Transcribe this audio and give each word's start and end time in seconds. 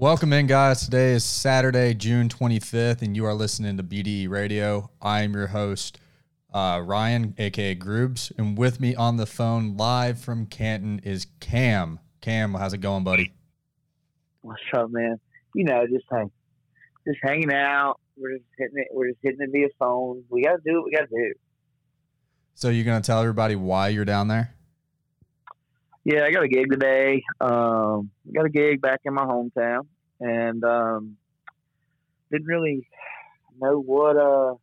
Welcome 0.00 0.32
in, 0.32 0.46
guys. 0.46 0.84
Today 0.84 1.10
is 1.10 1.24
Saturday, 1.24 1.92
June 1.92 2.28
25th, 2.28 3.02
and 3.02 3.16
you 3.16 3.24
are 3.24 3.34
listening 3.34 3.76
to 3.78 3.82
BDE 3.82 4.28
Radio. 4.28 4.92
I 5.02 5.22
am 5.22 5.34
your 5.34 5.48
host, 5.48 5.98
uh, 6.54 6.80
Ryan, 6.84 7.34
aka 7.36 7.74
Groobs, 7.74 8.30
and 8.38 8.56
with 8.56 8.78
me 8.78 8.94
on 8.94 9.16
the 9.16 9.26
phone 9.26 9.76
live 9.76 10.20
from 10.20 10.46
Canton 10.46 11.00
is 11.00 11.26
Cam. 11.40 11.98
Cam, 12.20 12.54
how's 12.54 12.74
it 12.74 12.78
going, 12.78 13.02
buddy? 13.02 13.32
What's 14.42 14.60
up, 14.72 14.88
man? 14.92 15.18
You 15.56 15.64
know, 15.64 15.84
just 15.88 16.04
hang, 16.12 16.30
just 17.04 17.18
hanging 17.20 17.52
out. 17.52 17.98
We're 18.16 18.36
just 18.36 18.50
hitting 18.56 18.78
it. 18.78 18.86
We're 18.92 19.08
just 19.08 19.18
hitting 19.20 19.40
it 19.40 19.50
via 19.50 19.66
phone. 19.80 20.22
We 20.30 20.44
gotta 20.44 20.62
do 20.64 20.74
what 20.74 20.84
we 20.84 20.92
gotta 20.92 21.08
do. 21.08 21.34
So 22.54 22.68
you're 22.68 22.84
gonna 22.84 23.00
tell 23.00 23.18
everybody 23.18 23.56
why 23.56 23.88
you're 23.88 24.04
down 24.04 24.28
there? 24.28 24.54
Yeah, 26.08 26.24
I 26.24 26.30
got 26.30 26.42
a 26.42 26.48
gig 26.48 26.70
today. 26.70 27.22
Um, 27.38 28.10
I 28.26 28.32
got 28.34 28.46
a 28.46 28.48
gig 28.48 28.80
back 28.80 29.00
in 29.04 29.12
my 29.12 29.26
hometown, 29.26 29.86
and 30.18 30.64
um, 30.64 31.18
didn't 32.30 32.46
really 32.46 32.88
know 33.60 33.78
what 33.78 34.16
uh 34.16 34.54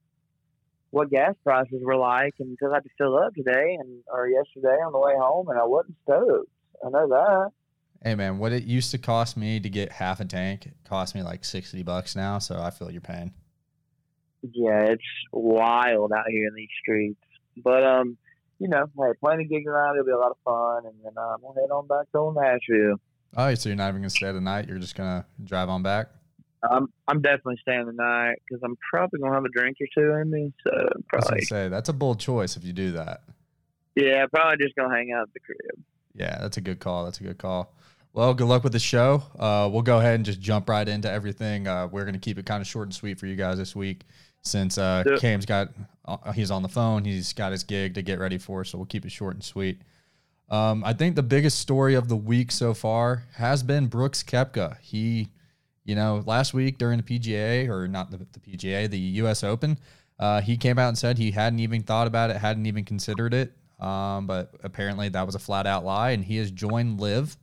what 0.90 1.12
gas 1.12 1.36
prices 1.44 1.84
were 1.84 1.98
like 1.98 2.34
until 2.40 2.72
I 2.72 2.78
had 2.78 2.84
to 2.86 2.90
fill 2.98 3.16
up 3.16 3.36
today 3.36 3.78
and 3.80 4.02
or 4.12 4.28
yesterday 4.28 4.76
on 4.84 4.92
the 4.92 4.98
way 4.98 5.14
home, 5.16 5.48
and 5.50 5.60
I 5.60 5.66
wasn't 5.66 5.98
stoked. 6.02 6.50
I 6.84 6.90
know 6.90 7.10
that. 7.10 7.52
Hey 8.04 8.16
man, 8.16 8.40
what 8.40 8.52
it 8.52 8.64
used 8.64 8.90
to 8.90 8.98
cost 8.98 9.38
me 9.38 9.60
to 9.60 9.70
get 9.70 9.91
half 9.91 10.20
a 10.20 10.26
tank, 10.26 10.72
cost 10.84 11.14
me 11.14 11.22
like 11.22 11.46
sixty 11.46 11.84
bucks 11.84 12.16
now. 12.16 12.40
So 12.40 12.60
I 12.60 12.72
feel 12.72 12.90
your 12.90 13.02
pain. 13.02 13.34
Yeah, 14.41 14.86
it's 14.86 15.04
wild 15.32 16.12
out 16.12 16.26
here 16.27 16.48
in 16.48 16.55
these 16.55 16.70
streets. 16.82 17.22
But 17.64 17.84
um, 17.84 18.18
you 18.59 18.68
know, 18.68 18.86
hey, 18.98 19.12
playing 19.20 19.41
a 19.41 19.45
gig 19.45 19.68
around, 19.68 19.95
it'll 19.95 20.05
be 20.05 20.12
a 20.12 20.18
lot 20.18 20.32
of 20.32 20.38
fun, 20.45 20.86
and 20.86 20.96
then 21.04 21.13
uh, 21.18 21.36
we'll 21.41 21.54
head 21.54 21.72
on 21.72 21.88
back 21.88 22.12
to 22.13 22.34
Nashville. 22.34 23.00
Oh, 23.38 23.54
so 23.55 23.70
you're 23.70 23.76
not 23.76 23.90
even 23.90 24.02
gonna 24.02 24.09
stay 24.09 24.32
the 24.32 24.41
night? 24.41 24.68
You're 24.68 24.80
just 24.80 24.96
gonna 24.96 25.26
drive 25.44 25.70
on 25.70 25.84
back? 25.84 26.08
I'm 26.72 26.88
I'm 27.08 27.22
definitely 27.22 27.58
staying 27.62 27.86
the 27.86 27.94
night 27.94 28.38
because 28.48 28.63
I'm 28.63 28.77
probably 28.90 29.20
gonna 29.20 29.34
have 29.34 29.46
a 29.46 29.49
drink 29.49 29.77
or 29.82 29.88
two 29.93 30.13
in 30.15 30.32
me. 30.32 30.54
So 30.63 30.71
I 30.71 30.84
was 30.84 31.04
probably, 31.07 31.41
say 31.41 31.68
that's 31.68 31.90
a 31.90 31.93
bold 31.93 32.20
choice 32.20 32.57
if 32.57 32.63
you 32.63 32.74
do 32.74 32.93
that. 32.93 33.21
yeah, 33.96 34.26
probably 34.27 34.63
just 34.63 34.76
gonna 34.76 34.96
hang 34.96 35.12
out 35.12 35.24
at 35.24 35.34
the 35.34 35.40
crib. 35.41 35.84
Yeah, 36.15 36.37
that's 36.40 36.58
a 36.58 36.62
good 36.62 36.80
call. 36.80 37.05
That's 37.05 37.20
a 37.20 37.24
good 37.24 37.37
call. 37.37 37.74
Well, 38.13 38.34
good 38.34 38.48
luck 38.48 38.63
with 38.63 38.71
the 38.71 38.80
show. 38.80 39.24
Uh, 39.37 39.70
we'll 39.71 39.82
go 39.82 39.99
ahead 39.99 40.15
and 40.15 40.24
just 40.24 40.40
jump 40.40 40.70
right 40.70 40.87
into 40.87 41.12
everything. 41.12 41.68
Uh, 41.68 41.87
we're 41.91 42.05
gonna 42.05 42.18
keep 42.18 42.40
it 42.40 42.46
kind 42.46 42.62
of 42.62 42.68
short 42.68 42.87
and 42.87 42.96
sweet 42.96 43.20
for 43.20 43.27
you 43.27 43.35
guys 43.35 43.58
this 43.58 43.76
week, 43.76 44.04
since 44.46 44.77
uh, 44.77 45.04
Yeah. 45.05 45.18
Cam's 45.18 45.46
got 45.46 45.70
uh, 46.05 46.32
he's 46.32 46.51
on 46.51 46.62
the 46.62 46.70
phone. 46.70 47.04
He's 47.04 47.34
got 47.34 47.51
his 47.51 47.63
gig 47.63 47.96
to 47.96 48.01
get 48.01 48.20
ready 48.20 48.38
for, 48.38 48.63
so 48.63 48.77
we'll 48.77 48.85
keep 48.85 49.05
it 49.05 49.12
short 49.12 49.34
and 49.34 49.43
sweet. 49.43 49.82
Um, 50.49 50.84
I 50.84 50.93
think 50.93 51.15
the 51.15 51.24
biggest 51.24 51.57
story 51.60 51.96
of 51.96 52.07
the 52.07 52.15
week 52.15 52.52
so 52.52 52.74
far 52.74 53.24
has 53.34 53.63
been 53.63 53.87
Brooks 53.87 54.21
Koepka. 54.21 54.77
He, 54.79 55.29
you 55.84 55.96
know, 55.96 56.21
last 56.26 56.54
week 56.54 56.77
during 56.77 57.02
the 57.02 57.04
PGA 57.04 57.68
or 57.68 57.87
not 57.87 58.12
the, 58.12 58.18
the 58.18 58.40
PGA, 58.40 58.87
the 58.87 58.99
U.S. 58.99 59.43
Open, 59.43 59.79
uh, 60.20 60.41
he 60.41 60.55
came 60.55 60.77
out 60.77 60.90
and 60.90 60.98
said 60.98 61.18
he 61.18 61.32
hadn't 61.32 61.59
even 61.59 61.82
thought 61.82 62.05
about 62.05 62.30
it, 62.30 62.37
hadn't 62.37 62.68
even 62.68 62.85
considered 62.85 63.34
it. 63.34 63.54
Um, 63.80 64.28
but 64.28 64.52
apparently 64.63 65.09
that 65.09 65.25
was 65.25 65.35
a 65.35 65.40
flat 65.40 65.66
out 65.66 65.84
lie, 65.84 66.12
and 66.12 66.24
he 66.24 66.38
has 66.38 66.52
joined 66.52 67.02
LIV. 67.02 67.35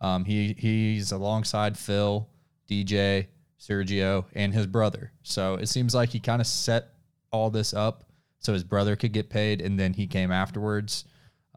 Um, 0.00 0.24
he 0.24 0.54
he's 0.58 1.12
alongside 1.12 1.78
Phil, 1.78 2.28
DJ, 2.68 3.28
Sergio, 3.58 4.24
and 4.34 4.54
his 4.54 4.66
brother. 4.66 5.12
So 5.22 5.54
it 5.54 5.68
seems 5.68 5.94
like 5.94 6.10
he 6.10 6.20
kind 6.20 6.40
of 6.40 6.46
set 6.46 6.94
all 7.30 7.50
this 7.50 7.74
up 7.74 8.04
so 8.38 8.52
his 8.52 8.64
brother 8.64 8.96
could 8.96 9.12
get 9.12 9.30
paid, 9.30 9.60
and 9.60 9.78
then 9.78 9.94
he 9.94 10.06
came 10.06 10.30
afterwards. 10.30 11.04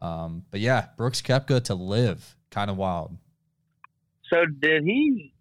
Um, 0.00 0.44
but 0.50 0.60
yeah, 0.60 0.86
Brooks 0.96 1.22
Koepka 1.22 1.62
to 1.64 1.74
LIV, 1.74 2.36
kind 2.50 2.70
of 2.70 2.76
wild. 2.76 3.16
So 4.28 4.44
did 4.46 4.84
he 4.84 5.32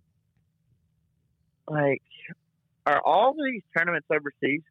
like? 1.67 2.01
Are 2.85 3.01
all 3.05 3.33
these 3.33 3.61
tournaments 3.75 4.07
overseas? 4.11 4.61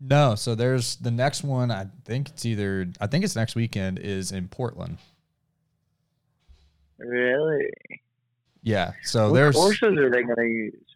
No, 0.00 0.34
so 0.34 0.54
there's 0.54 0.96
the 0.96 1.10
next 1.10 1.42
one. 1.42 1.70
I 1.70 1.86
think 2.04 2.28
it's 2.30 2.44
either 2.44 2.90
I 3.00 3.06
think 3.06 3.24
it's 3.24 3.36
next 3.36 3.54
weekend 3.54 3.98
is 3.98 4.32
in 4.32 4.48
Portland. 4.48 4.98
Really? 6.98 7.68
Yeah, 8.62 8.92
so 9.02 9.30
what 9.30 9.34
there's 9.34 9.54
courses 9.54 9.98
are 9.98 10.10
they 10.10 10.22
going 10.22 10.36
to 10.36 10.44
use? 10.44 10.95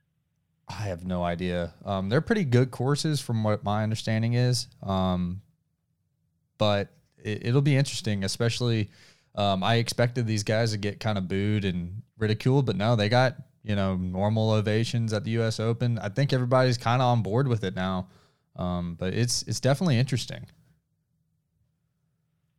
I 0.71 0.85
have 0.85 1.05
no 1.05 1.25
idea. 1.25 1.75
Um, 1.85 2.09
they're 2.09 2.21
pretty 2.21 2.45
good 2.45 2.71
courses 2.71 3.21
from 3.21 3.43
what 3.43 3.65
my 3.65 3.83
understanding 3.83 4.35
is. 4.35 4.69
Um, 4.83 5.43
but 6.59 6.91
it, 7.19 7.47
it'll 7.47 7.61
be 7.61 7.77
interesting, 7.77 8.23
especially. 8.23 8.91
Um, 9.35 9.65
I 9.65 9.77
expected 9.77 10.27
these 10.27 10.45
guys 10.45 10.73
to 10.73 10.79
get 10.79 11.01
kind 11.01 11.19
of 11.19 11.27
booed 11.27 11.65
and 11.65 12.03
ridiculed, 12.19 12.67
but 12.67 12.77
no, 12.77 12.95
they 12.95 13.09
got 13.09 13.35
you 13.65 13.75
know 13.75 13.97
normal 13.97 14.53
ovations 14.53 15.13
at 15.13 15.25
the 15.25 15.33
U.S. 15.33 15.59
Open. 15.59 15.99
I 15.99 16.09
think 16.09 16.33
everybody's 16.33 16.79
kind 16.79 17.03
of 17.03 17.07
on 17.07 17.23
board 17.23 17.49
with 17.49 17.65
it 17.65 17.75
now. 17.75 18.09
Um, 18.57 18.97
but 18.99 19.15
it's 19.15 19.43
it's 19.43 19.61
definitely 19.61 19.99
interesting. 19.99 20.47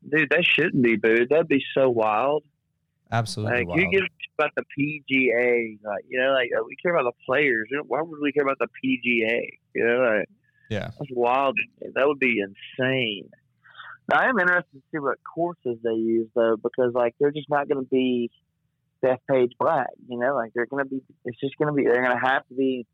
Dude, 0.09 0.29
they 0.29 0.41
shouldn't 0.41 0.83
be 0.83 0.95
booed. 0.95 1.29
That'd 1.29 1.47
be 1.47 1.63
so 1.73 1.89
wild. 1.89 2.43
Absolutely. 3.11 3.59
Like, 3.59 3.67
wild. 3.67 3.79
who 3.79 3.91
gives 3.91 4.07
about 4.39 4.51
the 4.55 4.63
PGA? 4.63 5.77
Like, 5.83 6.05
you 6.07 6.19
know, 6.19 6.31
like 6.33 6.49
we 6.65 6.75
care 6.81 6.95
about 6.95 7.13
the 7.13 7.25
players. 7.25 7.67
You 7.69 7.77
know, 7.77 7.83
Why 7.87 8.01
would 8.01 8.19
we 8.21 8.31
care 8.31 8.43
about 8.43 8.59
the 8.59 8.67
PGA? 8.67 9.41
You 9.75 9.85
know, 9.85 10.17
like 10.17 10.29
yeah. 10.69 10.91
that's 10.97 11.11
wild. 11.11 11.57
That 11.95 12.07
would 12.07 12.19
be 12.19 12.39
insane. 12.39 13.29
Now, 14.09 14.19
I 14.19 14.29
am 14.29 14.39
interested 14.39 14.73
to 14.73 14.81
see 14.91 14.99
what 14.99 15.17
courses 15.23 15.77
they 15.83 15.91
use 15.91 16.27
though, 16.35 16.55
because 16.57 16.93
like 16.93 17.15
they're 17.19 17.31
just 17.31 17.49
not 17.49 17.67
going 17.67 17.83
to 17.83 17.89
be 17.89 18.31
Bethpage 19.03 19.51
Black. 19.59 19.89
You 20.07 20.17
know, 20.19 20.35
like 20.35 20.53
they're 20.53 20.65
going 20.65 20.83
to 20.83 20.89
be. 20.89 21.01
It's 21.25 21.39
just 21.39 21.57
going 21.57 21.67
to 21.67 21.73
be. 21.73 21.83
They're 21.83 22.03
going 22.03 22.17
to 22.17 22.27
have 22.27 22.47
to 22.47 22.55
be 22.55 22.85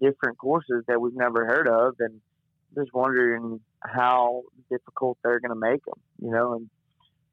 different 0.00 0.38
courses 0.38 0.84
that 0.88 1.00
we've 1.00 1.14
never 1.14 1.46
heard 1.46 1.68
of, 1.68 1.94
and 2.00 2.20
just 2.74 2.92
wondering 2.92 3.60
how 3.80 4.42
difficult 4.70 5.18
they're 5.22 5.40
going 5.40 5.52
to 5.52 5.60
make 5.60 5.84
them. 5.84 6.00
You 6.22 6.30
know, 6.30 6.54
and 6.54 6.70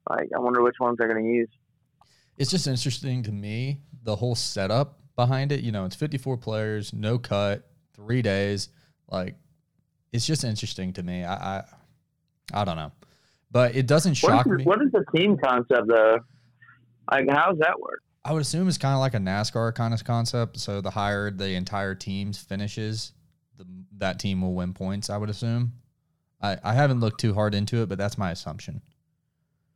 like 0.09 0.29
I 0.35 0.39
wonder 0.39 0.61
which 0.61 0.79
ones 0.79 0.97
they're 0.97 1.11
going 1.11 1.23
to 1.23 1.29
use. 1.29 1.49
It's 2.37 2.51
just 2.51 2.67
interesting 2.67 3.23
to 3.23 3.31
me 3.31 3.81
the 4.03 4.15
whole 4.15 4.35
setup 4.35 4.99
behind 5.15 5.51
it. 5.51 5.61
You 5.61 5.71
know, 5.71 5.85
it's 5.85 5.95
54 5.95 6.37
players, 6.37 6.93
no 6.93 7.17
cut, 7.17 7.67
three 7.93 8.21
days. 8.21 8.69
Like, 9.09 9.35
it's 10.11 10.25
just 10.25 10.43
interesting 10.43 10.93
to 10.93 11.03
me. 11.03 11.23
I, 11.23 11.57
I, 11.59 11.63
I 12.53 12.65
don't 12.65 12.77
know, 12.77 12.91
but 13.51 13.75
it 13.75 13.87
doesn't 13.87 14.17
What 14.21 14.29
shock 14.31 14.47
is, 14.47 14.53
me. 14.57 14.63
what 14.63 14.81
is 14.81 14.91
the 14.91 15.05
team 15.15 15.37
concept 15.37 15.87
though? 15.87 16.19
Like, 17.11 17.29
how 17.29 17.49
does 17.51 17.59
that 17.59 17.79
work? 17.79 18.01
I 18.23 18.33
would 18.33 18.41
assume 18.41 18.67
it's 18.67 18.79
kind 18.79 18.95
of 18.95 18.99
like 18.99 19.13
a 19.13 19.19
NASCAR 19.19 19.75
kind 19.75 19.93
of 19.93 20.03
concept. 20.03 20.59
So 20.59 20.81
the 20.81 20.89
higher 20.89 21.29
the 21.29 21.49
entire 21.53 21.93
team's 21.93 22.39
finishes, 22.39 23.13
the, 23.57 23.65
that 23.97 24.19
team 24.19 24.41
will 24.41 24.55
win 24.55 24.73
points. 24.73 25.09
I 25.09 25.17
would 25.17 25.29
assume. 25.29 25.73
I, 26.41 26.57
I 26.63 26.73
haven't 26.73 26.99
looked 26.99 27.19
too 27.19 27.33
hard 27.33 27.53
into 27.53 27.81
it, 27.83 27.89
but 27.89 27.97
that's 27.97 28.17
my 28.17 28.31
assumption. 28.31 28.81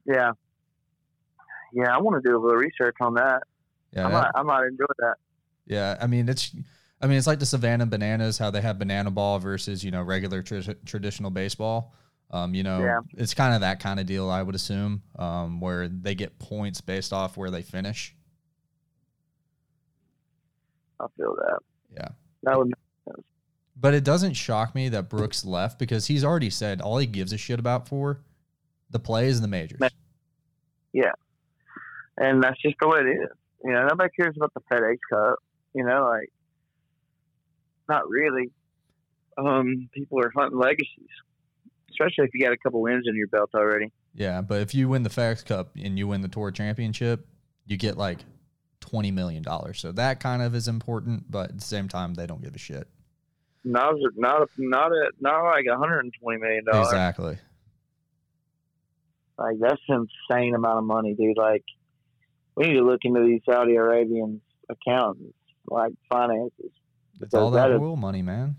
Yeah, 0.05 0.31
yeah. 1.73 1.95
I 1.95 1.99
want 1.99 2.21
to 2.23 2.29
do 2.29 2.35
a 2.35 2.39
little 2.39 2.57
research 2.57 2.95
on 3.01 3.13
that. 3.15 3.43
Yeah, 3.93 4.07
I 4.07 4.11
might, 4.11 4.31
I 4.35 4.41
might 4.43 4.65
enjoy 4.67 4.85
that. 4.99 5.15
Yeah, 5.65 5.97
I 6.01 6.07
mean 6.07 6.29
it's, 6.29 6.55
I 7.01 7.07
mean 7.07 7.17
it's 7.17 7.27
like 7.27 7.39
the 7.39 7.45
Savannah 7.45 7.85
Bananas, 7.85 8.37
how 8.37 8.51
they 8.51 8.61
have 8.61 8.77
banana 8.79 9.11
ball 9.11 9.39
versus 9.39 9.83
you 9.83 9.91
know 9.91 10.01
regular 10.03 10.41
tr- 10.41 10.71
traditional 10.85 11.29
baseball. 11.31 11.93
Um, 12.31 12.53
you 12.53 12.61
know, 12.61 12.79
Yeah. 12.83 12.99
it's 13.17 13.33
kind 13.33 13.55
of 13.55 13.61
that 13.61 13.79
kind 13.79 13.99
of 13.99 14.05
deal, 14.05 14.29
I 14.29 14.43
would 14.43 14.53
assume, 14.53 15.01
um, 15.17 15.59
where 15.59 15.87
they 15.87 16.13
get 16.13 16.37
points 16.37 16.79
based 16.79 17.11
off 17.11 17.37
where 17.37 17.49
they 17.49 17.63
finish. 17.63 18.15
I 20.99 21.05
feel 21.17 21.35
that. 21.35 21.59
Yeah, 21.95 22.07
That 22.43 22.57
would. 22.57 22.71
but 23.75 23.93
it 23.93 24.03
doesn't 24.03 24.33
shock 24.33 24.75
me 24.75 24.89
that 24.89 25.09
Brooks 25.09 25.43
left 25.45 25.79
because 25.79 26.05
he's 26.07 26.23
already 26.23 26.49
said 26.49 26.81
all 26.81 26.97
he 26.97 27.07
gives 27.07 27.33
a 27.33 27.37
shit 27.37 27.59
about 27.59 27.87
for 27.87 28.19
the 28.91 28.99
plays 28.99 29.37
and 29.37 29.43
the 29.43 29.47
majors. 29.47 29.79
Yeah, 30.93 31.11
and 32.19 32.43
that's 32.43 32.61
just 32.61 32.75
the 32.79 32.87
way 32.87 32.99
it 32.99 33.07
is. 33.07 33.29
You 33.63 33.71
know, 33.71 33.87
nobody 33.87 34.09
cares 34.19 34.35
about 34.37 34.53
the 34.53 34.61
FedEx 34.71 34.97
Cup. 35.11 35.39
You 35.73 35.85
know, 35.85 36.07
like 36.09 36.31
not 37.87 38.09
really. 38.09 38.51
Um, 39.37 39.89
people 39.93 40.19
are 40.19 40.31
hunting 40.35 40.59
legacies, 40.59 41.07
especially 41.89 42.25
if 42.25 42.31
you 42.33 42.41
got 42.41 42.51
a 42.51 42.57
couple 42.57 42.81
wins 42.81 43.05
in 43.07 43.15
your 43.15 43.27
belt 43.27 43.51
already. 43.55 43.91
Yeah, 44.13 44.41
but 44.41 44.61
if 44.61 44.75
you 44.75 44.89
win 44.89 45.03
the 45.03 45.09
FedEx 45.09 45.45
Cup 45.45 45.69
and 45.81 45.97
you 45.97 46.07
win 46.07 46.21
the 46.21 46.27
Tour 46.27 46.51
Championship, 46.51 47.25
you 47.65 47.77
get 47.77 47.97
like 47.97 48.19
twenty 48.81 49.11
million 49.11 49.43
dollars. 49.43 49.79
So 49.79 49.91
that 49.93 50.19
kind 50.19 50.41
of 50.41 50.55
is 50.55 50.67
important, 50.67 51.31
but 51.31 51.49
at 51.49 51.55
the 51.57 51.65
same 51.65 51.87
time, 51.87 52.15
they 52.15 52.27
don't 52.27 52.41
give 52.41 52.55
a 52.55 52.59
shit. 52.59 52.87
Not 53.63 53.95
not 54.15 54.41
a, 54.41 54.47
not 54.57 54.91
a, 54.91 55.11
not 55.19 55.43
like 55.43 55.65
hundred 55.69 55.99
and 55.99 56.13
twenty 56.21 56.39
million 56.39 56.65
dollars. 56.65 56.87
Exactly. 56.87 57.37
Like 59.37 59.57
that's 59.59 59.81
an 59.87 60.07
insane 60.29 60.53
amount 60.55 60.79
of 60.79 60.83
money, 60.83 61.13
dude. 61.13 61.37
Like 61.37 61.63
we 62.59 62.67
need 62.67 62.73
to 62.73 62.85
look 62.85 62.99
into 63.03 63.21
these 63.25 63.41
Saudi 63.49 63.75
Arabian 63.75 64.41
accountants, 64.69 65.37
like 65.65 65.93
finances. 66.09 66.71
It's 67.21 67.33
all 67.33 67.51
that 67.51 67.69
that 67.69 67.75
is- 67.75 67.81
oil 67.81 67.95
money, 67.95 68.21
man. 68.21 68.57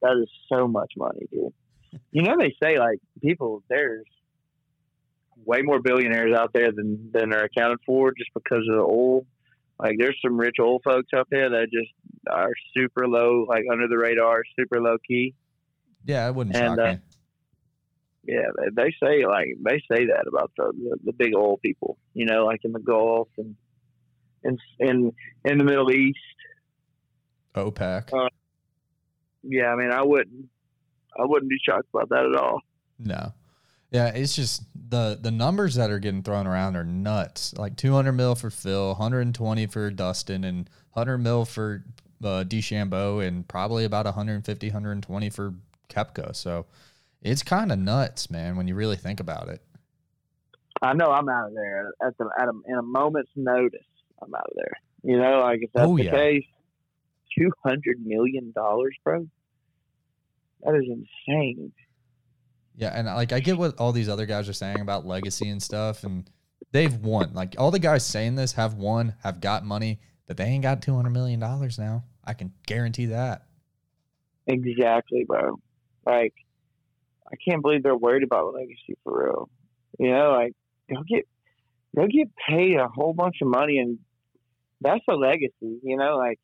That 0.00 0.16
is 0.22 0.28
so 0.52 0.66
much 0.66 0.92
money, 0.96 1.26
dude. 1.30 1.52
You 2.12 2.22
know 2.22 2.36
they 2.38 2.54
say 2.62 2.78
like 2.78 2.98
people 3.22 3.62
there's 3.68 4.04
way 5.44 5.62
more 5.62 5.80
billionaires 5.80 6.36
out 6.36 6.52
there 6.52 6.72
than 6.72 7.10
than 7.12 7.32
are 7.32 7.44
accounted 7.44 7.78
for 7.86 8.12
just 8.12 8.30
because 8.34 8.64
of 8.68 8.76
the 8.76 8.82
oil 8.82 9.26
Like 9.78 9.96
there's 9.98 10.18
some 10.24 10.38
rich 10.38 10.56
old 10.60 10.82
folks 10.84 11.08
out 11.14 11.28
there 11.30 11.50
that 11.50 11.68
just 11.72 11.92
are 12.30 12.52
super 12.76 13.06
low, 13.06 13.44
like 13.48 13.64
under 13.70 13.88
the 13.88 13.98
radar, 13.98 14.42
super 14.58 14.80
low 14.80 14.96
key. 15.06 15.34
Yeah, 16.04 16.28
it 16.28 16.34
wouldn't 16.34 16.56
and, 16.56 16.76
shock 16.76 16.78
uh, 16.78 16.92
me. 16.92 16.98
Yeah, 18.26 18.48
they, 18.74 18.92
say 19.02 19.24
like 19.24 19.56
they 19.62 19.78
say 19.90 20.06
that 20.06 20.24
about 20.26 20.50
the, 20.56 20.72
the, 20.72 20.96
the 21.04 21.12
big 21.12 21.34
oil 21.36 21.58
people, 21.58 21.96
you 22.12 22.26
know, 22.26 22.44
like 22.44 22.60
in 22.64 22.72
the 22.72 22.80
Gulf 22.80 23.28
and 23.38 23.54
in 24.42 24.58
in 24.80 25.12
in 25.44 25.58
the 25.58 25.64
Middle 25.64 25.92
East. 25.92 26.18
OPEC. 27.54 28.12
Uh, 28.12 28.28
yeah, 29.42 29.66
I 29.66 29.76
mean, 29.76 29.92
I 29.92 30.02
wouldn't, 30.02 30.46
I 31.18 31.24
wouldn't 31.24 31.48
be 31.48 31.58
shocked 31.64 31.86
about 31.94 32.08
that 32.08 32.26
at 32.26 32.36
all. 32.36 32.60
No, 32.98 33.32
yeah, 33.90 34.08
it's 34.08 34.34
just 34.34 34.64
the 34.90 35.18
the 35.20 35.30
numbers 35.30 35.76
that 35.76 35.90
are 35.90 35.98
getting 35.98 36.22
thrown 36.22 36.46
around 36.46 36.76
are 36.76 36.84
nuts. 36.84 37.54
Like 37.56 37.76
200 37.76 38.12
mil 38.12 38.34
for 38.34 38.50
Phil, 38.50 38.88
120 38.88 39.66
for 39.66 39.90
Dustin, 39.90 40.44
and 40.44 40.68
100 40.92 41.18
mil 41.18 41.44
for 41.44 41.84
uh, 42.22 42.44
DeChambeau, 42.44 43.26
and 43.26 43.46
probably 43.46 43.84
about 43.84 44.04
150, 44.04 44.66
120 44.66 45.30
for 45.30 45.54
Koepka. 45.88 46.34
So 46.34 46.66
it's 47.22 47.42
kind 47.42 47.72
of 47.72 47.78
nuts, 47.78 48.30
man, 48.30 48.56
when 48.56 48.68
you 48.68 48.74
really 48.74 48.96
think 48.96 49.20
about 49.20 49.48
it. 49.48 49.62
I 50.82 50.92
know 50.92 51.06
I'm 51.06 51.28
out 51.28 51.48
of 51.48 51.54
there 51.54 51.92
at 52.06 52.16
the 52.18 52.28
at 52.38 52.48
a, 52.48 52.52
in 52.68 52.78
a 52.78 52.82
moment's 52.82 53.30
notice. 53.34 53.80
I'm 54.22 54.34
out 54.34 54.46
of 54.46 54.52
there. 54.56 54.72
You 55.02 55.18
know, 55.18 55.40
like 55.40 55.60
if 55.62 55.70
that's 55.72 55.86
oh, 55.86 55.96
the 55.96 56.04
yeah. 56.04 56.10
case, 56.12 56.44
two 57.36 57.50
hundred 57.64 58.04
million 58.04 58.52
dollars, 58.54 58.94
bro. 59.04 59.26
That 60.62 60.74
is 60.74 60.84
insane. 60.88 61.72
Yeah, 62.76 62.88
and 62.94 63.06
like 63.06 63.32
I 63.32 63.40
get 63.40 63.56
what 63.56 63.78
all 63.78 63.92
these 63.92 64.08
other 64.08 64.26
guys 64.26 64.48
are 64.48 64.54
saying 64.54 64.80
about 64.80 65.06
legacy 65.06 65.48
and 65.48 65.62
stuff, 65.62 66.04
and 66.04 66.28
they've 66.72 66.94
won. 66.94 67.32
Like 67.32 67.54
all 67.58 67.70
the 67.70 67.78
guys 67.78 68.04
saying 68.04 68.34
this 68.34 68.52
have 68.52 68.74
won, 68.74 69.14
have 69.22 69.40
got 69.40 69.64
money, 69.64 70.00
but 70.26 70.36
they 70.36 70.44
ain't 70.44 70.62
got 70.62 70.82
two 70.82 70.94
hundred 70.94 71.10
million 71.10 71.40
dollars 71.40 71.78
now. 71.78 72.04
I 72.24 72.34
can 72.34 72.52
guarantee 72.66 73.06
that. 73.06 73.46
Exactly, 74.46 75.24
bro. 75.24 75.58
Like, 76.04 76.34
I 77.30 77.36
can't 77.48 77.62
believe 77.62 77.82
they're 77.82 77.96
worried 77.96 78.22
about 78.22 78.54
legacy 78.54 78.96
for 79.02 79.24
real. 79.24 79.50
You 79.98 80.10
know, 80.10 80.32
like 80.32 80.52
they'll 80.88 81.02
get 81.02 81.26
they'll 81.94 82.06
get 82.06 82.28
paid 82.48 82.76
a 82.76 82.88
whole 82.88 83.14
bunch 83.14 83.36
of 83.42 83.48
money, 83.48 83.78
and 83.78 83.98
that's 84.80 85.04
a 85.08 85.14
legacy. 85.14 85.80
You 85.82 85.96
know, 85.96 86.16
like 86.16 86.38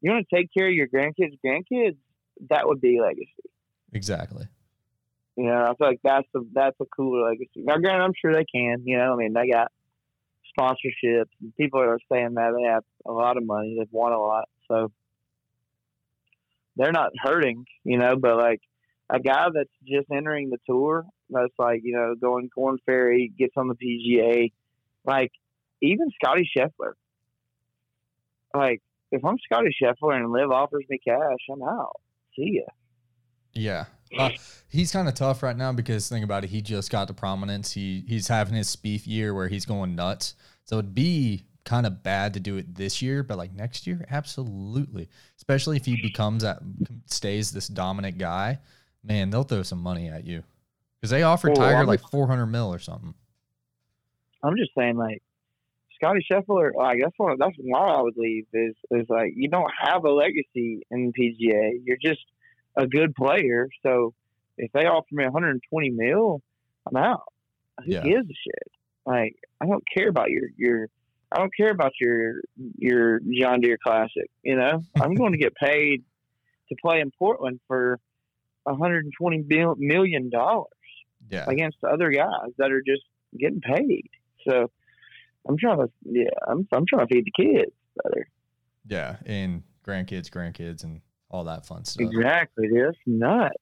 you 0.00 0.10
want 0.10 0.26
to 0.28 0.36
take 0.36 0.48
care 0.56 0.68
of 0.68 0.74
your 0.74 0.88
grandkids, 0.88 1.38
grandkids. 1.44 1.96
That 2.48 2.66
would 2.66 2.80
be 2.80 2.98
legacy. 3.00 3.28
Exactly. 3.92 4.46
You 5.36 5.46
know, 5.46 5.64
I 5.64 5.74
feel 5.74 5.86
like 5.86 6.00
that's 6.02 6.26
a 6.34 6.40
that's 6.52 6.76
a 6.80 6.86
cooler 6.86 7.28
legacy. 7.28 7.62
Now, 7.62 7.76
granted, 7.76 8.04
I'm 8.04 8.12
sure 8.20 8.32
they 8.32 8.44
can. 8.44 8.82
You 8.84 8.98
know, 8.98 9.12
I 9.12 9.16
mean, 9.16 9.32
they 9.32 9.48
got 9.48 9.70
sponsorships. 10.58 11.30
And 11.40 11.54
people 11.56 11.80
are 11.80 11.98
saying 12.12 12.34
that 12.34 12.52
they 12.56 12.64
have 12.64 12.84
a 13.06 13.12
lot 13.12 13.36
of 13.36 13.46
money. 13.46 13.76
They've 13.78 13.88
won 13.90 14.12
a 14.12 14.20
lot, 14.20 14.48
so 14.68 14.90
they're 16.76 16.92
not 16.92 17.12
hurting. 17.22 17.64
You 17.84 17.98
know, 17.98 18.16
but 18.16 18.36
like 18.36 18.60
a 19.12 19.20
guy 19.20 19.46
that's 19.52 19.70
just 19.86 20.10
entering 20.10 20.50
the 20.50 20.58
tour, 20.66 21.04
that's 21.28 21.52
like 21.58 21.80
you 21.84 21.94
know 21.94 22.14
going 22.14 22.48
Korn 22.54 22.78
Ferry, 22.86 23.32
gets 23.36 23.54
on 23.56 23.68
the 23.68 23.74
PGA, 23.74 24.52
like 25.04 25.32
even 25.82 26.08
Scotty 26.22 26.48
Scheffler. 26.56 26.92
Like 28.54 28.80
if 29.12 29.24
I'm 29.24 29.38
Scotty 29.38 29.74
Scheffler 29.82 30.16
and 30.16 30.30
LIV 30.30 30.50
offers 30.50 30.84
me 30.88 30.98
cash, 31.06 31.38
I'm 31.50 31.62
out. 31.62 32.00
See 32.36 32.60
ya. 32.60 32.72
Yeah, 33.52 33.86
uh, 34.16 34.30
he's 34.68 34.92
kind 34.92 35.08
of 35.08 35.14
tough 35.14 35.42
right 35.42 35.56
now 35.56 35.72
because 35.72 36.08
think 36.08 36.24
about 36.24 36.44
it, 36.44 36.50
he 36.50 36.62
just 36.62 36.90
got 36.90 37.08
to 37.08 37.14
prominence. 37.14 37.72
He 37.72 38.04
he's 38.06 38.28
having 38.28 38.54
his 38.54 38.74
Spieth 38.74 39.06
year 39.06 39.34
where 39.34 39.48
he's 39.48 39.66
going 39.66 39.96
nuts. 39.96 40.34
So 40.64 40.78
it'd 40.78 40.94
be 40.94 41.44
kind 41.64 41.86
of 41.86 42.02
bad 42.02 42.34
to 42.34 42.40
do 42.40 42.56
it 42.56 42.74
this 42.74 43.02
year, 43.02 43.22
but 43.22 43.38
like 43.38 43.52
next 43.52 43.86
year, 43.86 44.06
absolutely. 44.10 45.08
Especially 45.36 45.76
if 45.76 45.84
he 45.84 46.00
becomes 46.00 46.42
that 46.42 46.60
stays 47.06 47.50
this 47.50 47.68
dominant 47.68 48.18
guy, 48.18 48.58
man, 49.02 49.30
they'll 49.30 49.42
throw 49.42 49.62
some 49.62 49.80
money 49.80 50.08
at 50.08 50.24
you 50.24 50.42
because 51.00 51.10
they 51.10 51.22
offered 51.22 51.52
oh, 51.56 51.60
well, 51.60 51.70
Tiger 51.70 51.86
like 51.86 52.00
four 52.10 52.26
hundred 52.26 52.46
mil 52.46 52.72
or 52.72 52.78
something. 52.78 53.14
I'm 54.42 54.56
just 54.56 54.70
saying, 54.76 54.96
like 54.96 55.22
Scotty 55.96 56.24
Scheffler, 56.30 56.70
like 56.74 56.98
that's 57.02 57.14
one. 57.16 57.36
That's 57.38 57.56
why 57.58 57.80
I 57.80 58.00
would 58.00 58.16
leave. 58.16 58.46
Is 58.52 58.74
is 58.90 59.06
like 59.08 59.32
you 59.36 59.48
don't 59.48 59.70
have 59.78 60.04
a 60.04 60.10
legacy 60.10 60.82
in 60.90 61.12
PGA. 61.12 61.80
You're 61.84 61.98
just 62.02 62.24
a 62.76 62.86
good 62.86 63.14
player. 63.14 63.68
So 63.82 64.14
if 64.56 64.72
they 64.72 64.86
offer 64.86 65.08
me 65.10 65.24
120 65.24 65.90
mil, 65.90 66.42
I'm 66.86 66.96
out. 66.96 67.24
Who 67.84 67.92
yeah. 67.92 68.02
gives 68.02 68.28
a 68.28 68.34
shit? 68.34 68.72
Like 69.06 69.36
I 69.60 69.66
don't 69.66 69.84
care 69.94 70.08
about 70.08 70.30
your 70.30 70.48
your 70.56 70.88
I 71.32 71.38
don't 71.38 71.54
care 71.56 71.70
about 71.70 71.92
your 72.00 72.40
your 72.78 73.20
John 73.20 73.60
Deere 73.60 73.78
Classic. 73.82 74.30
You 74.42 74.56
know, 74.56 74.82
I'm 75.00 75.14
going 75.14 75.32
to 75.32 75.38
get 75.38 75.54
paid 75.54 76.04
to 76.68 76.76
play 76.80 77.00
in 77.00 77.10
Portland 77.18 77.60
for 77.68 77.98
120 78.64 79.44
million 79.78 80.30
dollars 80.30 80.68
yeah. 81.28 81.44
against 81.48 81.78
other 81.84 82.10
guys 82.10 82.50
that 82.58 82.72
are 82.72 82.82
just 82.86 83.02
getting 83.38 83.60
paid. 83.60 84.08
So 84.48 84.70
I'm 85.48 85.56
trying 85.56 85.78
to 85.78 85.90
yeah, 86.04 86.30
I'm 86.48 86.66
I'm 86.72 86.84
trying 86.86 87.06
to 87.06 87.14
feed 87.14 87.24
the 87.26 87.42
kids 87.42 87.72
better. 88.02 88.28
Yeah, 88.86 89.16
and 89.26 89.62
grandkids, 89.86 90.28
grandkids, 90.30 90.84
and 90.84 91.00
all 91.30 91.44
that 91.44 91.66
fun 91.66 91.84
stuff. 91.84 92.08
Exactly. 92.10 92.68
It's 92.70 92.98
nuts. 93.06 93.54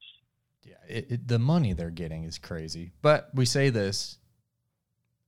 Yeah, 0.62 0.74
it, 0.88 1.06
it, 1.10 1.28
the 1.28 1.38
money 1.38 1.72
they're 1.72 1.90
getting 1.90 2.24
is 2.24 2.38
crazy. 2.38 2.92
But 3.02 3.30
we 3.34 3.44
say 3.44 3.70
this 3.70 4.18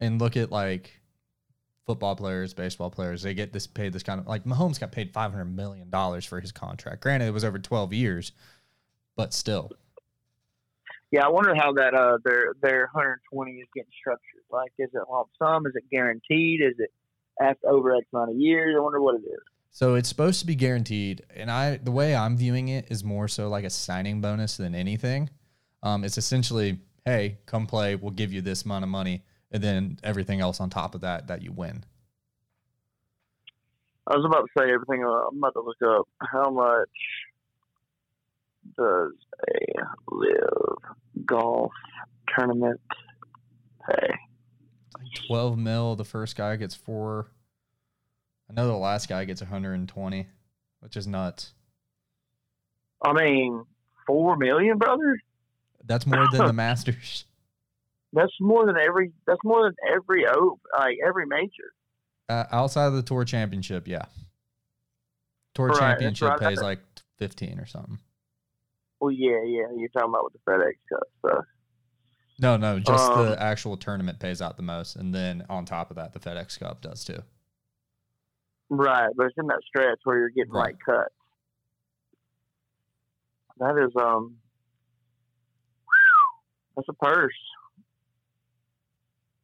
and 0.00 0.20
look 0.20 0.36
at 0.36 0.50
like 0.50 1.00
football 1.86 2.16
players, 2.16 2.54
baseball 2.54 2.90
players, 2.90 3.22
they 3.22 3.34
get 3.34 3.52
this 3.52 3.66
paid 3.66 3.92
this 3.92 4.02
kind 4.02 4.20
of 4.20 4.26
like 4.26 4.44
Mahomes 4.44 4.78
got 4.80 4.92
paid 4.92 5.12
five 5.12 5.32
hundred 5.32 5.56
million 5.56 5.90
dollars 5.90 6.24
for 6.24 6.40
his 6.40 6.52
contract. 6.52 7.02
Granted, 7.02 7.26
it 7.26 7.32
was 7.32 7.44
over 7.44 7.58
twelve 7.58 7.92
years, 7.92 8.32
but 9.20 9.34
still. 9.34 9.70
Yeah, 11.10 11.26
I 11.26 11.28
wonder 11.28 11.54
how 11.54 11.74
that 11.74 11.92
uh 11.92 12.16
their 12.24 12.54
their 12.62 12.88
120 12.94 13.52
is 13.52 13.68
getting 13.74 13.90
structured. 14.00 14.44
Like, 14.50 14.72
is 14.78 14.88
it 14.94 15.02
lump 15.10 15.28
sum? 15.38 15.66
Is 15.66 15.74
it 15.76 15.84
guaranteed? 15.90 16.62
Is 16.62 16.76
it 16.78 16.90
after 17.38 17.68
over 17.68 17.94
X 17.94 18.06
amount 18.14 18.30
of 18.30 18.36
years? 18.38 18.74
I 18.78 18.80
wonder 18.80 18.98
what 18.98 19.16
it 19.16 19.26
is. 19.26 19.42
So 19.72 19.94
it's 19.94 20.08
supposed 20.08 20.40
to 20.40 20.46
be 20.46 20.54
guaranteed, 20.54 21.22
and 21.36 21.50
I 21.50 21.76
the 21.76 21.90
way 21.90 22.16
I'm 22.16 22.38
viewing 22.38 22.68
it 22.68 22.86
is 22.90 23.04
more 23.04 23.28
so 23.28 23.50
like 23.50 23.64
a 23.64 23.70
signing 23.70 24.22
bonus 24.22 24.56
than 24.56 24.74
anything. 24.74 25.28
Um, 25.82 26.02
it's 26.02 26.16
essentially, 26.16 26.78
hey, 27.04 27.40
come 27.44 27.66
play, 27.66 27.96
we'll 27.96 28.12
give 28.12 28.32
you 28.32 28.40
this 28.40 28.62
amount 28.62 28.84
of 28.84 28.88
money, 28.88 29.22
and 29.50 29.62
then 29.62 29.98
everything 30.02 30.40
else 30.40 30.60
on 30.60 30.70
top 30.70 30.94
of 30.94 31.02
that 31.02 31.26
that 31.26 31.42
you 31.42 31.52
win. 31.52 31.84
I 34.06 34.16
was 34.16 34.24
about 34.24 34.46
to 34.46 34.48
say 34.58 34.72
everything. 34.72 35.04
Uh, 35.04 35.28
I'm 35.28 35.36
about 35.36 35.52
to 35.52 35.60
look 35.60 35.76
up 35.84 36.08
how 36.20 36.50
much 36.50 36.88
does 38.76 39.12
a 39.48 40.14
LIV 40.14 41.26
golf 41.26 41.72
tournament 42.34 42.80
pay? 43.88 44.08
Twelve 45.26 45.58
mil. 45.58 45.96
The 45.96 46.04
first 46.04 46.36
guy 46.36 46.56
gets 46.56 46.74
four 46.74 47.28
I 48.50 48.52
know 48.52 48.66
the 48.66 48.74
last 48.74 49.08
guy 49.08 49.24
gets 49.26 49.40
120, 49.40 50.26
which 50.80 50.96
is 50.96 51.06
nuts. 51.06 51.52
I 53.00 53.12
mean, 53.12 53.64
four 54.06 54.36
million, 54.36 54.76
brother. 54.76 55.20
That's 55.84 56.04
more 56.04 56.26
than 56.32 56.46
the 56.46 56.52
Masters. 56.52 57.26
That's 58.12 58.32
more 58.40 58.66
than 58.66 58.76
every. 58.76 59.12
That's 59.26 59.38
more 59.44 59.62
than 59.62 59.74
every 59.94 60.24
like 60.76 60.98
every 61.06 61.26
major. 61.26 61.72
Uh, 62.28 62.44
outside 62.50 62.86
of 62.86 62.94
the 62.94 63.02
Tour 63.02 63.24
Championship, 63.24 63.86
yeah. 63.86 64.06
Tour 65.54 65.68
right, 65.68 65.78
Championship 65.78 66.30
right. 66.30 66.40
pays 66.40 66.60
like 66.60 66.80
fifteen 67.18 67.60
or 67.60 67.66
something. 67.66 68.00
Well, 69.00 69.10
yeah, 69.10 69.42
yeah. 69.44 69.66
You're 69.76 69.88
talking 69.88 70.10
about 70.10 70.24
with 70.24 70.34
the 70.34 70.50
FedEx 70.50 70.74
Cup 70.88 71.02
stuff. 71.18 71.44
No, 72.38 72.56
no, 72.56 72.78
just 72.78 73.10
um, 73.10 73.26
the 73.26 73.42
actual 73.42 73.76
tournament 73.76 74.18
pays 74.18 74.40
out 74.40 74.56
the 74.56 74.62
most, 74.62 74.96
and 74.96 75.14
then 75.14 75.44
on 75.50 75.66
top 75.66 75.90
of 75.90 75.96
that, 75.96 76.14
the 76.14 76.20
FedEx 76.20 76.58
Cup 76.58 76.80
does 76.80 77.04
too. 77.04 77.22
Right, 78.70 79.10
but 79.14 79.26
it's 79.26 79.36
in 79.36 79.46
that 79.48 79.60
stretch 79.66 79.98
where 80.04 80.18
you're 80.18 80.30
getting 80.30 80.52
right. 80.52 80.66
like 80.66 80.78
cuts. 80.84 81.14
That 83.58 83.76
is 83.84 83.92
um, 84.00 84.36
that's 86.76 86.88
a 86.88 86.94
purse 86.94 87.34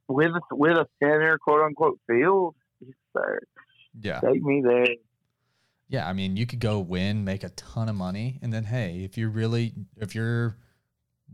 with 0.08 0.32
with 0.52 0.78
a 0.78 0.86
thinner 1.00 1.36
quote 1.38 1.60
unquote 1.62 2.00
field. 2.06 2.54
Sir, 3.14 3.40
yeah, 4.00 4.20
take 4.20 4.42
me 4.42 4.62
there. 4.64 4.86
Yeah, 5.88 6.08
I 6.08 6.12
mean, 6.12 6.36
you 6.36 6.46
could 6.46 6.58
go 6.58 6.80
win, 6.80 7.24
make 7.24 7.44
a 7.44 7.50
ton 7.50 7.88
of 7.88 7.94
money, 7.94 8.38
and 8.42 8.52
then 8.52 8.64
hey, 8.64 9.02
if 9.04 9.16
you're 9.16 9.30
really 9.30 9.72
if 9.96 10.14
you're 10.14 10.56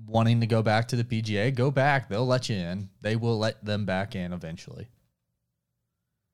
wanting 0.06 0.40
to 0.40 0.46
go 0.46 0.62
back 0.62 0.88
to 0.88 0.96
the 0.96 1.04
PGA, 1.04 1.54
go 1.54 1.70
back. 1.70 2.08
They'll 2.08 2.26
let 2.26 2.48
you 2.48 2.56
in. 2.56 2.90
They 3.00 3.16
will 3.16 3.38
let 3.38 3.64
them 3.64 3.84
back 3.86 4.14
in 4.14 4.32
eventually 4.32 4.88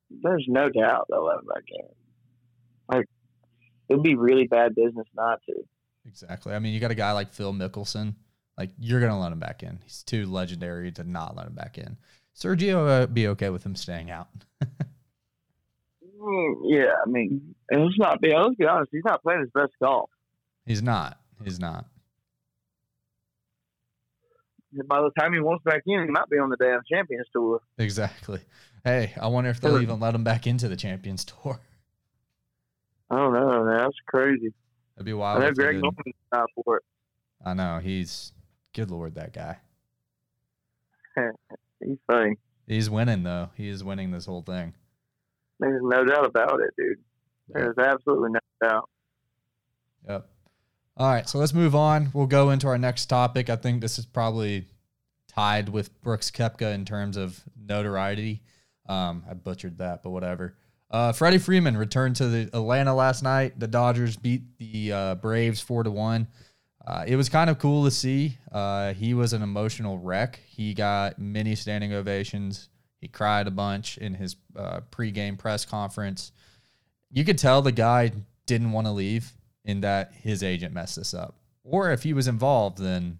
there's 0.09 0.45
no 0.47 0.69
doubt 0.69 1.07
they'll 1.09 1.25
let 1.25 1.39
him 1.39 1.45
back 1.45 1.63
in. 1.71 2.97
Like 2.97 3.05
it 3.87 3.95
would 3.95 4.03
be 4.03 4.15
really 4.15 4.47
bad 4.47 4.75
business 4.75 5.07
not 5.15 5.39
to. 5.47 5.55
Exactly. 6.05 6.53
I 6.53 6.59
mean, 6.59 6.73
you 6.73 6.79
got 6.79 6.91
a 6.91 6.95
guy 6.95 7.11
like 7.11 7.33
Phil 7.33 7.53
Mickelson. 7.53 8.15
Like 8.57 8.71
you're 8.77 8.99
gonna 8.99 9.19
let 9.19 9.31
him 9.31 9.39
back 9.39 9.63
in. 9.63 9.79
He's 9.83 10.03
too 10.03 10.25
legendary 10.25 10.91
to 10.93 11.03
not 11.03 11.35
let 11.35 11.47
him 11.47 11.55
back 11.55 11.77
in. 11.77 11.97
Sergio 12.37 12.87
uh, 12.87 13.07
be 13.07 13.27
okay 13.27 13.49
with 13.49 13.65
him 13.65 13.75
staying 13.75 14.11
out. 14.11 14.27
Mm, 16.19 16.55
yeah, 16.65 16.93
I 17.05 17.09
mean, 17.09 17.55
let's 17.71 17.97
not 17.97 18.19
be 18.21 18.33
let's 18.35 18.55
be 18.55 18.65
honest. 18.65 18.89
He's 18.91 19.03
not 19.05 19.21
playing 19.23 19.41
his 19.41 19.49
best 19.53 19.71
golf. 19.81 20.09
He's 20.65 20.81
not. 20.83 21.17
He's 21.43 21.59
not. 21.59 21.85
By 24.85 25.01
the 25.01 25.09
time 25.19 25.33
he 25.33 25.39
wants 25.39 25.63
back 25.63 25.81
in, 25.87 26.03
he 26.03 26.09
might 26.11 26.29
be 26.29 26.37
on 26.37 26.49
the 26.49 26.57
damn 26.57 26.81
Champions 26.91 27.27
Tour. 27.33 27.61
Exactly. 27.77 28.41
Hey, 28.83 29.13
I 29.19 29.27
wonder 29.27 29.49
if 29.49 29.59
they'll 29.59 29.73
Sure. 29.73 29.81
even 29.81 29.99
let 29.99 30.13
him 30.13 30.23
back 30.23 30.45
into 30.45 30.67
the 30.67 30.75
Champions 30.75 31.25
Tour. 31.25 31.59
I 33.09 33.15
don't 33.15 33.33
know, 33.33 33.63
man. 33.65 33.77
That's 33.77 33.95
crazy. 34.07 34.53
That'd 34.95 35.05
be 35.05 35.11
I 35.13 35.15
wild. 35.15 35.39
know 35.41 35.47
if 35.47 35.55
they 35.55 35.63
Greg. 35.63 35.75
Norman's 35.81 36.15
not 36.31 36.49
for 36.53 36.77
it. 36.77 36.83
I 37.43 37.53
know 37.55 37.79
he's 37.79 38.31
good. 38.73 38.91
Lord, 38.91 39.15
that 39.15 39.33
guy. 39.33 39.57
He's 41.83 41.97
funny. 42.07 42.35
He's 42.67 42.89
winning 42.89 43.23
though. 43.23 43.49
He 43.55 43.69
is 43.69 43.83
winning 43.83 44.11
this 44.11 44.25
whole 44.25 44.41
thing. 44.41 44.73
There's 45.59 45.81
no 45.83 46.05
doubt 46.05 46.25
about 46.25 46.59
it, 46.61 46.73
dude. 46.77 46.99
There's 47.49 47.77
absolutely 47.77 48.31
no 48.31 48.39
doubt. 48.61 48.89
Yep. 50.07 50.27
All 50.97 51.11
right, 51.11 51.27
so 51.27 51.37
let's 51.37 51.53
move 51.53 51.75
on. 51.75 52.09
We'll 52.13 52.27
go 52.27 52.49
into 52.49 52.67
our 52.67 52.77
next 52.77 53.05
topic. 53.07 53.49
I 53.49 53.55
think 53.55 53.81
this 53.81 53.97
is 53.99 54.05
probably 54.05 54.67
tied 55.27 55.69
with 55.69 56.01
Brooks 56.01 56.31
Koepka 56.31 56.73
in 56.73 56.85
terms 56.85 57.17
of 57.17 57.41
notoriety. 57.57 58.41
Um, 58.87 59.23
I 59.29 59.33
butchered 59.33 59.77
that, 59.77 60.03
but 60.03 60.09
whatever. 60.09 60.55
Uh, 60.91 61.11
Freddie 61.11 61.37
Freeman 61.37 61.77
returned 61.77 62.15
to 62.17 62.27
the 62.27 62.49
Atlanta 62.53 62.95
last 62.95 63.21
night. 63.21 63.59
The 63.59 63.67
Dodgers 63.67 64.17
beat 64.17 64.57
the 64.57 64.91
uh, 64.91 65.15
Braves 65.15 65.61
four 65.61 65.83
to 65.83 65.91
one. 65.91 66.27
Uh, 66.85 67.03
it 67.05 67.15
was 67.15 67.29
kind 67.29 67.49
of 67.49 67.59
cool 67.59 67.85
to 67.85 67.91
see. 67.91 68.37
Uh, 68.51 68.93
he 68.93 69.13
was 69.13 69.33
an 69.33 69.43
emotional 69.43 69.99
wreck. 69.99 70.39
He 70.47 70.73
got 70.73 71.19
many 71.19 71.53
standing 71.55 71.93
ovations. 71.93 72.69
He 72.99 73.07
cried 73.07 73.47
a 73.47 73.51
bunch 73.51 73.97
in 73.97 74.15
his 74.15 74.35
uh, 74.55 74.81
pregame 74.91 75.37
press 75.37 75.65
conference. 75.65 76.31
You 77.11 77.23
could 77.23 77.37
tell 77.37 77.61
the 77.61 77.71
guy 77.71 78.11
didn't 78.45 78.71
want 78.71 78.87
to 78.87 78.91
leave 78.91 79.33
in 79.63 79.81
that 79.81 80.11
his 80.13 80.43
agent 80.43 80.73
messed 80.73 80.95
this 80.95 81.13
up. 81.13 81.35
Or 81.63 81.91
if 81.91 82.03
he 82.03 82.13
was 82.13 82.27
involved, 82.27 82.79
then 82.79 83.19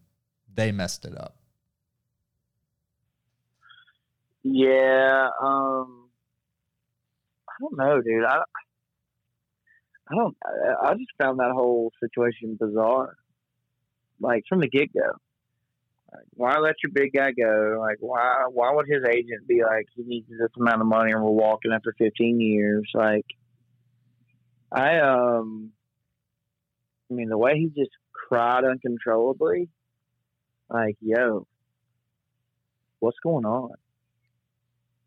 they 0.54 0.72
messed 0.72 1.06
it 1.06 1.18
up. 1.18 1.36
Yeah, 4.44 5.30
um, 5.42 6.10
I 7.48 7.54
don't 7.62 7.78
know, 7.78 8.02
dude. 8.02 8.24
I, 8.24 8.42
I 10.10 10.16
don't. 10.16 10.36
I, 10.82 10.94
just 10.94 11.12
found 11.22 11.40
that 11.40 11.52
whole 11.54 11.92
situation 12.00 12.58
bizarre. 12.60 13.16
Like 14.20 14.44
from 14.50 14.62
the 14.62 14.68
get 14.68 14.94
go, 14.94 15.12
like, 16.12 16.26
why 16.32 16.58
let 16.58 16.76
your 16.84 16.92
big 16.94 17.14
guy 17.14 17.32
go? 17.32 17.78
Like, 17.80 17.98
why? 18.00 18.46
Why 18.52 18.74
would 18.74 18.88
his 18.88 19.04
agent 19.08 19.48
be 19.48 19.62
like, 19.64 19.86
he 19.96 20.04
needs 20.04 20.28
this 20.30 20.50
amount 20.60 20.82
of 20.82 20.88
money, 20.88 21.12
and 21.12 21.24
we're 21.24 21.30
walking 21.32 21.72
after 21.72 21.94
15 21.98 22.40
years? 22.40 22.90
Like, 22.94 23.26
I 24.72 25.00
um, 25.00 25.72
I 27.10 27.14
mean, 27.14 27.30
the 27.30 27.38
way 27.38 27.56
he 27.56 27.68
just 27.68 27.92
cried 28.12 28.64
uncontrollably, 28.64 29.70
like, 30.70 30.98
yo, 31.02 31.48
what's 33.00 33.20
going 33.22 33.46
on? 33.46 33.72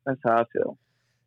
That's 0.05 0.21
how 0.25 0.39
I 0.39 0.45
feel. 0.53 0.79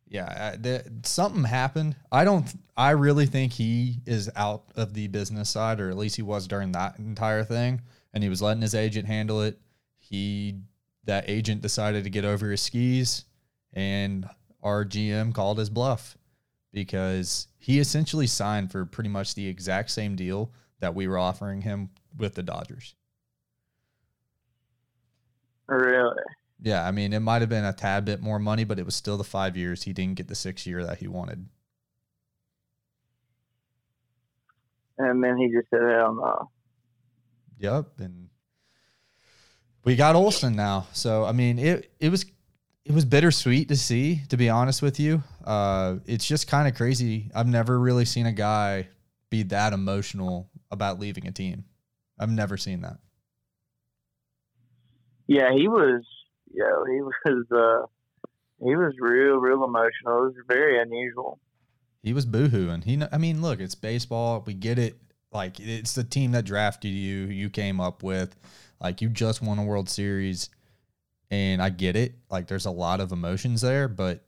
Yeah, 0.08 0.54
the, 0.56 0.84
something 1.02 1.44
happened. 1.44 1.96
I 2.12 2.24
don't. 2.24 2.46
I 2.76 2.90
really 2.90 3.26
think 3.26 3.52
he 3.52 3.96
is 4.06 4.30
out 4.36 4.64
of 4.76 4.94
the 4.94 5.08
business 5.08 5.50
side, 5.50 5.80
or 5.80 5.90
at 5.90 5.96
least 5.96 6.16
he 6.16 6.22
was 6.22 6.46
during 6.46 6.72
that 6.72 6.98
entire 6.98 7.42
thing, 7.42 7.80
and 8.14 8.22
he 8.22 8.28
was 8.28 8.40
letting 8.40 8.62
his 8.62 8.74
agent 8.74 9.06
handle 9.06 9.42
it. 9.42 9.58
He 10.08 10.60
that 11.04 11.28
agent 11.28 11.62
decided 11.62 12.04
to 12.04 12.10
get 12.10 12.24
over 12.24 12.50
his 12.50 12.60
skis, 12.60 13.24
and 13.72 14.28
our 14.62 14.84
GM 14.84 15.34
called 15.34 15.58
his 15.58 15.70
bluff 15.70 16.16
because 16.72 17.48
he 17.58 17.78
essentially 17.78 18.26
signed 18.26 18.70
for 18.70 18.84
pretty 18.84 19.08
much 19.08 19.34
the 19.34 19.48
exact 19.48 19.90
same 19.90 20.16
deal 20.16 20.52
that 20.80 20.94
we 20.94 21.08
were 21.08 21.18
offering 21.18 21.62
him 21.62 21.90
with 22.16 22.34
the 22.34 22.42
Dodgers. 22.42 22.94
Really? 25.68 26.22
Yeah, 26.60 26.86
I 26.86 26.90
mean, 26.90 27.12
it 27.12 27.20
might 27.20 27.42
have 27.42 27.48
been 27.48 27.64
a 27.64 27.72
tad 27.72 28.04
bit 28.04 28.20
more 28.20 28.38
money, 28.38 28.64
but 28.64 28.78
it 28.78 28.84
was 28.84 28.94
still 28.94 29.16
the 29.16 29.24
five 29.24 29.56
years. 29.56 29.82
He 29.82 29.92
didn't 29.92 30.16
get 30.16 30.28
the 30.28 30.34
six 30.34 30.66
year 30.66 30.84
that 30.84 30.98
he 30.98 31.08
wanted. 31.08 31.46
And 34.98 35.22
then 35.22 35.36
he 35.36 35.48
just 35.48 35.68
said, 35.70 35.80
hell 35.80 36.14
no. 36.14 36.50
Yep, 37.58 38.00
and 38.00 38.28
we 39.86 39.94
got 39.94 40.16
Olson 40.16 40.54
now. 40.54 40.88
So 40.92 41.24
I 41.24 41.32
mean, 41.32 41.58
it 41.58 41.90
it 41.98 42.10
was 42.10 42.26
it 42.84 42.92
was 42.92 43.06
bittersweet 43.06 43.68
to 43.68 43.76
see. 43.76 44.20
To 44.28 44.36
be 44.36 44.50
honest 44.50 44.82
with 44.82 45.00
you, 45.00 45.22
uh, 45.44 45.96
it's 46.04 46.26
just 46.26 46.48
kind 46.48 46.68
of 46.68 46.74
crazy. 46.74 47.30
I've 47.34 47.46
never 47.46 47.78
really 47.78 48.04
seen 48.04 48.26
a 48.26 48.32
guy 48.32 48.88
be 49.30 49.44
that 49.44 49.72
emotional 49.72 50.50
about 50.70 50.98
leaving 50.98 51.26
a 51.26 51.32
team. 51.32 51.64
I've 52.18 52.30
never 52.30 52.56
seen 52.56 52.82
that. 52.82 52.98
Yeah, 55.28 55.52
he 55.54 55.68
was, 55.68 56.02
you 56.52 56.62
know, 56.62 56.84
he 56.84 57.00
was, 57.30 57.44
uh, 57.50 57.86
he 58.64 58.76
was 58.76 58.94
real, 59.00 59.36
real 59.36 59.64
emotional. 59.64 60.22
It 60.22 60.26
was 60.26 60.34
very 60.48 60.80
unusual. 60.80 61.38
He 62.02 62.12
was 62.12 62.24
boohooing. 62.24 62.84
He, 62.84 63.02
I 63.10 63.18
mean, 63.18 63.42
look, 63.42 63.60
it's 63.60 63.74
baseball. 63.74 64.42
We 64.46 64.54
get 64.54 64.78
it. 64.78 64.96
Like 65.32 65.58
it's 65.58 65.94
the 65.94 66.04
team 66.04 66.32
that 66.32 66.44
drafted 66.44 66.92
you. 66.92 67.26
You 67.26 67.50
came 67.50 67.80
up 67.80 68.02
with, 68.02 68.36
like 68.80 69.00
you 69.00 69.08
just 69.08 69.42
won 69.42 69.58
a 69.58 69.64
World 69.64 69.88
Series, 69.88 70.50
and 71.30 71.62
I 71.62 71.70
get 71.70 71.96
it. 71.96 72.14
Like 72.30 72.46
there's 72.46 72.66
a 72.66 72.70
lot 72.70 73.00
of 73.00 73.12
emotions 73.12 73.60
there, 73.60 73.88
but 73.88 74.24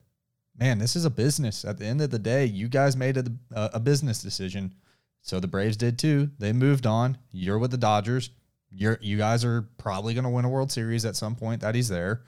man, 0.58 0.78
this 0.78 0.96
is 0.96 1.04
a 1.04 1.10
business. 1.10 1.64
At 1.64 1.78
the 1.78 1.86
end 1.86 2.00
of 2.00 2.10
the 2.10 2.18
day, 2.18 2.44
you 2.44 2.68
guys 2.68 2.96
made 2.96 3.16
a, 3.16 3.24
a, 3.54 3.78
business 3.78 4.20
decision. 4.20 4.74
So 5.22 5.38
the 5.38 5.46
Braves 5.46 5.76
did 5.76 5.98
too. 5.98 6.30
They 6.38 6.52
moved 6.52 6.86
on. 6.86 7.18
You're 7.30 7.58
with 7.58 7.70
the 7.70 7.76
Dodgers. 7.76 8.30
You're 8.70 8.98
you 9.00 9.16
guys 9.16 9.44
are 9.44 9.68
probably 9.78 10.14
going 10.14 10.24
to 10.24 10.30
win 10.30 10.44
a 10.44 10.48
World 10.48 10.72
Series 10.72 11.04
at 11.04 11.16
some 11.16 11.34
point 11.34 11.60
that 11.60 11.74
he's 11.74 11.88
there. 11.88 12.22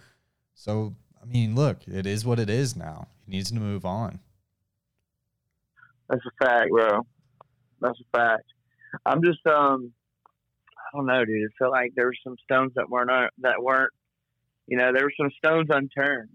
So 0.54 0.94
I 1.22 1.26
mean, 1.26 1.54
look, 1.54 1.86
it 1.86 2.06
is 2.06 2.24
what 2.24 2.38
it 2.38 2.48
is 2.48 2.76
now. 2.76 3.08
He 3.24 3.32
needs 3.32 3.50
to 3.50 3.56
move 3.56 3.84
on. 3.84 4.20
That's 6.08 6.22
a 6.26 6.44
fact, 6.44 6.70
bro. 6.70 7.06
That's 7.80 7.98
a 8.00 8.18
fact. 8.18 8.44
I'm 9.06 9.22
just, 9.22 9.46
um, 9.46 9.92
I 10.92 10.96
don't 10.96 11.06
know, 11.06 11.24
dude. 11.24 11.42
It 11.42 11.52
felt 11.58 11.72
like 11.72 11.92
there 11.94 12.06
were 12.06 12.14
some 12.24 12.36
stones 12.42 12.72
that 12.74 12.90
weren't, 12.90 13.10
that 13.38 13.62
weren't, 13.62 13.92
you 14.66 14.76
know, 14.76 14.92
there 14.92 15.04
were 15.04 15.12
some 15.16 15.30
stones 15.38 15.68
unturned 15.70 16.30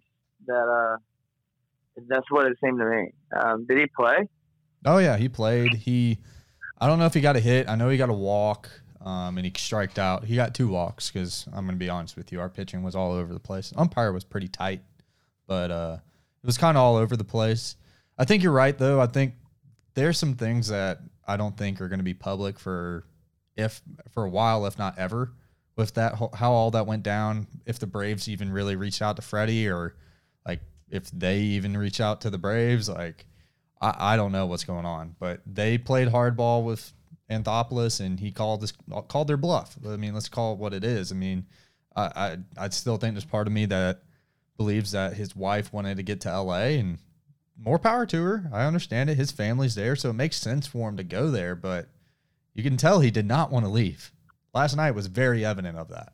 that, 0.48 0.54
uh, 0.54 0.98
that's 2.08 2.30
what 2.30 2.46
it 2.48 2.58
seemed 2.64 2.80
to 2.80 2.86
me. 2.86 3.12
Um, 3.36 3.66
did 3.66 3.78
he 3.78 3.86
play? 3.98 4.28
Oh 4.86 4.98
yeah, 4.98 5.18
he 5.18 5.30
played. 5.30 5.74
He, 5.74 6.20
I 6.78 6.88
don't 6.88 7.00
know 7.00 7.06
if 7.06 7.14
he 7.14 7.22
got 7.22 7.36
a 7.36 7.40
hit. 7.40 7.70
I 7.70 7.76
know 7.76 7.90
he 7.90 7.98
got 7.98 8.10
a 8.10 8.14
walk, 8.14 8.70
um, 9.02 9.38
and 9.38 9.46
he 9.46 9.54
striked 9.56 9.98
out. 9.98 10.26
He 10.26 10.36
got 10.36 10.54
two 10.54 10.68
walks 10.68 11.10
because 11.10 11.48
I'm 11.54 11.66
gonna 11.66 11.78
be 11.78 11.90
honest 11.90 12.18
with 12.18 12.32
you, 12.32 12.40
our 12.40 12.50
pitching 12.50 12.84
was 12.84 12.96
all 12.96 13.14
over 13.14 13.34
the 13.34 13.40
place. 13.40 13.74
Umpire 13.78 14.12
was 14.12 14.24
pretty 14.24 14.48
tight, 14.48 14.82
but 15.48 15.72
uh, 15.72 15.98
it 16.44 16.46
was 16.46 16.58
kind 16.58 16.78
of 16.78 16.84
all 16.84 16.98
over 16.98 17.16
the 17.16 17.24
place. 17.24 17.78
I 18.18 18.26
think 18.26 18.44
you're 18.44 18.52
right 18.52 18.78
though. 18.78 19.00
I 19.00 19.08
think 19.08 19.36
there's 19.94 20.20
some 20.20 20.36
things 20.36 20.68
that 20.68 21.00
I 21.28 21.38
don't 21.38 21.58
think 21.58 21.82
are 21.82 21.88
going 21.88 22.00
to 22.00 22.04
be 22.04 22.14
public 22.14 22.60
for 22.60 23.06
if 23.56 23.82
for 24.12 24.24
a 24.24 24.30
while, 24.30 24.66
if 24.66 24.78
not 24.78 24.98
ever. 24.98 25.34
With 25.76 25.94
that, 25.96 26.16
how 26.36 26.54
all 26.54 26.72
that 26.72 26.88
went 26.88 27.04
down, 27.04 27.48
if 27.66 27.80
the 27.80 27.88
Braves 27.88 28.30
even 28.30 28.52
really 28.52 28.78
reached 28.78 29.02
out 29.02 29.18
to 29.18 29.22
Freddie, 29.22 29.68
or 29.68 29.96
like 30.48 30.62
if 30.90 31.12
they 31.12 31.40
even 31.40 31.76
reach 31.76 32.00
out 32.00 32.22
to 32.22 32.30
the 32.30 32.38
Braves, 32.38 32.88
like 32.88 33.26
I, 33.82 34.14
I 34.14 34.16
don't 34.16 34.32
know 34.32 34.46
what's 34.46 34.64
going 34.64 34.86
on. 34.86 35.16
But 35.20 35.42
they 35.46 35.78
played 35.78 36.08
hardball 36.08 36.64
with 36.64 36.94
Anthopoulos, 37.30 38.00
and 38.00 38.20
he 38.20 38.32
called 38.32 38.62
this 38.62 38.74
called 39.10 39.28
their 39.28 39.38
bluff. 39.38 39.78
I 39.86 39.98
mean, 39.98 40.14
let's 40.14 40.30
call 40.30 40.54
it 40.54 40.60
what 40.60 40.74
it 40.74 40.86
is. 40.86 41.12
I 41.12 41.16
mean, 41.16 41.46
I 41.96 42.38
I, 42.58 42.66
I 42.66 42.70
still 42.70 42.98
think 42.98 43.14
there's 43.14 43.26
part 43.26 43.48
of 43.48 43.54
me 43.54 43.66
that 43.66 44.04
believes 44.58 44.92
that 44.92 45.14
his 45.14 45.36
wife 45.36 45.74
wanted 45.74 45.98
to 45.98 46.04
get 46.04 46.22
to 46.22 46.42
LA 46.42 46.78
and 46.78 47.00
more 47.58 47.80
power 47.80 48.06
to 48.06 48.24
her. 48.24 48.50
I 48.54 48.64
understand 48.64 49.10
it. 49.10 49.18
His 49.18 49.32
family's 49.32 49.76
there, 49.76 49.96
so 49.96 50.10
it 50.10 50.14
makes 50.14 50.38
sense 50.38 50.68
for 50.68 50.90
him 50.90 50.98
to 50.98 51.04
go 51.04 51.30
there, 51.32 51.56
but 51.56 51.90
you 52.56 52.64
can 52.64 52.78
tell 52.78 53.02
he 53.02 53.12
did 53.12 53.28
not 53.28 53.52
want 53.52 53.66
to 53.66 53.70
leave. 53.70 54.12
Last 54.54 54.76
night 54.76 54.92
was 54.92 55.08
very 55.08 55.46
evident 55.46 55.78
of 55.78 55.90
that. 55.90 56.14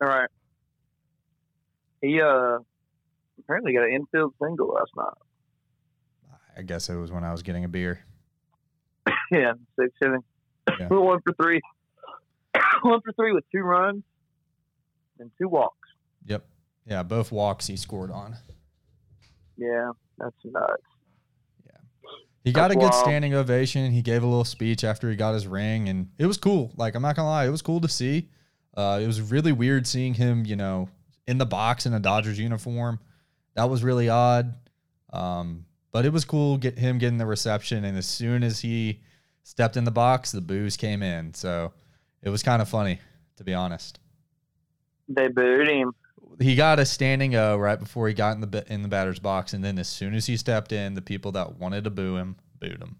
All 0.00 0.08
right. 0.08 0.30
He, 2.00 2.20
uh, 2.20 2.58
apparently 3.40 3.72
got 3.72 3.84
an 3.84 3.92
infield 3.92 4.34
single 4.42 4.68
last 4.68 4.90
night. 4.96 5.14
I 6.56 6.62
guess 6.62 6.88
it 6.88 6.96
was 6.96 7.12
when 7.12 7.24
I 7.24 7.32
was 7.32 7.42
getting 7.42 7.64
a 7.64 7.68
beer. 7.68 8.00
yeah, 9.30 9.52
six 9.78 9.92
inning. 10.04 10.24
Yeah. 10.78 10.86
one 10.88 11.20
for 11.24 11.32
three. 11.40 11.60
one 12.82 13.00
for 13.00 13.12
three 13.12 13.32
with 13.32 13.44
two 13.52 13.60
runs 13.60 14.02
and 15.18 15.30
two 15.40 15.48
walks. 15.48 15.88
Yep. 16.26 16.46
Yeah, 16.86 17.02
both 17.02 17.30
walks 17.30 17.66
he 17.66 17.76
scored 17.76 18.10
on. 18.10 18.36
Yeah, 19.56 19.92
that's 20.18 20.34
nuts. 20.44 20.82
He 22.44 22.52
got 22.52 22.70
a 22.70 22.74
good 22.74 22.94
standing 22.94 23.34
ovation. 23.34 23.90
He 23.92 24.00
gave 24.00 24.22
a 24.22 24.26
little 24.26 24.44
speech 24.44 24.84
after 24.84 25.10
he 25.10 25.16
got 25.16 25.34
his 25.34 25.46
ring, 25.46 25.88
and 25.88 26.08
it 26.18 26.26
was 26.26 26.38
cool. 26.38 26.72
Like 26.76 26.94
I'm 26.94 27.02
not 27.02 27.16
gonna 27.16 27.28
lie, 27.28 27.46
it 27.46 27.50
was 27.50 27.62
cool 27.62 27.80
to 27.80 27.88
see. 27.88 28.28
Uh, 28.76 29.00
it 29.02 29.06
was 29.06 29.20
really 29.20 29.52
weird 29.52 29.86
seeing 29.86 30.14
him, 30.14 30.46
you 30.46 30.56
know, 30.56 30.88
in 31.26 31.38
the 31.38 31.46
box 31.46 31.84
in 31.84 31.92
a 31.92 32.00
Dodgers 32.00 32.38
uniform. 32.38 33.00
That 33.54 33.68
was 33.68 33.82
really 33.82 34.08
odd. 34.08 34.54
Um, 35.12 35.66
but 35.90 36.04
it 36.04 36.12
was 36.12 36.24
cool 36.24 36.58
get 36.58 36.78
him 36.78 36.98
getting 36.98 37.18
the 37.18 37.26
reception. 37.26 37.84
And 37.84 37.96
as 37.96 38.06
soon 38.06 38.42
as 38.42 38.60
he 38.60 39.00
stepped 39.42 39.76
in 39.76 39.84
the 39.84 39.90
box, 39.90 40.32
the 40.32 40.40
boos 40.40 40.76
came 40.76 41.02
in. 41.02 41.34
So 41.34 41.72
it 42.22 42.30
was 42.30 42.42
kind 42.42 42.62
of 42.62 42.68
funny, 42.68 43.00
to 43.36 43.44
be 43.44 43.54
honest. 43.54 43.98
They 45.08 45.28
booed 45.28 45.68
him. 45.68 45.92
He 46.40 46.54
got 46.54 46.78
a 46.78 46.86
standing 46.86 47.34
O 47.34 47.56
right 47.56 47.78
before 47.78 48.06
he 48.08 48.14
got 48.14 48.36
in 48.36 48.40
the 48.40 48.64
in 48.72 48.82
the 48.82 48.88
batter's 48.88 49.18
box, 49.18 49.52
and 49.52 49.64
then 49.64 49.78
as 49.78 49.88
soon 49.88 50.14
as 50.14 50.26
he 50.26 50.36
stepped 50.36 50.72
in, 50.72 50.94
the 50.94 51.02
people 51.02 51.32
that 51.32 51.58
wanted 51.58 51.84
to 51.84 51.90
boo 51.90 52.16
him 52.16 52.36
booed 52.60 52.80
him. 52.80 52.96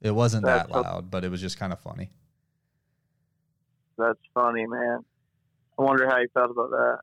It 0.00 0.12
wasn't 0.12 0.44
That's 0.44 0.68
that 0.68 0.82
loud, 0.82 1.10
but 1.10 1.24
it 1.24 1.30
was 1.30 1.40
just 1.40 1.58
kind 1.58 1.72
of 1.72 1.80
funny. 1.80 2.10
That's 3.96 4.18
funny, 4.32 4.66
man. 4.66 5.04
I 5.78 5.82
wonder 5.82 6.08
how 6.08 6.20
he 6.20 6.26
felt 6.34 6.50
about 6.50 6.70
that. 6.70 6.98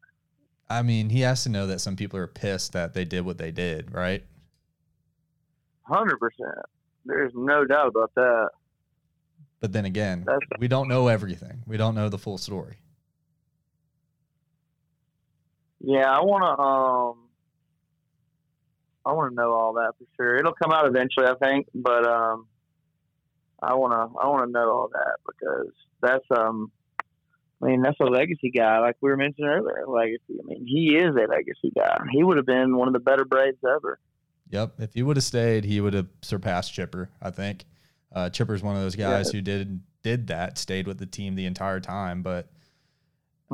I 0.70 0.82
mean, 0.82 1.10
he 1.10 1.22
has 1.22 1.44
to 1.44 1.50
know 1.50 1.68
that 1.68 1.82
some 1.82 1.96
people 1.96 2.20
are 2.20 2.28
pissed 2.28 2.74
that 2.74 2.94
they 2.94 3.06
did 3.06 3.26
what 3.26 3.38
they 3.38 3.52
did, 3.52 3.94
right? 3.94 4.24
Hundred 5.84 6.18
percent. 6.18 6.66
There's 7.06 7.32
no 7.36 7.66
doubt 7.66 7.88
about 7.88 8.12
that. 8.16 8.50
But 9.60 9.74
then 9.74 9.86
again, 9.86 10.24
That's 10.26 10.40
we 10.60 10.68
don't 10.68 10.88
know 10.88 11.08
everything. 11.08 11.64
We 11.68 11.78
don't 11.78 11.96
know 11.96 12.10
the 12.10 12.18
full 12.18 12.38
story. 12.38 12.78
Yeah. 15.80 16.10
I 16.10 16.22
want 16.22 16.44
to 16.44 16.64
um. 16.64 17.22
I 19.08 19.14
want 19.14 19.32
to 19.32 19.36
know 19.36 19.54
all 19.54 19.74
that 19.74 19.94
for 20.00 20.06
sure. 20.18 20.36
It'll 20.38 20.54
come 20.54 20.72
out 20.72 20.88
eventually, 20.88 21.28
I 21.28 21.36
think, 21.36 21.68
but 21.76 22.08
um, 22.08 22.48
I 23.62 23.76
want 23.76 23.94
to 23.94 24.20
I 24.20 24.28
want 24.28 24.48
to 24.48 24.52
know 24.52 24.70
all 24.70 24.90
that 24.92 25.18
because 25.28 25.72
that's 26.02 26.26
um. 26.32 26.72
I 27.62 27.68
mean, 27.68 27.82
that's 27.82 28.00
a 28.02 28.06
legacy 28.06 28.52
guy, 28.52 28.80
like 28.80 28.98
we 29.02 29.10
were 29.10 29.18
mentioning 29.18 29.50
earlier. 29.50 29.86
Legacy. 29.88 30.40
I 30.40 30.46
mean, 30.46 30.66
he 30.68 30.98
is 30.98 31.16
a 31.16 31.28
legacy 31.28 31.72
guy. 31.76 32.00
He 32.12 32.22
would 32.22 32.38
have 32.38 32.46
been 32.46 32.76
one 32.76 32.88
of 32.88 32.94
the 32.94 33.00
better 33.00 33.24
Braves 33.24 33.58
ever. 33.64 33.98
Yep. 34.50 34.74
If 34.80 34.94
he 34.94 35.04
would 35.04 35.18
have 35.18 35.24
stayed, 35.24 35.64
he 35.64 35.80
would 35.82 35.94
have 35.94 36.08
surpassed 36.22 36.74
Chipper. 36.74 37.10
I 37.22 37.32
think 37.32 37.66
uh, 38.14 38.30
Chipper's 38.30 38.62
one 38.62 38.76
of 38.76 38.82
those 38.82 38.96
guys 38.96 39.30
who 39.30 39.42
did 39.42 39.82
did 40.04 40.28
that, 40.28 40.58
stayed 40.58 40.86
with 40.86 41.00
the 41.00 41.06
team 41.06 41.36
the 41.36 41.46
entire 41.46 41.80
time. 41.80 42.22
But 42.22 42.50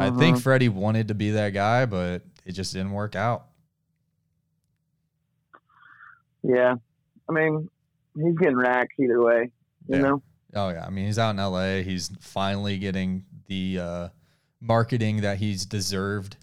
I 0.02 0.10
think 0.18 0.38
Mhm. 0.38 0.42
Freddie 0.42 0.70
wanted 0.70 1.08
to 1.10 1.14
be 1.14 1.32
that 1.32 1.50
guy, 1.52 1.86
but 1.86 2.24
it 2.46 2.54
just 2.54 2.74
didn't 2.74 2.92
work 2.92 3.16
out. 3.16 3.46
Yeah, 6.44 6.76
I 7.30 7.32
mean, 7.32 7.70
he's 8.16 8.38
getting 8.38 8.58
racks 8.58 8.96
either 9.00 9.22
way. 9.22 9.52
You 9.88 9.96
Yeah. 9.96 10.02
know. 10.02 10.24
Oh 10.54 10.70
yeah, 10.70 10.86
I 10.86 10.90
mean 10.90 11.06
he's 11.06 11.20
out 11.20 11.30
in 11.32 11.40
L.A. 11.40 11.84
He's 11.84 12.10
finally 12.20 12.78
getting 12.78 13.26
the 13.48 13.80
uh, 13.80 14.10
marketing 14.60 15.22
that 15.22 15.38
he's 15.38 15.66
deserved. 15.66 16.36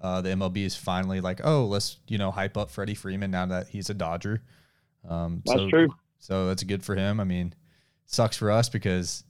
Uh, 0.00 0.20
the 0.20 0.30
MLB 0.30 0.64
is 0.64 0.76
finally 0.76 1.20
like, 1.20 1.40
oh, 1.44 1.64
let's 1.66 1.98
you 2.08 2.18
know 2.18 2.30
hype 2.30 2.56
up 2.56 2.70
Freddie 2.70 2.94
Freeman 2.94 3.30
now 3.30 3.46
that 3.46 3.68
he's 3.68 3.88
a 3.88 3.94
Dodger. 3.94 4.42
Um, 5.08 5.42
That's 5.46 5.58
so, 5.60 5.68
true. 5.70 5.88
So 6.18 6.46
that's 6.46 6.62
good 6.62 6.82
for 6.82 6.94
him. 6.94 7.20
I 7.20 7.24
mean, 7.24 7.54
sucks 8.06 8.36
for 8.38 8.50
us 8.50 8.68
because 8.70 9.24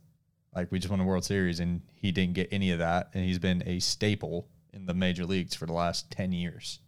like 0.54 0.70
we 0.70 0.78
just 0.78 0.90
won 0.90 1.00
a 1.00 1.04
World 1.04 1.24
Series 1.24 1.60
and 1.60 1.80
he 1.94 2.12
didn't 2.12 2.34
get 2.34 2.48
any 2.52 2.70
of 2.70 2.78
that, 2.78 3.10
and 3.14 3.24
he's 3.24 3.38
been 3.38 3.62
a 3.66 3.78
staple 3.80 4.48
in 4.72 4.86
the 4.86 4.94
major 4.94 5.24
leagues 5.24 5.54
for 5.54 5.66
the 5.66 5.72
last 5.72 6.10
ten 6.10 6.32
years. 6.32 6.80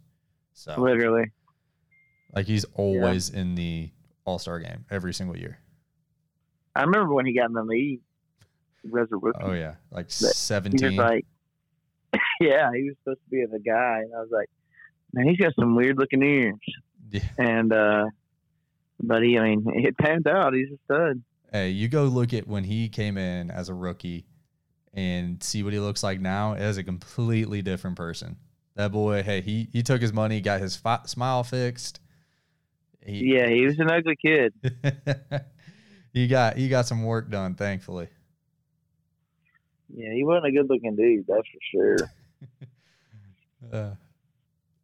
So 0.53 0.75
Literally. 0.79 1.31
like 2.33 2.45
he's 2.47 2.65
always 2.73 3.29
in 3.29 3.55
the 3.55 3.91
All 4.25 4.39
Star 4.39 4.59
game 4.59 4.85
every 4.89 5.13
single 5.13 5.37
year. 5.37 5.59
I 6.75 6.81
remember 6.81 7.13
when 7.13 7.25
he 7.25 7.33
got 7.33 7.45
in 7.47 7.53
the 7.53 7.63
league 7.63 8.01
as. 8.83 9.07
Oh 9.41 9.53
yeah, 9.53 9.75
like 9.91 10.11
He 10.11 10.25
was 10.25 10.35
seventeen. 10.37 10.95
like, 10.95 11.25
yeah, 12.39 12.69
he 12.73 12.83
was 12.83 12.95
supposed 13.03 13.19
to 13.25 13.29
be 13.29 13.45
the 13.45 13.59
guy, 13.59 13.99
and 13.99 14.13
I 14.15 14.19
was 14.19 14.29
like, 14.31 14.49
man, 15.13 15.27
he's 15.27 15.37
got 15.37 15.53
some 15.55 15.75
weird 15.75 15.97
looking 15.97 16.23
ears. 16.23 16.55
Yeah. 17.09 17.21
And 17.37 17.73
uh, 17.73 18.05
but 19.01 19.23
he, 19.23 19.37
I 19.37 19.43
mean, 19.43 19.63
it 19.67 19.97
pans 19.97 20.25
out. 20.25 20.53
He's 20.53 20.69
a 20.71 20.77
stud. 20.85 21.21
Hey, 21.51 21.69
you 21.69 21.87
go 21.87 22.03
look 22.05 22.33
at 22.33 22.47
when 22.47 22.63
he 22.65 22.89
came 22.89 23.17
in 23.17 23.49
as 23.49 23.69
a 23.69 23.73
rookie 23.73 24.25
and 24.93 25.41
see 25.41 25.63
what 25.63 25.73
he 25.73 25.79
looks 25.79 26.03
like 26.03 26.19
now 26.19 26.53
as 26.53 26.77
a 26.77 26.83
completely 26.83 27.61
different 27.61 27.95
person. 27.95 28.37
That 28.75 28.91
boy, 28.91 29.23
hey, 29.23 29.41
he 29.41 29.67
he 29.71 29.81
took 29.81 30.01
his 30.01 30.13
money, 30.13 30.41
got 30.41 30.59
his 30.61 30.75
fi- 30.75 31.03
smile 31.05 31.43
fixed. 31.43 31.99
He, 33.03 33.33
Yeah, 33.35 33.47
he 33.47 33.65
was 33.65 33.79
an 33.79 33.89
ugly 33.89 34.15
kid. 34.15 34.53
he 36.13 36.27
got 36.27 36.57
he 36.57 36.67
got 36.69 36.85
some 36.85 37.03
work 37.03 37.29
done, 37.29 37.55
thankfully. 37.55 38.09
Yeah, 39.93 40.13
he 40.13 40.23
wasn't 40.23 40.47
a 40.47 40.51
good 40.51 40.69
looking 40.69 40.95
dude, 40.95 41.25
that's 41.27 41.47
for 41.47 41.59
sure. 41.71 41.97
Uh, 43.73 43.89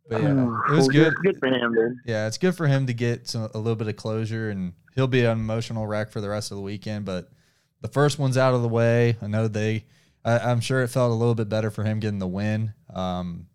but 0.10 0.22
yeah, 0.22 0.32
it 0.32 0.72
was 0.72 0.80
Well, 0.80 0.88
good. 0.88 1.14
Good 1.24 1.40
for 1.40 1.48
him, 1.48 1.74
dude. 1.74 1.98
Yeah, 2.06 2.28
it's 2.28 2.38
good 2.38 2.56
for 2.56 2.68
him 2.68 2.88
to 2.88 2.94
get 2.94 3.28
some, 3.28 3.50
a 3.54 3.58
little 3.58 3.76
bit 3.76 3.88
of 3.88 3.96
closure, 3.96 4.50
and 4.50 4.74
he'll 4.96 5.08
be 5.08 5.24
an 5.24 5.32
emotional 5.32 5.88
wreck 5.88 6.12
for 6.12 6.22
the 6.22 6.30
rest 6.30 6.52
of 6.52 6.58
the 6.58 6.64
weekend. 6.64 7.06
But 7.06 7.30
the 7.82 7.88
first 7.88 8.20
one's 8.20 8.38
out 8.38 8.54
of 8.54 8.62
the 8.62 8.70
way. 8.70 9.18
I 9.22 9.28
know 9.28 9.48
they. 9.48 9.86
I, 10.26 10.40
I'm 10.40 10.62
sure 10.62 10.82
it 10.84 10.88
felt 10.90 11.12
a 11.12 11.16
little 11.16 11.36
bit 11.36 11.50
better 11.50 11.70
for 11.72 11.84
him 11.84 12.00
getting 12.00 12.20
the 12.20 12.28
win. 12.28 12.74
Um, 12.94 13.48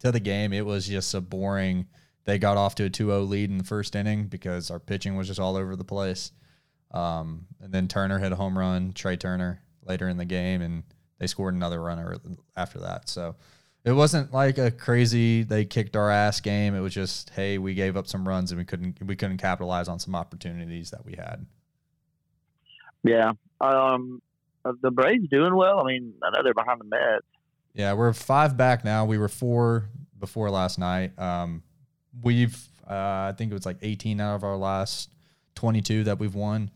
to 0.00 0.12
the 0.12 0.20
game, 0.20 0.52
it 0.52 0.64
was 0.64 0.86
just 0.86 1.12
a 1.14 1.20
boring. 1.20 1.86
They 2.24 2.38
got 2.38 2.56
off 2.56 2.74
to 2.76 2.84
a 2.84 2.90
2-0 2.90 3.28
lead 3.28 3.50
in 3.50 3.58
the 3.58 3.64
first 3.64 3.96
inning 3.96 4.26
because 4.26 4.70
our 4.70 4.78
pitching 4.78 5.16
was 5.16 5.26
just 5.26 5.40
all 5.40 5.56
over 5.56 5.74
the 5.76 5.84
place. 5.84 6.32
Um, 6.92 7.46
and 7.60 7.72
then 7.72 7.88
Turner 7.88 8.18
hit 8.18 8.32
a 8.32 8.36
home 8.36 8.56
run, 8.56 8.92
Trea 8.92 9.16
Turner 9.16 9.62
later 9.84 10.08
in 10.08 10.16
the 10.16 10.24
game, 10.24 10.62
and 10.62 10.82
they 11.18 11.26
scored 11.26 11.54
another 11.54 11.82
runner 11.82 12.16
after 12.56 12.78
that. 12.80 13.08
So 13.08 13.36
it 13.84 13.92
wasn't 13.92 14.32
like 14.32 14.58
a 14.58 14.70
crazy 14.70 15.42
they 15.42 15.64
kicked 15.64 15.96
our 15.96 16.10
ass 16.10 16.40
game. 16.40 16.74
It 16.74 16.80
was 16.80 16.94
just 16.94 17.30
hey, 17.30 17.58
we 17.58 17.74
gave 17.74 17.96
up 17.96 18.06
some 18.06 18.26
runs 18.26 18.50
and 18.50 18.58
we 18.58 18.64
couldn't 18.64 18.98
we 19.04 19.16
couldn't 19.16 19.38
capitalize 19.38 19.88
on 19.88 19.98
some 19.98 20.14
opportunities 20.14 20.90
that 20.90 21.04
we 21.04 21.14
had. 21.14 21.46
Yeah. 23.04 23.32
Um, 23.60 24.20
the 24.82 24.90
Braves 24.90 25.28
doing 25.28 25.54
well. 25.54 25.80
I 25.80 25.84
mean, 25.84 26.14
I 26.22 26.30
know 26.30 26.42
they're 26.42 26.54
behind 26.54 26.80
the 26.80 26.84
Mets. 26.84 27.24
Yeah, 27.74 27.92
we're 27.92 28.12
five 28.12 28.56
back 28.56 28.84
now. 28.84 29.04
We 29.04 29.18
were 29.18 29.28
four 29.28 29.88
before 30.18 30.50
last 30.50 30.78
night. 30.78 31.18
Um, 31.18 31.62
we've 32.22 32.56
uh, 32.88 33.30
I 33.30 33.34
think 33.36 33.50
it 33.50 33.54
was 33.54 33.66
like 33.66 33.78
18 33.82 34.20
out 34.20 34.34
of 34.34 34.44
our 34.44 34.56
last 34.56 35.10
22 35.54 36.04
that 36.04 36.18
we've 36.18 36.34
won. 36.34 36.70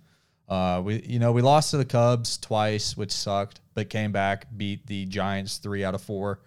Uh, 0.48 0.82
we 0.84 1.02
you 1.02 1.18
know 1.18 1.32
we 1.32 1.42
lost 1.42 1.70
to 1.70 1.76
the 1.76 1.84
Cubs 1.84 2.38
twice, 2.38 2.96
which 2.96 3.10
sucked, 3.10 3.60
but 3.74 3.90
came 3.90 4.12
back, 4.12 4.46
beat 4.56 4.86
the 4.86 5.06
Giants 5.06 5.58
three 5.58 5.84
out 5.84 5.94
of 5.94 6.02
four. 6.02 6.40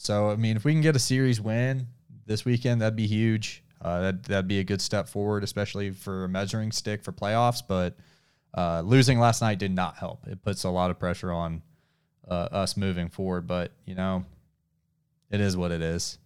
So 0.00 0.30
I 0.30 0.36
mean, 0.36 0.56
if 0.56 0.64
we 0.64 0.72
can 0.72 0.80
get 0.80 0.96
a 0.96 0.98
series 0.98 1.42
win 1.42 1.86
this 2.24 2.46
weekend, 2.46 2.80
that'd 2.80 2.96
be 2.96 3.06
huge. 3.06 3.62
Uh, 3.82 4.00
that 4.00 4.22
that'd 4.22 4.48
be 4.48 4.58
a 4.58 4.64
good 4.64 4.80
step 4.80 5.06
forward, 5.06 5.44
especially 5.44 5.90
for 5.90 6.24
a 6.24 6.28
measuring 6.28 6.72
stick 6.72 7.04
for 7.04 7.12
playoffs. 7.12 7.62
But 7.66 7.98
uh, 8.56 8.80
losing 8.80 9.18
last 9.18 9.42
night 9.42 9.58
did 9.58 9.72
not 9.72 9.96
help. 9.96 10.26
It 10.26 10.42
puts 10.42 10.64
a 10.64 10.70
lot 10.70 10.90
of 10.90 10.98
pressure 10.98 11.30
on 11.30 11.60
uh, 12.26 12.48
us 12.50 12.78
moving 12.78 13.10
forward. 13.10 13.46
But 13.46 13.72
you 13.84 13.94
know, 13.94 14.24
it 15.30 15.38
is 15.38 15.54
what 15.54 15.70
it 15.70 15.82
is. 15.82 16.16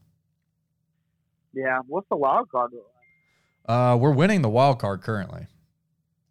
Yeah. 1.52 1.80
What's 1.88 2.08
the 2.08 2.16
wild 2.16 2.48
card? 2.50 2.70
Uh, 3.66 3.98
we're 4.00 4.12
winning 4.12 4.42
the 4.42 4.48
wild 4.48 4.78
card 4.78 5.02
currently. 5.02 5.48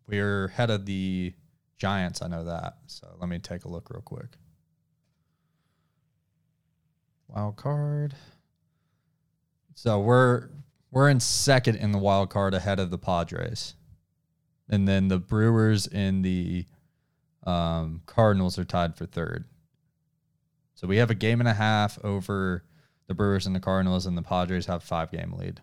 We're 0.08 0.46
ahead 0.46 0.70
of 0.70 0.86
the 0.86 1.34
Giants. 1.78 2.22
I 2.22 2.30
know 2.30 2.46
that. 2.46 2.78
So 2.88 3.18
let 3.20 3.28
me 3.28 3.40
take 3.40 3.66
a 3.66 3.68
look 3.68 3.90
real 3.90 4.02
quick. 4.02 4.38
Wild 7.34 7.56
card. 7.56 8.14
So 9.74 10.00
we're 10.00 10.50
we're 10.92 11.10
in 11.10 11.20
second 11.20 11.78
in 11.78 11.92
the 11.92 11.98
wild 11.98 12.30
card 12.30 12.54
ahead 12.54 12.80
of 12.80 12.92
the 12.92 12.98
Padres, 13.00 13.74
and 14.70 14.88
then 14.88 15.08
the 15.08 15.18
Brewers 15.18 15.88
and 15.88 16.24
the 16.24 16.66
um, 17.44 18.02
Cardinals 18.06 18.60
are 18.60 18.66
tied 18.66 18.96
for 18.96 19.08
third. 19.08 19.46
So 20.76 20.86
we 20.88 20.98
have 20.98 21.10
a 21.10 21.16
game 21.16 21.40
and 21.40 21.50
a 21.50 21.54
half 21.54 21.98
over 22.04 22.66
the 23.08 23.16
Brewers 23.16 23.48
and 23.48 23.56
the 23.56 23.60
Cardinals, 23.60 24.06
and 24.06 24.16
the 24.16 24.22
Padres 24.22 24.68
have 24.68 24.84
five 24.84 25.12
game 25.12 25.34
lead. 25.34 25.62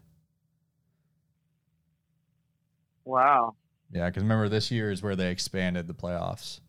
Wow. 3.04 3.54
Yeah, 3.92 4.06
because 4.06 4.22
remember 4.22 4.48
this 4.48 4.70
year 4.72 4.90
is 4.90 5.02
where 5.02 5.16
they 5.16 5.30
expanded 5.30 5.86
the 5.86 5.94
playoffs. 5.94 6.60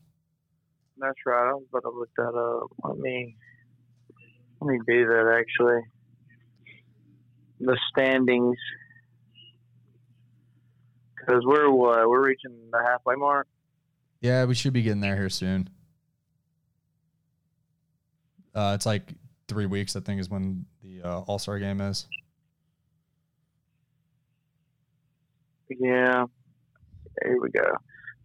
That's 0.97 1.17
right. 1.25 1.49
I 1.49 1.53
was 1.53 1.63
about 1.69 1.89
to 1.89 1.97
look 1.97 2.09
that 2.17 2.35
up. 2.37 2.69
Let 2.83 2.99
me 2.99 3.35
let 4.61 4.71
me 4.71 4.79
do 4.87 5.07
that 5.07 5.37
actually. 5.39 5.81
The 7.59 7.77
standings, 7.91 8.57
because 11.15 11.43
we're 11.45 11.69
what 11.69 12.07
we're 12.07 12.25
reaching 12.25 12.55
the 12.71 12.79
halfway 12.87 13.15
mark. 13.15 13.47
Yeah, 14.21 14.45
we 14.45 14.55
should 14.55 14.73
be 14.73 14.81
getting 14.83 15.01
there 15.01 15.15
here 15.15 15.29
soon. 15.29 15.69
Uh, 18.53 18.73
it's 18.75 18.85
like 18.85 19.13
three 19.47 19.65
weeks, 19.65 19.95
I 19.95 19.99
think, 19.99 20.19
is 20.19 20.29
when 20.29 20.65
the 20.83 21.01
uh, 21.03 21.19
All 21.21 21.39
Star 21.39 21.59
game 21.59 21.81
is. 21.81 22.07
Yeah. 25.69 26.25
Here 27.23 27.37
we 27.41 27.49
go. 27.49 27.61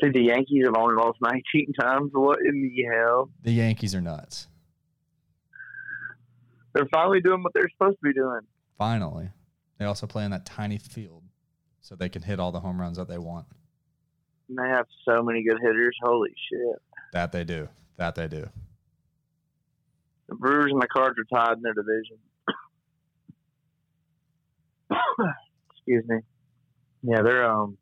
Dude, 0.01 0.15
the 0.15 0.23
Yankees 0.23 0.65
have 0.67 0.77
only 0.77 0.95
lost 0.97 1.19
19 1.23 1.73
times. 1.81 2.11
What 2.13 2.39
in 2.41 2.63
the 2.63 2.85
hell? 2.85 3.31
The 3.43 3.53
Yankees 3.53 3.95
are 3.95 4.01
nuts. 4.01 4.49
They're 6.77 6.87
finally 6.93 7.23
doing 7.23 7.43
what 7.43 7.55
they're 7.55 7.71
supposed 7.71 7.97
to 7.97 8.03
be 8.03 8.13
doing. 8.13 8.41
Finally, 8.77 9.31
they 9.79 9.87
also 9.87 10.07
play 10.07 10.27
in 10.27 10.31
that 10.33 10.45
tiny 10.45 10.77
field, 10.77 11.23
so 11.81 11.97
they 11.97 12.11
can 12.11 12.21
hit 12.21 12.39
all 12.39 12.53
the 12.53 12.61
home 12.61 12.79
runs 12.79 12.99
that 12.99 13.09
they 13.09 13.17
want. 13.17 13.47
And 14.51 14.59
they 14.59 14.69
have 14.69 14.85
so 15.09 15.23
many 15.23 15.43
good 15.43 15.57
hitters. 15.59 15.97
Holy 16.03 16.35
shit! 16.51 16.77
That 17.15 17.33
they 17.33 17.45
do. 17.45 17.71
That 17.97 18.15
they 18.15 18.29
do. 18.29 18.51
The 20.29 20.35
Brewers 20.35 20.71
and 20.71 20.83
the 20.83 20.87
Cards 20.87 21.17
are 21.19 21.25
tied 21.35 21.57
in 21.57 21.63
their 21.63 21.73
division. 21.73 22.19
Excuse 25.71 26.05
me. 26.07 26.19
Yeah, 27.05 27.23
they're 27.23 27.51
um, 27.51 27.79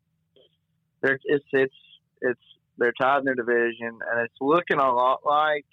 they're 1.01 1.19
it's 1.25 1.45
it's 1.51 1.75
it's 2.21 2.39
they're 2.77 2.93
tied 2.93 3.19
in 3.19 3.25
their 3.25 3.35
division, 3.35 3.99
and 4.09 4.21
it's 4.21 4.35
looking 4.39 4.79
a 4.79 4.89
lot 4.89 5.19
like 5.25 5.65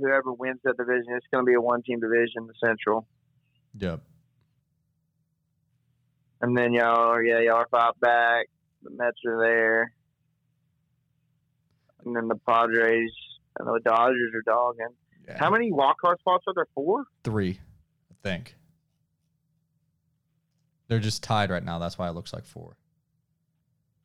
whoever 0.00 0.32
wins 0.32 0.60
that 0.64 0.76
division, 0.76 1.06
it's 1.16 1.26
going 1.32 1.44
to 1.44 1.46
be 1.46 1.54
a 1.54 1.60
one-team 1.60 2.00
division, 2.00 2.46
the 2.46 2.54
Central. 2.64 3.06
Yep. 3.78 4.00
And 6.40 6.56
then 6.56 6.72
y'all 6.72 7.12
are 7.12 7.24
yeah 7.24 7.40
y'all 7.40 7.56
are 7.56 7.68
five 7.70 7.98
back. 8.00 8.46
The 8.82 8.90
Mets 8.90 9.16
are 9.26 9.40
there, 9.40 9.92
and 12.04 12.14
then 12.14 12.28
the 12.28 12.36
Padres 12.36 13.10
and 13.58 13.66
the 13.66 13.80
Dodgers 13.84 14.32
are 14.34 14.42
dogging. 14.42 14.94
Yeah. 15.26 15.38
How 15.38 15.50
many 15.50 15.72
wild 15.72 15.96
card 16.00 16.18
spots 16.20 16.44
are 16.46 16.52
there? 16.54 16.66
Four. 16.74 17.04
Three, 17.24 17.58
I 18.10 18.14
think. 18.22 18.54
They're 20.88 21.00
just 21.00 21.22
tied 21.22 21.50
right 21.50 21.64
now. 21.64 21.78
That's 21.78 21.98
why 21.98 22.08
it 22.08 22.12
looks 22.12 22.32
like 22.32 22.44
four. 22.44 22.76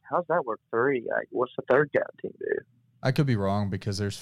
How's 0.02 0.26
that 0.30 0.46
work? 0.46 0.60
Three. 0.72 1.06
Like, 1.08 1.28
what's 1.32 1.52
the 1.58 1.64
third 1.70 1.92
guy 1.94 2.02
team 2.22 2.34
do? 2.40 2.62
I 3.04 3.12
could 3.12 3.26
be 3.26 3.36
wrong 3.36 3.70
because 3.70 3.98
there's 3.98 4.18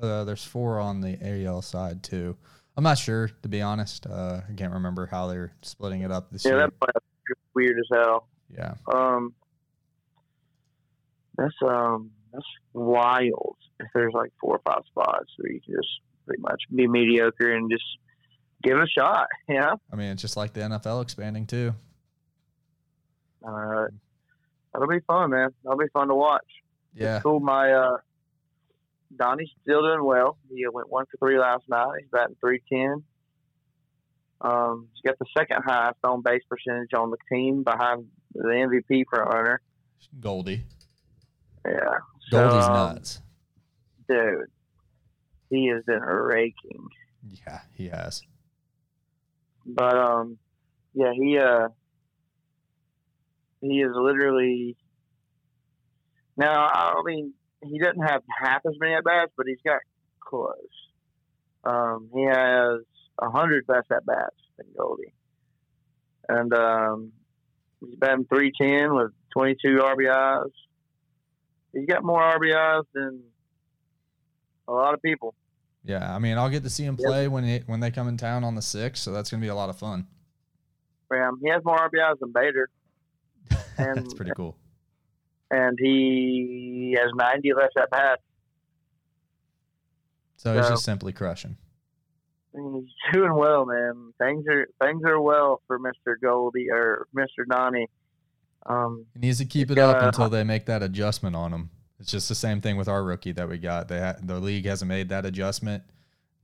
uh, 0.00 0.24
there's 0.24 0.44
four 0.44 0.78
on 0.80 1.00
the 1.00 1.18
AL 1.46 1.62
side 1.62 2.02
too. 2.02 2.36
I'm 2.76 2.84
not 2.84 2.98
sure 2.98 3.28
to 3.42 3.48
be 3.48 3.62
honest. 3.62 4.06
Uh, 4.06 4.40
I 4.48 4.52
can't 4.54 4.72
remember 4.74 5.06
how 5.06 5.26
they're 5.28 5.52
splitting 5.62 6.02
it 6.02 6.10
up 6.12 6.30
this 6.30 6.44
Yeah, 6.44 6.52
year. 6.52 6.60
that 6.60 6.78
playoff 6.80 7.02
is 7.30 7.36
weird 7.54 7.78
as 7.78 7.86
hell. 7.92 8.28
yeah, 8.54 8.74
Um, 8.92 9.34
that's 11.36 11.54
um, 11.66 12.10
that's 12.32 12.44
wild. 12.72 13.56
If 13.80 13.88
there's 13.94 14.12
like 14.14 14.32
four 14.40 14.56
or 14.56 14.60
five 14.64 14.82
spots 14.90 15.30
where 15.36 15.52
you 15.52 15.60
can 15.60 15.74
just 15.74 15.88
pretty 16.26 16.40
much 16.42 16.62
be 16.74 16.86
mediocre 16.86 17.52
and 17.52 17.70
just 17.70 17.84
give 18.62 18.76
it 18.78 18.82
a 18.82 18.86
shot. 18.88 19.26
Yeah. 19.48 19.74
I 19.92 19.96
mean 19.96 20.08
it's 20.12 20.22
just 20.22 20.36
like 20.36 20.52
the 20.52 20.60
NFL 20.60 21.02
expanding 21.02 21.46
too. 21.46 21.74
Uh, 23.46 23.86
that'll 24.72 24.88
be 24.88 25.00
fun, 25.06 25.30
man. 25.30 25.50
That'll 25.62 25.78
be 25.78 25.88
fun 25.92 26.08
to 26.08 26.14
watch. 26.14 26.46
Yeah, 26.94 27.20
Cool. 27.20 27.40
My 27.40 27.72
uh, 27.72 27.96
Donnie's 29.14 29.50
still 29.62 29.82
doing 29.82 30.04
well. 30.04 30.38
He 30.50 30.64
went 30.72 30.90
one 30.90 31.04
for 31.10 31.16
three 31.18 31.38
last 31.38 31.64
night. 31.68 31.88
He's 32.00 32.08
batting 32.10 32.36
three 32.40 32.62
ten. 32.72 33.04
Um, 34.40 34.88
he's 34.92 35.02
got 35.02 35.18
the 35.18 35.26
second 35.36 35.62
highest 35.66 35.98
on 36.04 36.22
base 36.22 36.42
percentage 36.48 36.92
on 36.94 37.10
the 37.10 37.16
team 37.30 37.62
behind 37.62 38.06
the 38.34 38.42
MVP 38.42 39.04
front 39.08 39.32
runner. 39.32 39.60
Goldie. 40.20 40.64
Yeah, 41.64 41.72
Goldie's 42.30 42.64
So, 42.66 42.72
um, 42.72 42.94
nuts. 42.94 43.22
dude. 44.08 44.46
He 45.50 45.68
has 45.68 45.84
been 45.84 46.00
raking, 46.02 46.88
Yeah, 47.46 47.60
he 47.74 47.88
has. 47.88 48.22
but 49.64 49.96
um, 49.96 50.38
yeah, 50.92 51.12
he 51.14 51.38
uh, 51.38 51.68
he 53.60 53.80
is 53.80 53.92
literally. 53.94 54.76
Now, 56.36 56.66
I 56.66 57.00
mean, 57.04 57.32
he 57.62 57.78
doesn't 57.78 58.02
have 58.02 58.22
half 58.42 58.62
as 58.66 58.74
many 58.78 58.94
at 58.94 59.04
bats, 59.04 59.32
but 59.36 59.46
he's 59.46 59.58
got 59.64 59.80
close. 60.20 60.54
Um, 61.64 62.08
he 62.14 62.22
has 62.24 62.80
a 63.20 63.30
hundred 63.30 63.64
less 63.68 63.84
at 63.90 64.04
bats 64.06 64.36
than 64.56 64.66
Goldie, 64.76 65.12
and 66.28 66.52
um, 66.54 67.12
he's 67.80 67.96
batting 67.96 68.26
three 68.26 68.52
ten 68.60 68.94
with 68.94 69.12
twenty 69.32 69.56
two 69.64 69.78
RBIs. 69.78 70.50
He's 71.72 71.86
got 71.86 72.04
more 72.04 72.20
RBIs 72.20 72.84
than 72.94 73.22
a 74.68 74.72
lot 74.72 74.94
of 74.94 75.02
people. 75.02 75.34
Yeah, 75.84 76.14
I 76.14 76.18
mean 76.18 76.36
I'll 76.38 76.50
get 76.50 76.62
to 76.64 76.70
see 76.70 76.84
him 76.84 76.96
Yep. 76.98 77.06
play 77.08 77.28
when 77.28 77.44
it, 77.44 77.62
when 77.66 77.80
they 77.80 77.90
come 77.90 78.08
in 78.08 78.16
town 78.16 78.44
on 78.44 78.54
the 78.54 78.62
sixth, 78.62 79.02
so 79.02 79.12
that's 79.12 79.30
gonna 79.30 79.40
be 79.40 79.48
a 79.48 79.54
lot 79.54 79.68
of 79.70 79.78
fun. 79.78 80.06
Um, 81.12 81.38
he 81.42 81.48
has 81.50 81.62
more 81.64 81.76
RBIs 81.78 82.18
than 82.20 82.32
Bader, 82.32 82.68
And- 83.78 83.96
that's 83.98 84.14
pretty 84.14 84.32
cool. 84.36 84.56
And 85.50 85.78
he 85.80 86.96
has 86.98 87.10
90 87.14 87.52
less 87.54 87.70
at 87.78 87.90
bats. 87.90 88.22
So 90.36 90.54
he's 90.54 90.68
just 90.68 90.84
simply 90.84 91.12
crushing. 91.12 91.56
He's 92.52 92.88
doing 93.12 93.34
well, 93.34 93.66
man. 93.66 94.12
Things 94.18 94.44
are 94.48 94.66
things 94.82 95.02
are 95.04 95.20
well 95.20 95.60
for 95.66 95.78
Mister 95.78 96.18
Goldie 96.22 96.70
or 96.70 97.06
Mister 97.12 97.44
Donnie. 97.44 97.88
Um, 98.64 99.06
He 99.14 99.20
needs 99.20 99.38
to 99.38 99.44
keep 99.44 99.70
it 99.70 99.78
up 99.78 99.96
until 100.02 100.28
they 100.30 100.42
make 100.44 100.66
that 100.66 100.82
adjustment 100.82 101.36
on 101.36 101.52
him. 101.52 101.70
It's 102.00 102.10
just 102.10 102.28
the 102.28 102.34
same 102.34 102.60
thing 102.60 102.76
with 102.76 102.88
our 102.88 103.02
rookie 103.04 103.32
that 103.32 103.48
we 103.48 103.58
got. 103.58 103.88
They 103.88 104.00
ha- 104.00 104.16
the 104.22 104.40
league 104.40 104.64
hasn't 104.66 104.88
made 104.88 105.08
that 105.10 105.24
adjustment. 105.26 105.82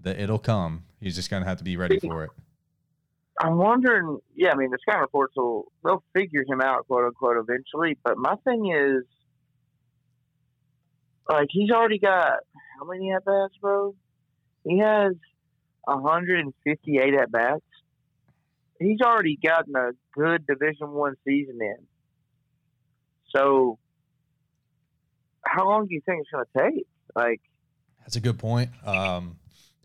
That 0.00 0.18
it'll 0.20 0.38
come. 0.38 0.84
He's 1.00 1.14
just 1.14 1.30
gonna 1.30 1.44
have 1.46 1.58
to 1.58 1.64
be 1.64 1.76
ready 1.76 1.98
for 1.98 2.24
it. 2.24 2.30
I'm 3.38 3.56
wondering. 3.56 4.18
Yeah, 4.34 4.52
I 4.52 4.56
mean, 4.56 4.70
the 4.70 4.78
scout 4.82 5.00
reports 5.00 5.34
will 5.36 5.72
they'll 5.84 6.02
figure 6.14 6.44
him 6.46 6.60
out, 6.60 6.86
quote 6.86 7.04
unquote, 7.04 7.36
eventually. 7.38 7.98
But 8.04 8.18
my 8.18 8.36
thing 8.44 8.72
is, 8.72 9.04
like, 11.28 11.48
he's 11.50 11.70
already 11.70 11.98
got 11.98 12.40
how 12.78 12.86
many 12.86 13.12
at 13.12 13.24
bats, 13.24 13.54
bro? 13.60 13.94
He 14.64 14.78
has 14.78 15.14
158 15.84 17.14
at 17.14 17.32
bats. 17.32 17.60
He's 18.78 19.00
already 19.00 19.38
gotten 19.42 19.74
a 19.76 19.90
good 20.14 20.46
Division 20.46 20.90
One 20.90 21.14
season 21.24 21.58
in. 21.60 21.86
So, 23.34 23.78
how 25.44 25.66
long 25.66 25.86
do 25.86 25.94
you 25.94 26.02
think 26.04 26.22
it's 26.22 26.30
going 26.30 26.44
to 26.44 26.76
take? 26.76 26.86
Like, 27.14 27.40
That's 28.00 28.16
a 28.16 28.20
good 28.20 28.38
point. 28.38 28.70
Um, 28.84 29.36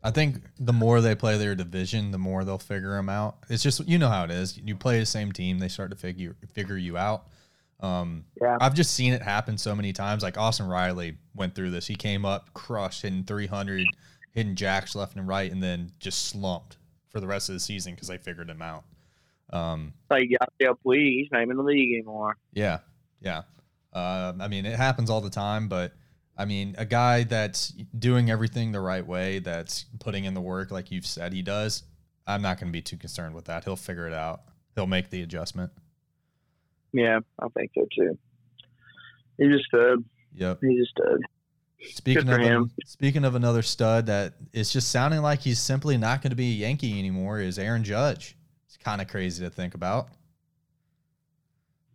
I 0.03 0.11
think 0.11 0.41
the 0.59 0.73
more 0.73 1.01
they 1.01 1.15
play 1.15 1.37
their 1.37 1.55
division, 1.55 2.11
the 2.11 2.17
more 2.17 2.43
they'll 2.43 2.57
figure 2.57 2.95
them 2.95 3.09
out. 3.09 3.37
It's 3.49 3.63
just 3.63 3.85
you 3.87 3.97
know 3.97 4.09
how 4.09 4.23
it 4.23 4.31
is. 4.31 4.57
You 4.57 4.75
play 4.75 4.99
the 4.99 5.05
same 5.05 5.31
team, 5.31 5.59
they 5.59 5.67
start 5.67 5.89
to 5.91 5.97
figure 5.97 6.35
figure 6.53 6.77
you 6.77 6.97
out. 6.97 7.27
Um, 7.79 8.25
Yeah. 8.41 8.57
I've 8.59 8.73
just 8.73 8.93
seen 8.93 9.13
it 9.13 9.21
happen 9.21 9.57
so 9.57 9.75
many 9.75 9.93
times. 9.93 10.23
Like 10.23 10.37
Austin 10.37 10.67
Riley 10.67 11.17
went 11.35 11.55
through 11.55 11.71
this. 11.71 11.87
He 11.87 11.95
came 11.95 12.25
up, 12.25 12.53
crushed, 12.53 13.03
hitting 13.03 13.23
300, 13.23 13.85
hitting 14.33 14.55
jacks 14.55 14.95
left 14.95 15.15
and 15.15 15.27
right, 15.27 15.51
and 15.51 15.61
then 15.61 15.91
just 15.99 16.25
slumped 16.27 16.77
for 17.09 17.19
the 17.19 17.27
rest 17.27 17.49
of 17.49 17.53
the 17.53 17.59
season 17.59 17.93
because 17.93 18.07
they 18.07 18.17
figured 18.17 18.49
him 18.49 18.61
out. 18.61 18.83
Um, 19.51 19.93
like 20.09 20.29
Yasiel 20.29 20.75
Puig, 20.85 21.19
he's 21.19 21.27
not 21.31 21.41
even 21.41 21.51
in 21.51 21.57
the 21.57 21.63
league 21.63 21.93
anymore. 21.93 22.35
yeah, 22.53 22.79
yeah. 23.21 23.43
Uh, 23.93 24.33
I 24.39 24.47
mean, 24.47 24.65
it 24.65 24.75
happens 24.75 25.09
all 25.09 25.21
the 25.21 25.29
time, 25.29 25.67
but 25.67 25.93
I 26.37 26.45
mean, 26.45 26.75
a 26.77 26.85
guy 26.85 27.23
that's 27.23 27.69
doing 27.97 28.29
everything 28.29 28.71
the 28.71 28.79
right 28.79 29.05
way, 29.05 29.39
that's 29.39 29.85
putting 29.99 30.25
in 30.25 30.33
the 30.33 30.41
work 30.41 30.71
like 30.71 30.91
you've 30.91 31.05
said 31.05 31.33
he 31.33 31.41
does, 31.41 31.83
I'm 32.27 32.41
not 32.41 32.59
going 32.59 32.67
to 32.67 32.73
be 32.73 32.81
too 32.81 32.97
concerned 32.97 33.33
with 33.33 33.45
that. 33.45 33.63
He'll 33.63 33.75
figure 33.75 34.07
it 34.07 34.13
out. 34.13 34.41
He'll 34.75 34.87
make 34.87 35.09
the 35.09 35.23
adjustment. 35.23 35.71
Yeah, 36.93 37.19
I 37.39 37.47
think 37.55 37.71
so 37.73 37.87
too. 37.95 38.17
He's 39.37 39.55
a 39.55 39.59
stud. 39.67 40.03
Yep. 40.35 40.59
He's 40.61 40.81
a 40.81 40.85
stud. 40.85 41.21
Speaking 41.81 42.29
of 42.29 42.39
him. 42.39 42.71
speaking 42.85 43.23
of 43.23 43.35
another 43.35 43.61
stud 43.61 44.07
that 44.07 44.33
is 44.51 44.71
just 44.71 44.89
sounding 44.89 45.21
like 45.21 45.41
he's 45.41 45.59
simply 45.59 45.97
not 45.97 46.21
going 46.21 46.31
to 46.31 46.35
be 46.35 46.51
a 46.51 46.67
Yankee 46.67 46.97
anymore 46.97 47.39
is 47.39 47.59
Aaron 47.59 47.83
Judge. 47.83 48.35
It's 48.65 48.77
kind 48.77 48.99
of 48.99 49.07
crazy 49.07 49.43
to 49.43 49.49
think 49.49 49.75
about. 49.75 50.09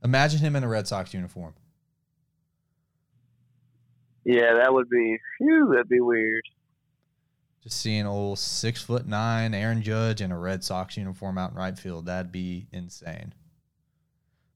Imagine 0.05 0.41
him 0.41 0.57
in 0.57 0.65
a 0.65 0.69
Red 0.69 0.87
Sox 0.87 1.13
uniform. 1.13 1.55
Yeah, 4.25 4.55
that 4.55 4.73
would 4.73 4.89
be. 4.89 5.19
Phew, 5.39 5.71
that'd 5.73 5.89
be 5.89 6.01
weird. 6.01 6.45
Just 7.63 7.81
seeing 7.81 8.07
old 8.07 8.39
six 8.39 8.83
foot 8.83 9.07
nine 9.07 9.55
Aaron 9.55 9.83
Judge 9.83 10.21
in 10.21 10.33
a 10.33 10.39
Red 10.39 10.65
Sox 10.65 10.97
uniform 10.97 11.39
out 11.39 11.53
in 11.53 11.57
right 11.57 11.79
field, 11.79 12.07
that'd 12.07 12.33
be 12.33 12.67
insane. 12.73 13.35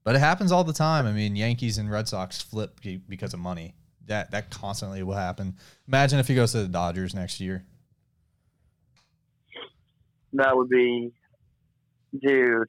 But 0.02 0.16
it 0.16 0.18
happens 0.18 0.52
all 0.52 0.64
the 0.64 0.72
time. 0.72 1.07
I 1.07 1.12
mean, 1.12 1.37
Yankees 1.37 1.79
and 1.79 1.90
Red 1.90 2.09
Sox 2.09 2.40
flip 2.40 2.81
because 3.09 3.35
of 3.35 3.40
money. 3.40 3.74
That 4.07 4.31
that 4.33 4.50
constantly 4.50 5.02
will 5.02 5.14
happen. 5.14 5.57
Imagine 5.88 6.18
if 6.20 6.29
he 6.29 6.35
goes 6.35 6.52
to 6.52 6.59
the 6.59 6.68
Dodgers 6.68 7.14
next 7.14 7.40
year. 7.40 7.64
That 10.33 10.57
would 10.57 10.68
be, 10.68 11.12
dude. 12.20 12.68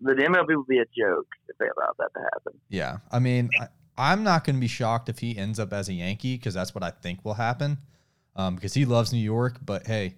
The 0.00 0.12
MLB 0.12 0.56
would 0.56 0.66
be 0.66 0.78
a 0.78 0.84
joke 0.96 1.26
if 1.48 1.58
they 1.58 1.66
allowed 1.66 1.94
that 1.98 2.10
to 2.14 2.20
happen. 2.20 2.60
Yeah, 2.68 2.98
I 3.10 3.18
mean, 3.18 3.50
I, 3.60 3.68
I'm 3.98 4.22
not 4.22 4.44
going 4.44 4.56
to 4.56 4.60
be 4.60 4.68
shocked 4.68 5.08
if 5.08 5.18
he 5.18 5.36
ends 5.36 5.58
up 5.58 5.72
as 5.72 5.88
a 5.88 5.92
Yankee 5.92 6.36
because 6.36 6.54
that's 6.54 6.74
what 6.74 6.84
I 6.84 6.90
think 6.90 7.24
will 7.24 7.34
happen. 7.34 7.78
Um, 8.36 8.54
because 8.54 8.72
he 8.72 8.84
loves 8.84 9.12
New 9.12 9.18
York, 9.18 9.58
but 9.64 9.86
hey, 9.86 10.14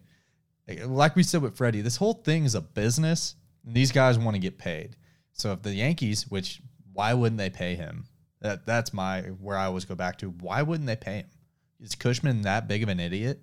like 0.84 1.16
we 1.16 1.22
said 1.22 1.40
with 1.40 1.56
Freddie, 1.56 1.80
this 1.80 1.96
whole 1.96 2.12
thing 2.12 2.44
is 2.44 2.54
a 2.54 2.60
business. 2.60 3.34
And 3.64 3.74
these 3.74 3.90
guys 3.90 4.18
want 4.18 4.34
to 4.34 4.40
get 4.40 4.58
paid. 4.58 4.96
So 5.32 5.52
if 5.52 5.62
the 5.62 5.72
Yankees, 5.72 6.28
which 6.28 6.60
why 6.92 7.14
wouldn't 7.14 7.38
they 7.38 7.50
pay 7.50 7.74
him? 7.74 8.04
That 8.40 8.66
that's 8.66 8.92
my 8.92 9.22
where 9.22 9.56
I 9.56 9.66
always 9.66 9.84
go 9.84 9.94
back 9.94 10.18
to. 10.18 10.28
Why 10.30 10.62
wouldn't 10.62 10.86
they 10.86 10.96
pay 10.96 11.18
him? 11.18 11.26
Is 11.80 11.94
Cashman 11.94 12.42
that 12.42 12.68
big 12.68 12.82
of 12.82 12.88
an 12.88 13.00
idiot? 13.00 13.42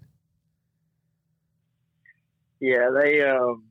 Yeah, 2.60 2.89
they. 2.89 3.21
Um, 3.21 3.63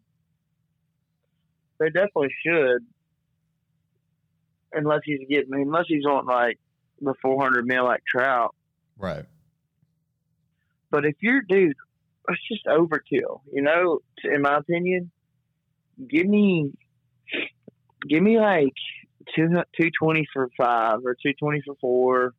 they 1.78 1.90
definitely 1.90 2.34
should. 2.44 2.84
Unless 4.72 5.00
he's 5.04 5.20
getting, 5.28 5.54
unless 5.54 5.84
he's 5.88 6.04
on 6.04 6.26
like 6.26 6.58
the 7.00 7.14
400 7.22 7.64
mil 7.64 7.84
like 7.84 8.02
Trout. 8.10 8.54
Right. 8.98 9.24
But 10.90 11.04
if 11.04 11.16
you're, 11.20 11.42
dude, 11.42 11.74
it's 12.28 12.48
just 12.48 12.66
overkill. 12.66 13.40
You 13.52 13.62
know, 13.62 14.00
in 14.24 14.42
my 14.42 14.56
opinion, 14.58 15.10
give 16.08 16.26
me, 16.26 16.72
give 18.08 18.22
me 18.22 18.38
like 18.38 18.72
two 19.34 19.48
two 19.78 19.90
twenty 19.98 20.26
for 20.32 20.48
five 20.56 20.98
or 21.04 21.16
two 21.20 21.32
twenty 21.38 21.62
for 21.66 21.74
four, 21.80 22.34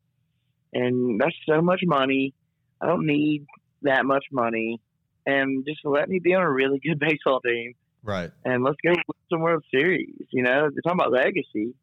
and 0.73 1.19
that's 1.19 1.35
so 1.47 1.61
much 1.61 1.81
money. 1.85 2.33
I 2.81 2.87
don't 2.87 3.05
need 3.05 3.45
that 3.83 4.05
much 4.05 4.25
money, 4.31 4.79
and 5.25 5.65
just 5.65 5.79
let 5.83 6.09
me 6.09 6.19
be 6.19 6.33
on 6.33 6.43
a 6.43 6.51
really 6.51 6.79
good 6.79 6.99
baseball 6.99 7.41
team. 7.41 7.73
Right. 8.03 8.31
And 8.45 8.63
let's 8.63 8.77
go 8.83 8.91
win 8.91 9.17
some 9.29 9.41
World 9.41 9.65
Series. 9.71 10.15
You 10.31 10.43
know, 10.43 10.69
you're 10.71 10.81
talking 10.81 10.99
about 10.99 11.11
legacy. 11.11 11.73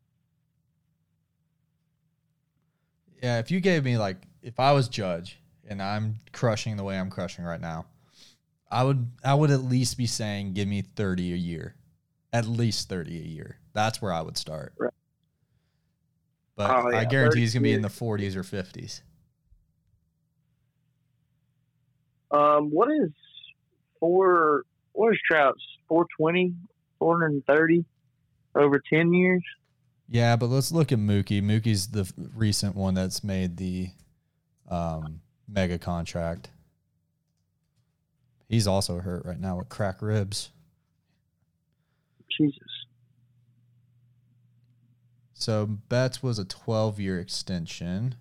Yeah, 3.24 3.38
if 3.38 3.50
you 3.50 3.60
gave 3.60 3.84
me 3.84 3.96
like 3.96 4.18
if 4.42 4.60
I 4.60 4.72
was 4.72 4.86
judge 4.86 5.38
and 5.66 5.80
I'm 5.80 6.16
crushing 6.34 6.76
the 6.76 6.84
way 6.84 6.98
I'm 6.98 7.08
crushing 7.08 7.42
right 7.42 7.60
now, 7.60 7.86
I 8.70 8.84
would 8.84 9.10
I 9.24 9.32
would 9.32 9.50
at 9.50 9.62
least 9.62 9.96
be 9.96 10.04
saying 10.04 10.52
give 10.52 10.68
me 10.68 10.82
30 10.82 11.32
a 11.32 11.36
year. 11.36 11.74
At 12.34 12.46
least 12.46 12.90
30 12.90 13.16
a 13.16 13.22
year. 13.22 13.56
That's 13.72 14.02
where 14.02 14.12
I 14.12 14.20
would 14.20 14.36
start. 14.36 14.74
Right. 14.78 14.92
But 16.54 16.70
Oh, 16.70 16.94
I 16.94 17.06
guarantee 17.06 17.40
he's 17.40 17.54
going 17.54 17.62
to 17.62 17.68
be 17.68 17.72
in 17.72 17.80
the 17.80 17.88
40s 17.88 18.36
or 18.36 18.42
50s. 18.42 19.00
Um, 22.30 22.70
what 22.70 22.90
is 22.90 23.10
four? 24.00 24.64
What 24.92 25.14
is 25.14 25.18
Trout's 25.26 25.64
420, 25.88 26.54
430 26.98 27.86
over 28.54 28.82
10 28.92 29.14
years? 29.14 29.42
Yeah, 30.08 30.36
but 30.36 30.46
let's 30.46 30.70
look 30.70 30.92
at 30.92 30.98
Mookie. 30.98 31.42
Mookie's 31.42 31.88
the 31.88 32.10
recent 32.34 32.76
one 32.76 32.94
that's 32.94 33.24
made 33.24 33.56
the 33.56 33.88
um, 34.68 35.20
mega 35.48 35.78
contract. 35.78 36.50
He's 38.48 38.66
also 38.66 38.98
hurt 38.98 39.24
right 39.24 39.40
now 39.40 39.58
with 39.58 39.68
crack 39.68 40.02
ribs. 40.02 40.50
Jesus. 42.30 42.60
So 45.32 45.66
Betts 45.66 46.22
was 46.22 46.38
a 46.38 46.44
12 46.44 47.00
year 47.00 47.18
extension. 47.18 48.14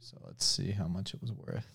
So 0.00 0.18
let's 0.26 0.44
see 0.44 0.72
how 0.72 0.86
much 0.86 1.14
it 1.14 1.20
was 1.20 1.32
worth. 1.32 1.66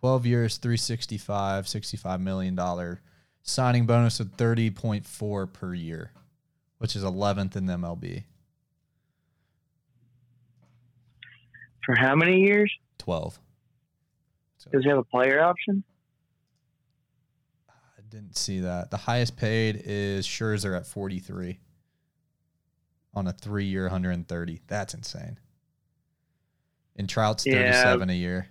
12 0.00 0.26
years, 0.26 0.56
365, 0.58 1.66
65 1.68 2.20
million 2.20 2.54
dollar 2.54 3.00
signing 3.42 3.86
bonus 3.86 4.20
of 4.20 4.36
30.4 4.36 5.52
per 5.52 5.74
year, 5.74 6.12
which 6.78 6.94
is 6.96 7.02
11th 7.04 7.56
in 7.56 7.66
the 7.66 7.74
MLB. 7.74 8.24
For 11.84 11.94
how 11.96 12.14
many 12.14 12.40
years? 12.40 12.72
12. 12.98 13.38
So 14.58 14.70
Does 14.70 14.82
he 14.84 14.88
have 14.88 14.98
a 14.98 15.04
player 15.04 15.42
option? 15.42 15.84
I 17.68 18.00
didn't 18.08 18.36
see 18.36 18.60
that. 18.60 18.90
The 18.90 18.96
highest 18.96 19.36
paid 19.36 19.82
is 19.84 20.26
Scherzer 20.26 20.76
at 20.76 20.86
43 20.86 21.58
on 23.12 23.26
a 23.26 23.32
3 23.32 23.64
year 23.66 23.82
130. 23.84 24.60
That's 24.66 24.94
insane. 24.94 25.38
And 26.96 27.08
Trout's 27.08 27.44
Yeah. 27.46 27.72
37 27.72 28.10
a 28.10 28.14
year. 28.14 28.48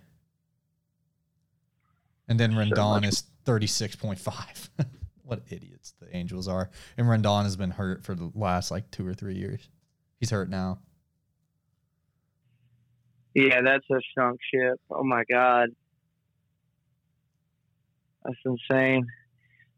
And 2.28 2.38
then 2.38 2.52
So 2.52 2.58
Rendon 2.58 3.02
much. 3.02 3.06
is 3.08 3.24
36.5. 3.44 4.68
what 5.24 5.40
idiots 5.48 5.94
the 6.00 6.14
Angels 6.14 6.48
are. 6.48 6.70
And 6.96 7.06
Rendon 7.06 7.44
has 7.44 7.56
been 7.56 7.70
hurt 7.70 8.04
for 8.04 8.14
the 8.14 8.30
last 8.34 8.70
like 8.70 8.90
2 8.90 9.06
or 9.06 9.14
3 9.14 9.34
years. 9.34 9.68
He's 10.20 10.30
hurt 10.30 10.48
now. 10.48 10.80
Yeah, 13.34 13.62
that's 13.62 13.84
a 13.90 14.00
sunk 14.16 14.38
ship. 14.52 14.80
Oh 14.90 15.02
my 15.02 15.24
god, 15.28 15.70
that's 18.24 18.36
insane. 18.44 19.06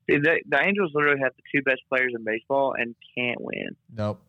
Dude, 0.07 0.23
the, 0.23 0.41
the 0.47 0.63
Angels 0.63 0.93
literally 0.95 1.21
have 1.21 1.33
the 1.37 1.43
two 1.53 1.63
best 1.63 1.81
players 1.89 2.13
in 2.15 2.23
baseball 2.23 2.75
and 2.79 2.95
can't 3.17 3.41
win. 3.41 3.71
Nope. 3.93 4.21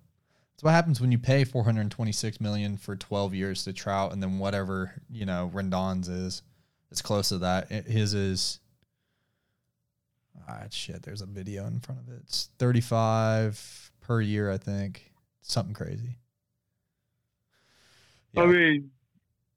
That's 0.55 0.63
what 0.63 0.71
happens 0.71 0.99
when 0.99 1.11
you 1.11 1.19
pay 1.19 1.43
426 1.43 2.41
million 2.41 2.77
for 2.77 2.95
12 2.95 3.35
years 3.35 3.63
to 3.65 3.73
Trout, 3.73 4.11
and 4.11 4.23
then 4.23 4.39
whatever 4.39 4.93
you 5.07 5.25
know 5.25 5.51
Rendon's 5.53 6.09
is, 6.09 6.41
it's 6.89 7.01
close 7.01 7.29
to 7.29 7.37
that. 7.39 7.69
His 7.69 8.13
is. 8.13 8.59
Ah, 10.47 10.63
shit. 10.69 11.03
There's 11.03 11.21
a 11.21 11.25
video 11.25 11.65
in 11.67 11.79
front 11.79 12.01
of 12.01 12.09
it. 12.13 12.19
It's 12.23 12.49
35 12.59 13.91
per 14.01 14.21
year, 14.21 14.51
I 14.51 14.57
think. 14.57 15.11
Something 15.41 15.73
crazy. 15.73 16.17
I 18.35 18.45
mean, 18.45 18.91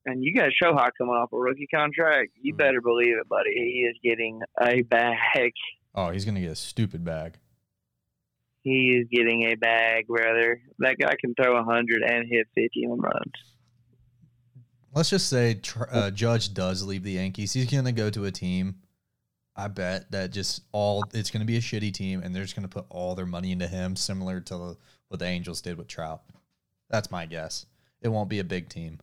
and 0.06 0.24
you 0.24 0.34
got 0.34 0.50
Shohei 0.50 0.90
coming 0.96 1.14
off 1.14 1.32
a 1.32 1.36
rookie 1.36 1.66
contract. 1.72 2.32
You 2.40 2.54
Mhm. 2.54 2.58
better 2.58 2.80
believe 2.80 3.16
it, 3.18 3.28
buddy. 3.28 3.50
He 3.52 3.86
is 3.90 3.96
getting 4.02 4.40
a 4.60 4.82
bag. 4.82 5.52
Oh, 5.94 6.10
he's 6.10 6.24
gonna 6.24 6.40
get 6.40 6.52
a 6.52 6.56
stupid 6.56 7.04
bag. 7.04 7.38
He 8.62 8.90
is 9.00 9.08
getting 9.10 9.42
a 9.44 9.54
bag, 9.56 10.06
brother. 10.06 10.62
That 10.78 10.98
guy 10.98 11.14
can 11.20 11.34
throw 11.34 11.56
a 11.56 11.64
hundred 11.64 12.02
and 12.02 12.26
hit 12.28 12.46
fifty 12.54 12.84
home 12.86 13.00
runs. 13.00 13.32
Let's 14.94 15.10
just 15.10 15.28
say 15.28 15.60
uh, 15.90 16.10
Judge 16.10 16.52
does 16.54 16.82
leave 16.84 17.02
the 17.02 17.12
Yankees. 17.12 17.52
He's 17.52 17.70
gonna 17.70 17.92
go 17.92 18.10
to 18.10 18.24
a 18.24 18.30
team. 18.30 18.76
I 19.56 19.68
bet 19.68 20.10
that 20.12 20.30
just 20.30 20.62
all 20.72 21.04
it's 21.12 21.30
gonna 21.30 21.44
be 21.44 21.56
a 21.56 21.60
shitty 21.60 21.92
team, 21.92 22.22
and 22.22 22.34
they're 22.34 22.44
just 22.44 22.56
gonna 22.56 22.68
put 22.68 22.86
all 22.88 23.14
their 23.14 23.26
money 23.26 23.52
into 23.52 23.66
him, 23.66 23.96
similar 23.96 24.40
to 24.42 24.76
what 25.08 25.18
the 25.18 25.26
Angels 25.26 25.60
did 25.60 25.76
with 25.76 25.88
Trout. 25.88 26.22
That's 26.88 27.10
my 27.10 27.26
guess. 27.26 27.66
It 28.00 28.08
won't 28.08 28.30
be 28.30 28.38
a 28.38 28.44
big 28.44 28.68
team. 28.68 28.98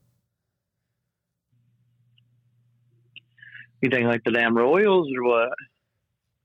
You 3.81 3.89
think 3.89 4.07
like 4.07 4.23
the 4.23 4.31
damn 4.31 4.57
Royals 4.57 5.07
or 5.15 5.23
what? 5.23 5.49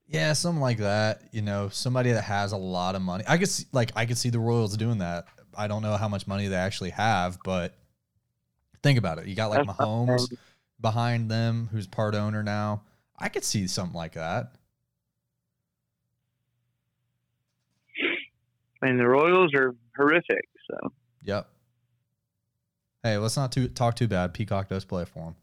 Yeah, 0.06 0.34
something 0.34 0.60
like 0.60 0.78
that. 0.78 1.22
You 1.32 1.40
know, 1.40 1.70
somebody 1.70 2.12
that 2.12 2.24
has 2.24 2.52
a 2.52 2.56
lot 2.56 2.94
of 2.94 3.02
money. 3.02 3.24
I 3.26 3.38
could 3.38 3.48
see, 3.48 3.64
like 3.72 3.92
I 3.96 4.04
could 4.04 4.18
see 4.18 4.28
the 4.28 4.38
Royals 4.38 4.76
doing 4.76 4.98
that. 4.98 5.26
I 5.56 5.68
don't 5.68 5.82
know 5.82 5.96
how 5.96 6.08
much 6.08 6.26
money 6.26 6.48
they 6.48 6.56
actually 6.56 6.90
have, 6.90 7.38
but 7.44 7.74
think 8.82 8.98
about 8.98 9.18
it. 9.18 9.26
You 9.26 9.34
got 9.34 9.48
like 9.50 9.66
That's 9.66 9.78
Mahomes 9.78 10.32
behind 10.80 11.30
them, 11.30 11.68
who's 11.72 11.86
part 11.86 12.14
owner 12.14 12.42
now. 12.42 12.82
I 13.22 13.28
could 13.28 13.44
see 13.44 13.68
something 13.68 13.96
like 13.96 14.14
that. 14.14 14.52
I 18.82 18.87
mean, 18.87 18.98
the 18.98 19.06
Royals 19.06 19.54
are 19.54 19.74
horrific. 19.96 20.48
So 20.68 20.92
Yep. 21.22 21.48
Hey, 23.04 23.16
let's 23.16 23.37
not 23.37 23.52
too, 23.52 23.68
talk 23.68 23.94
too 23.94 24.08
bad. 24.08 24.35
Peacock 24.35 24.68
does 24.68 24.85
play 24.85 25.04
for 25.04 25.20
him. 25.20 25.37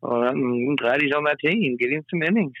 well, 0.00 0.22
I'm, 0.24 0.76
glad 0.76 1.00
he's 1.00 1.12
on 1.12 1.24
that 1.24 1.38
team. 1.38 1.76
Get 1.76 1.90
him 1.90 2.04
some 2.10 2.22
innings. 2.22 2.52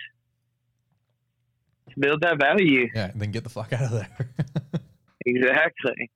To 1.90 2.00
build 2.00 2.22
that 2.22 2.38
value. 2.40 2.88
Yeah, 2.94 3.10
and 3.10 3.20
then 3.20 3.32
get 3.32 3.44
the 3.44 3.50
fuck 3.50 3.72
out 3.72 3.82
of 3.82 3.90
there. 3.90 4.30
Exactly. 5.26 6.10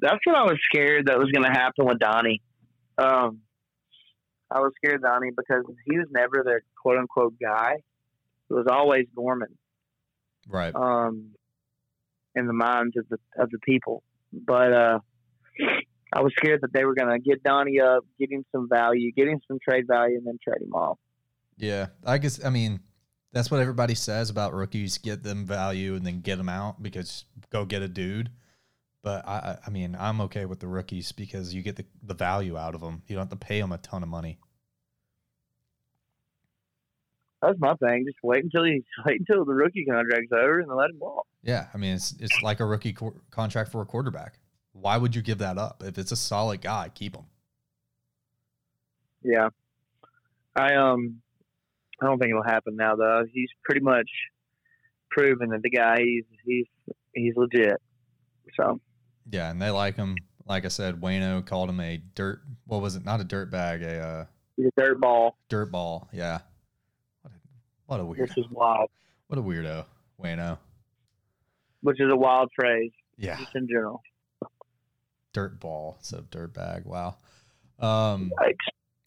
That's 0.00 0.20
what 0.24 0.36
I 0.36 0.42
was 0.42 0.58
scared 0.72 1.06
that 1.06 1.18
was 1.18 1.30
going 1.30 1.44
to 1.44 1.52
happen 1.52 1.86
with 1.86 1.98
Donnie. 1.98 2.42
Um, 2.98 3.40
I 4.50 4.60
was 4.60 4.72
scared 4.76 4.96
of 4.96 5.02
Donnie 5.02 5.30
because 5.36 5.64
he 5.84 5.98
was 5.98 6.06
never 6.10 6.42
the 6.44 6.60
quote 6.80 6.98
unquote 6.98 7.34
guy. 7.40 7.74
It 8.48 8.54
was 8.54 8.66
always 8.70 9.06
Gorman 9.14 9.56
right. 10.48 10.74
um, 10.74 11.30
in 12.34 12.46
the 12.46 12.52
minds 12.52 12.96
of 12.96 13.08
the 13.08 13.18
of 13.38 13.50
the 13.50 13.58
people. 13.58 14.02
But 14.32 14.72
uh, 14.72 14.98
I 16.12 16.22
was 16.22 16.32
scared 16.38 16.60
that 16.62 16.72
they 16.72 16.84
were 16.84 16.94
going 16.94 17.10
to 17.10 17.18
get 17.18 17.42
Donnie 17.42 17.80
up, 17.80 18.04
get 18.18 18.30
him 18.30 18.44
some 18.52 18.68
value, 18.68 19.12
get 19.12 19.28
him 19.28 19.40
some 19.48 19.58
trade 19.62 19.86
value, 19.88 20.18
and 20.18 20.26
then 20.26 20.38
trade 20.42 20.62
him 20.62 20.72
off. 20.72 20.98
Yeah, 21.56 21.86
I 22.04 22.18
guess. 22.18 22.44
I 22.44 22.50
mean, 22.50 22.80
that's 23.32 23.50
what 23.50 23.60
everybody 23.60 23.94
says 23.94 24.30
about 24.30 24.54
rookies: 24.54 24.98
get 24.98 25.22
them 25.22 25.46
value 25.46 25.94
and 25.94 26.06
then 26.06 26.20
get 26.20 26.36
them 26.36 26.48
out 26.48 26.82
because 26.82 27.24
go 27.50 27.64
get 27.64 27.82
a 27.82 27.88
dude. 27.88 28.30
But 29.06 29.24
I, 29.24 29.56
I- 29.64 29.70
mean, 29.70 29.96
I'm 29.96 30.20
okay 30.22 30.46
with 30.46 30.58
the 30.58 30.66
rookies 30.66 31.12
because 31.12 31.54
you 31.54 31.62
get 31.62 31.76
the, 31.76 31.84
the 32.02 32.12
value 32.12 32.58
out 32.58 32.74
of 32.74 32.80
them. 32.80 33.02
You 33.06 33.14
don't 33.14 33.30
have 33.30 33.38
to 33.38 33.46
pay 33.46 33.60
them 33.60 33.70
a 33.70 33.78
ton 33.78 34.02
of 34.02 34.08
money. 34.08 34.40
That's 37.40 37.56
my 37.60 37.74
thing. 37.74 38.04
Just 38.04 38.18
wait 38.24 38.42
until 38.42 38.64
he 38.64 38.82
wait 39.06 39.20
until 39.20 39.44
the 39.44 39.54
rookie 39.54 39.84
contract's 39.84 40.32
over 40.32 40.58
and 40.58 40.68
then 40.68 40.76
let 40.76 40.90
him 40.90 40.98
walk. 40.98 41.24
Yeah, 41.44 41.68
I 41.72 41.76
mean, 41.78 41.94
it's 41.94 42.16
it's 42.18 42.42
like 42.42 42.58
a 42.58 42.64
rookie 42.64 42.94
qu- 42.94 43.14
contract 43.30 43.70
for 43.70 43.80
a 43.80 43.86
quarterback. 43.86 44.40
Why 44.72 44.96
would 44.96 45.14
you 45.14 45.22
give 45.22 45.38
that 45.38 45.56
up 45.56 45.84
if 45.86 45.98
it's 45.98 46.10
a 46.10 46.16
solid 46.16 46.60
guy? 46.60 46.90
Keep 46.92 47.14
him. 47.14 47.26
Yeah. 49.22 49.50
I 50.56 50.74
um 50.74 51.20
I 52.02 52.06
don't 52.06 52.18
think 52.18 52.30
it'll 52.30 52.42
happen 52.42 52.74
now 52.74 52.96
though. 52.96 53.22
He's 53.32 53.50
pretty 53.62 53.82
much 53.82 54.10
proven 55.12 55.50
that 55.50 55.62
the 55.62 55.70
guy 55.70 55.98
he's 56.00 56.24
he's 56.44 56.66
he's 57.14 57.34
legit. 57.36 57.80
So 58.58 58.80
Yeah, 59.30 59.50
and 59.50 59.60
they 59.60 59.70
like 59.70 59.96
him. 59.96 60.16
Like 60.46 60.64
I 60.64 60.68
said, 60.68 61.00
Wayno 61.00 61.44
called 61.44 61.68
him 61.70 61.80
a 61.80 61.96
dirt. 62.14 62.40
What 62.66 62.80
was 62.80 62.94
it? 62.96 63.04
Not 63.04 63.20
a 63.20 63.24
dirt 63.24 63.50
bag, 63.50 63.82
a 63.82 63.98
uh, 64.00 64.26
a 64.64 64.70
dirt 64.76 65.00
ball, 65.00 65.36
dirt 65.48 65.70
ball. 65.72 66.08
Yeah. 66.12 66.38
What 67.22 67.32
a, 67.32 67.38
what 67.86 68.00
a 68.00 68.04
weird. 68.04 68.20
which 68.28 68.38
is 68.38 68.50
wild. 68.50 68.88
What 69.28 69.38
a 69.38 69.42
weirdo, 69.42 69.84
Wayno. 70.22 70.58
which 71.82 72.00
is 72.00 72.08
a 72.10 72.16
wild 72.16 72.50
phrase 72.54 72.92
Yeah, 73.18 73.36
just 73.38 73.54
in 73.56 73.66
general. 73.66 74.02
dirt 75.32 75.58
ball. 75.60 75.98
So 76.00 76.24
dirt 76.30 76.54
bag. 76.54 76.84
Wow. 76.84 77.16
Um, 77.80 78.32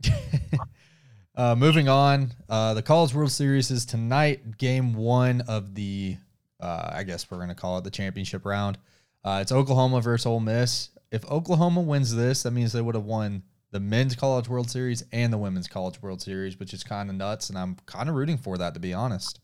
Yikes. 0.03 0.12
uh, 1.36 1.55
moving 1.55 1.88
on, 1.89 2.32
uh, 2.49 2.73
the 2.73 2.82
College 2.82 3.13
World 3.13 3.32
Series 3.32 3.71
is 3.71 3.86
tonight. 3.86 4.58
Game 4.58 4.93
one 4.93 5.41
of 5.41 5.73
the, 5.75 6.17
uh, 6.60 6.89
I 6.93 7.03
guess 7.03 7.29
we're 7.32 7.39
gonna 7.39 7.55
call 7.55 7.77
it 7.77 7.84
the 7.86 7.91
championship 7.91 8.45
round. 8.45 8.77
Uh, 9.23 9.39
it's 9.41 9.51
Oklahoma 9.51 10.01
versus 10.01 10.25
Ole 10.25 10.39
Miss. 10.39 10.89
If 11.12 11.25
Oklahoma 11.29 11.82
wins 11.82 12.15
this, 12.15 12.43
that 12.43 12.51
means 12.51 12.71
they 12.71 12.82
would 12.82 12.95
have 12.95 13.05
won 13.05 13.43
the 13.71 13.79
men's 13.79 14.15
College 14.15 14.47
World 14.47 14.69
Series 14.69 15.03
and 15.12 15.32
the 15.34 15.38
women's 15.38 15.67
College 15.67 16.01
World 16.01 16.21
Series, 16.21 16.60
which 16.60 16.73
is 16.73 16.84
kind 16.84 17.10
of 17.10 17.15
nuts. 17.15 17.49
And 17.49 17.58
I'm 17.58 17.77
kind 17.86 18.10
of 18.10 18.15
rooting 18.15 18.38
for 18.38 18.58
that, 18.58 18.73
to 18.73 18.79
be 18.79 18.93
honest. 18.93 19.39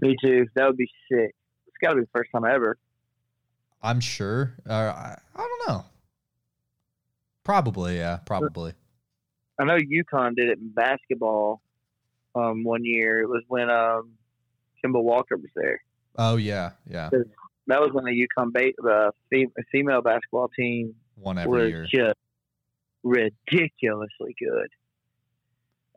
Me 0.00 0.16
too. 0.22 0.46
That 0.54 0.66
would 0.66 0.76
be 0.76 0.90
sick. 1.10 1.34
It's 1.66 1.76
got 1.80 1.90
to 1.90 1.96
be 1.96 2.02
the 2.02 2.08
first 2.12 2.30
time 2.32 2.44
ever. 2.44 2.78
I'm 3.82 4.00
sure. 4.00 4.54
Uh, 4.68 4.72
I, 4.72 5.18
I 5.34 5.38
don't 5.38 5.68
know. 5.68 5.84
Probably, 7.44 7.96
yeah, 7.96 8.18
probably. 8.26 8.74
I 9.58 9.64
know 9.64 9.76
UConn 9.76 10.36
did 10.36 10.48
it 10.48 10.58
in 10.58 10.70
basketball 10.70 11.62
um, 12.34 12.64
one 12.64 12.84
year. 12.84 13.20
It 13.20 13.28
was 13.28 13.42
when 13.48 13.70
um, 13.70 14.12
Kemba 14.84 15.02
Walker 15.02 15.36
was 15.36 15.50
there. 15.54 15.82
Oh 16.16 16.36
yeah, 16.36 16.72
yeah. 16.88 17.10
That 17.70 17.80
was 17.80 17.90
when 17.92 18.04
the 18.04 18.26
UConn 18.26 18.52
ba- 18.52 19.12
fem- 19.30 19.52
female 19.72 20.02
basketball 20.02 20.48
team 20.48 20.94
One 21.16 21.38
every 21.38 21.50
was 21.50 21.70
year. 21.70 21.86
just 21.92 22.18
ridiculously 23.02 24.34
good. 24.38 24.68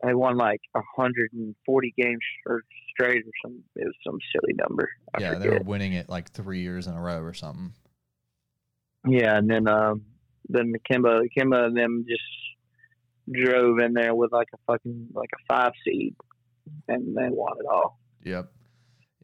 They 0.02 0.14
won 0.14 0.36
like 0.36 0.60
140 0.72 1.94
games 1.96 2.18
or 2.46 2.62
straight 2.90 3.24
or 3.24 3.32
some. 3.44 3.62
It 3.76 3.84
was 3.84 3.94
some 4.06 4.18
silly 4.32 4.54
number. 4.54 4.88
I 5.14 5.20
yeah, 5.20 5.34
they 5.34 5.48
were 5.48 5.60
winning 5.64 5.94
it 5.94 6.08
like 6.08 6.30
three 6.30 6.60
years 6.60 6.86
in 6.86 6.94
a 6.94 7.00
row 7.00 7.20
or 7.20 7.32
something. 7.32 7.72
Yeah, 9.06 9.36
and 9.36 9.50
then 9.50 9.66
um, 9.68 10.04
then 10.48 10.74
Kemba, 10.90 11.28
Kemba, 11.36 11.66
and 11.66 11.76
them 11.76 12.04
just 12.08 12.22
drove 13.32 13.78
in 13.78 13.94
there 13.94 14.14
with 14.14 14.32
like 14.32 14.48
a 14.54 14.58
fucking 14.66 15.08
like 15.14 15.30
a 15.34 15.54
five 15.54 15.72
seed, 15.84 16.14
and 16.88 17.16
they 17.16 17.28
won 17.30 17.56
it 17.58 17.66
all. 17.70 17.98
Yep. 18.24 18.50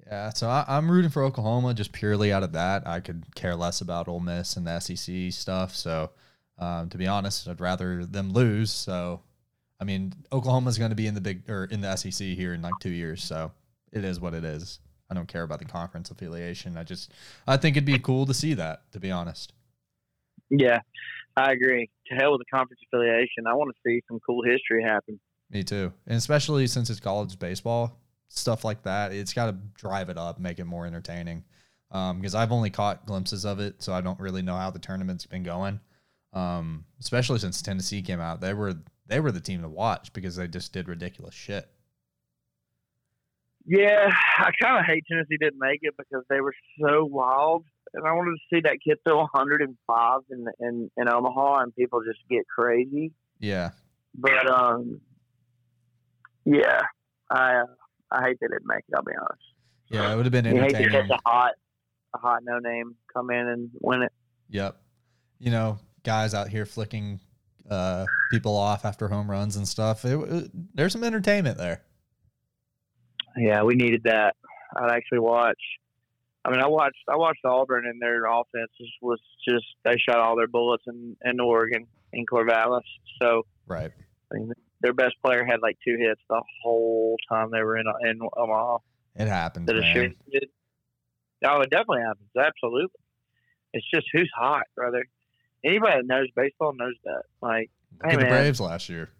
Yeah, 0.06 0.30
so 0.30 0.48
I, 0.48 0.64
I'm 0.66 0.90
rooting 0.90 1.10
for 1.10 1.22
Oklahoma 1.22 1.74
just 1.74 1.92
purely 1.92 2.32
out 2.32 2.42
of 2.42 2.52
that. 2.52 2.86
I 2.86 3.00
could 3.00 3.34
care 3.34 3.54
less 3.54 3.80
about 3.80 4.08
Ole 4.08 4.20
Miss 4.20 4.56
and 4.56 4.66
the 4.66 4.80
SEC 4.80 5.32
stuff. 5.32 5.74
So, 5.74 6.10
um, 6.58 6.88
to 6.90 6.98
be 6.98 7.06
honest, 7.06 7.48
I'd 7.48 7.60
rather 7.60 8.04
them 8.04 8.32
lose. 8.32 8.70
So, 8.70 9.22
I 9.78 9.84
mean, 9.84 10.12
Oklahoma's 10.32 10.78
going 10.78 10.90
to 10.90 10.96
be 10.96 11.06
in 11.06 11.14
the 11.14 11.20
big 11.20 11.48
or 11.48 11.64
in 11.64 11.80
the 11.80 11.94
SEC 11.96 12.26
here 12.26 12.54
in 12.54 12.62
like 12.62 12.74
two 12.80 12.90
years. 12.90 13.22
So, 13.22 13.52
it 13.92 14.04
is 14.04 14.20
what 14.20 14.34
it 14.34 14.44
is. 14.44 14.80
I 15.10 15.14
don't 15.14 15.28
care 15.28 15.42
about 15.42 15.58
the 15.58 15.64
conference 15.64 16.10
affiliation. 16.10 16.76
I 16.76 16.84
just 16.84 17.12
I 17.46 17.56
think 17.56 17.76
it'd 17.76 17.84
be 17.84 17.98
cool 17.98 18.26
to 18.26 18.34
see 18.34 18.54
that. 18.54 18.82
To 18.92 19.00
be 19.00 19.10
honest. 19.10 19.52
Yeah, 20.50 20.80
I 21.36 21.52
agree. 21.52 21.88
To 22.08 22.14
hell 22.14 22.32
with 22.32 22.40
the 22.40 22.56
conference 22.56 22.80
affiliation. 22.86 23.46
I 23.46 23.54
want 23.54 23.74
to 23.74 23.80
see 23.86 24.02
some 24.08 24.18
cool 24.26 24.42
history 24.42 24.82
happen. 24.82 25.20
Me 25.50 25.64
too. 25.64 25.92
And 26.06 26.16
especially 26.16 26.66
since 26.66 26.90
it's 26.90 27.00
college 27.00 27.38
baseball, 27.38 27.99
stuff 28.30 28.64
like 28.64 28.82
that, 28.84 29.12
it's 29.12 29.34
got 29.34 29.46
to 29.46 29.52
drive 29.74 30.08
it 30.08 30.16
up, 30.16 30.38
make 30.38 30.58
it 30.58 30.64
more 30.64 30.86
entertaining. 30.86 31.44
Because 31.90 32.34
I've 32.36 32.52
only 32.52 32.70
caught 32.70 33.04
glimpses 33.04 33.44
of 33.44 33.58
it, 33.58 33.82
so 33.82 33.92
I 33.92 34.00
don't 34.00 34.18
really 34.20 34.42
know 34.42 34.56
how 34.56 34.70
the 34.70 34.78
tournament's 34.78 35.26
been 35.26 35.42
going. 35.42 35.80
Um, 36.32 36.84
especially 37.00 37.40
since 37.40 37.60
Tennessee 37.60 38.00
came 38.02 38.20
out, 38.20 38.40
they 38.40 38.54
were 38.54 38.76
they 39.08 39.18
were 39.18 39.32
the 39.32 39.40
team 39.40 39.62
to 39.62 39.68
watch 39.68 40.12
because 40.12 40.36
they 40.36 40.46
just 40.46 40.72
did 40.72 40.88
ridiculous 40.88 41.34
shit. 41.34 41.68
Yeah, 43.66 44.08
I 44.38 44.52
kind 44.62 44.78
of 44.78 44.86
hate 44.86 45.04
Tennessee 45.10 45.36
didn't 45.38 45.58
make 45.58 45.80
it 45.82 45.94
because 45.98 46.24
they 46.30 46.40
were 46.40 46.54
so 46.80 47.04
wild, 47.04 47.64
and 47.92 48.06
I 48.06 48.12
wanted 48.12 48.36
to 48.36 48.54
see 48.56 48.60
that 48.62 48.78
kid 48.86 48.98
throw 49.04 49.18
105 49.18 50.20
in 50.30 50.46
in 50.60 50.90
in 50.96 51.08
Omaha, 51.12 51.62
and 51.62 51.74
people 51.74 52.02
just 52.04 52.20
get 52.30 52.46
crazy. 52.46 53.10
Yeah, 53.40 53.70
But 54.14 54.48
um, 54.48 55.00
yeah, 56.44 56.82
I 57.30 57.56
uh, 57.56 57.64
I 58.12 58.22
hate 58.22 58.38
they 58.40 58.46
didn't 58.48 58.66
make 58.66 58.84
it. 58.88 58.94
I'll 58.96 59.02
be 59.02 59.12
honest. 59.20 59.42
yeah, 59.88 60.12
it 60.12 60.16
would 60.16 60.26
have 60.26 60.32
been 60.32 60.46
entertaining. 60.46 60.70
You 60.70 60.90
hate 60.90 61.02
to 61.04 61.08
catch 61.08 61.20
a 61.24 61.28
hot 61.28 61.52
a 62.14 62.18
hot 62.18 62.42
no 62.44 62.58
name 62.58 62.96
come 63.14 63.30
in 63.30 63.46
and 63.48 63.70
win 63.80 64.02
it. 64.02 64.12
Yep. 64.48 64.76
You 65.38 65.50
know, 65.52 65.78
guys 66.02 66.34
out 66.34 66.48
here 66.48 66.66
flicking 66.66 67.20
uh, 67.70 68.06
people 68.30 68.56
off 68.56 68.84
after 68.84 69.06
home 69.08 69.30
runs 69.30 69.56
and 69.56 69.66
stuff. 69.68 70.04
It, 70.04 70.18
it, 70.18 70.50
there's 70.74 70.92
some 70.92 71.04
entertainment 71.04 71.56
there. 71.56 71.82
Yeah, 73.36 73.62
we 73.62 73.74
needed 73.74 74.02
that. 74.04 74.34
I'd 74.76 74.90
actually 74.90 75.20
watch. 75.20 75.60
I 76.44 76.50
mean, 76.50 76.60
I 76.60 76.66
watched 76.66 76.96
I 77.08 77.16
watched 77.16 77.44
Auburn 77.44 77.86
and 77.86 78.00
their 78.00 78.24
offense 78.26 78.70
was- 78.80 78.90
was 79.02 79.20
just 79.48 79.66
they 79.84 79.96
shot 79.98 80.18
all 80.18 80.36
their 80.36 80.48
bullets 80.48 80.84
in, 80.86 81.16
in 81.24 81.38
Oregon 81.38 81.86
in 82.12 82.24
Corvallis. 82.26 82.80
So 83.20 83.42
Right. 83.66 83.90
I 84.32 84.34
mean, 84.36 84.52
their 84.80 84.92
best 84.94 85.14
player 85.22 85.44
had 85.44 85.60
like 85.62 85.76
two 85.86 85.96
hits 85.98 86.20
the 86.28 86.40
whole 86.62 87.16
time 87.28 87.50
they 87.52 87.62
were 87.62 87.76
in 87.76 87.86
in 88.04 88.20
Omaha. 88.36 88.78
It 89.16 89.28
happens, 89.28 89.66
That 89.66 89.76
it 89.76 89.80
man. 89.80 90.16
It, 90.28 90.50
oh, 91.44 91.60
it 91.60 91.70
definitely 91.70 92.02
happens. 92.02 92.28
Absolutely. 92.38 93.00
It's 93.72 93.86
just 93.92 94.06
who's 94.12 94.30
hot, 94.34 94.64
brother. 94.74 95.04
Anybody 95.64 95.96
that 95.98 96.06
knows 96.06 96.28
baseball 96.34 96.72
knows 96.74 96.94
that. 97.04 97.22
Like, 97.42 97.70
Look 98.02 98.10
Hey, 98.10 98.16
the 98.16 98.22
man. 98.22 98.30
Braves 98.30 98.60
last 98.60 98.88
year. 98.88 99.10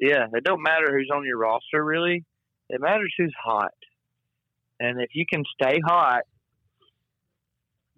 yeah, 0.00 0.26
it 0.32 0.42
don't 0.44 0.62
matter 0.62 0.86
who's 0.90 1.10
on 1.14 1.24
your 1.24 1.38
roster 1.38 1.82
really. 1.84 2.24
It 2.68 2.80
matters 2.80 3.14
who's 3.16 3.34
hot. 3.42 3.72
And 4.80 5.00
if 5.00 5.10
you 5.14 5.24
can 5.30 5.44
stay 5.60 5.80
hot 5.86 6.22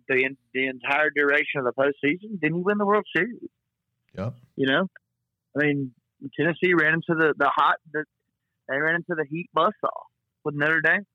the 0.09 0.29
the 0.55 0.67
entire 0.67 1.11
duration 1.11 1.61
of 1.61 1.65
the 1.65 1.73
postseason, 1.73 2.41
then 2.41 2.55
you 2.55 2.63
win 2.63 2.79
the 2.79 2.87
World 2.87 3.05
Series. 3.15 3.41
Yep. 4.17 4.35
You 4.57 4.67
know, 4.67 4.89
I 5.57 5.65
mean, 5.67 5.93
Tennessee 6.39 6.75
ran 6.75 6.95
into 6.95 7.15
the 7.15 7.35
the 7.37 7.51
hot. 7.55 7.77
The, 7.93 8.05
they 8.69 8.77
ran 8.79 8.97
into 8.97 9.15
the 9.15 9.25
heat 9.29 9.49
buzzsaw 9.57 9.89
with 10.45 10.55
Notre 10.55 10.81
Dame. 10.81 11.07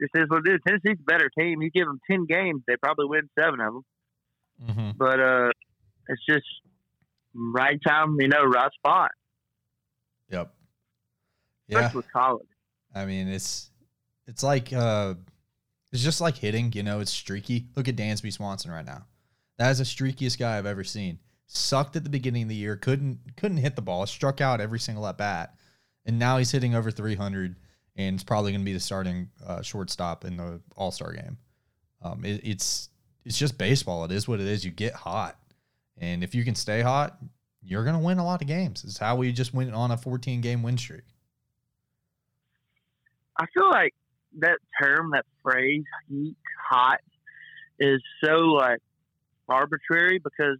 This 0.00 0.08
is 0.14 0.28
what 0.28 0.42
it 0.46 0.54
is. 0.54 0.60
Tennessee's 0.66 0.98
a 1.00 1.04
better 1.04 1.30
team. 1.38 1.62
You 1.62 1.70
give 1.70 1.86
them 1.86 2.00
ten 2.10 2.26
games, 2.26 2.62
they 2.66 2.76
probably 2.76 3.06
win 3.06 3.28
seven 3.38 3.60
of 3.60 3.74
them. 3.74 3.84
hmm 4.74 4.90
But 4.98 5.20
uh, 5.20 5.50
it's 6.08 6.22
just 6.28 6.46
right 7.34 7.78
time, 7.86 8.16
you 8.20 8.28
know, 8.28 8.42
right 8.42 8.70
spot. 8.72 9.10
Yep. 10.30 10.52
Yeah. 11.68 11.78
Especially 11.78 11.96
with 11.98 12.12
college. 12.12 12.46
I 12.94 13.04
mean, 13.04 13.28
it's 13.28 13.70
it's 14.26 14.42
like 14.42 14.72
uh 14.72 15.14
it's 15.92 16.02
just 16.02 16.20
like 16.20 16.36
hitting, 16.38 16.72
you 16.72 16.82
know, 16.82 17.00
it's 17.00 17.10
streaky. 17.10 17.66
Look 17.76 17.86
at 17.88 17.96
Dansby 17.96 18.32
Swanson 18.32 18.70
right 18.70 18.84
now. 18.84 19.06
That 19.58 19.70
is 19.70 19.78
the 19.78 19.84
streakiest 19.84 20.38
guy 20.38 20.56
I've 20.58 20.66
ever 20.66 20.84
seen. 20.84 21.18
Sucked 21.54 21.96
at 21.96 22.04
the 22.04 22.10
beginning 22.10 22.44
of 22.44 22.48
the 22.48 22.54
year, 22.54 22.76
couldn't 22.76 23.36
couldn't 23.36 23.58
hit 23.58 23.76
the 23.76 23.82
ball, 23.82 24.06
struck 24.06 24.40
out 24.40 24.60
every 24.60 24.78
single 24.78 25.06
at 25.06 25.18
bat. 25.18 25.54
And 26.06 26.18
now 26.18 26.38
he's 26.38 26.50
hitting 26.50 26.74
over 26.74 26.90
300 26.90 27.56
and 27.96 28.14
it's 28.14 28.24
probably 28.24 28.52
going 28.52 28.62
to 28.62 28.64
be 28.64 28.72
the 28.72 28.80
starting 28.80 29.28
uh, 29.46 29.62
shortstop 29.62 30.24
in 30.24 30.36
the 30.36 30.60
All-Star 30.76 31.12
game. 31.12 31.36
Um, 32.02 32.24
it, 32.24 32.40
it's 32.42 32.88
it's 33.24 33.38
just 33.38 33.58
baseball. 33.58 34.04
It 34.04 34.12
is 34.12 34.26
what 34.26 34.40
it 34.40 34.46
is. 34.46 34.64
You 34.64 34.70
get 34.70 34.94
hot. 34.94 35.38
And 35.98 36.24
if 36.24 36.34
you 36.34 36.44
can 36.44 36.54
stay 36.54 36.80
hot, 36.80 37.18
you're 37.62 37.84
going 37.84 37.96
to 37.96 38.02
win 38.02 38.18
a 38.18 38.24
lot 38.24 38.40
of 38.40 38.48
games. 38.48 38.82
It's 38.84 38.98
how 38.98 39.14
we 39.16 39.30
just 39.30 39.54
went 39.54 39.72
on 39.72 39.92
a 39.92 39.96
14 39.96 40.40
game 40.40 40.62
win 40.62 40.76
streak. 40.76 41.04
I 43.38 43.46
feel 43.54 43.70
like 43.70 43.94
that 44.38 44.58
term, 44.82 45.10
that 45.12 45.26
phrase, 45.42 45.84
heat, 46.08 46.36
hot, 46.68 47.00
is 47.78 48.02
so 48.24 48.32
like 48.36 48.80
arbitrary 49.48 50.18
because 50.18 50.58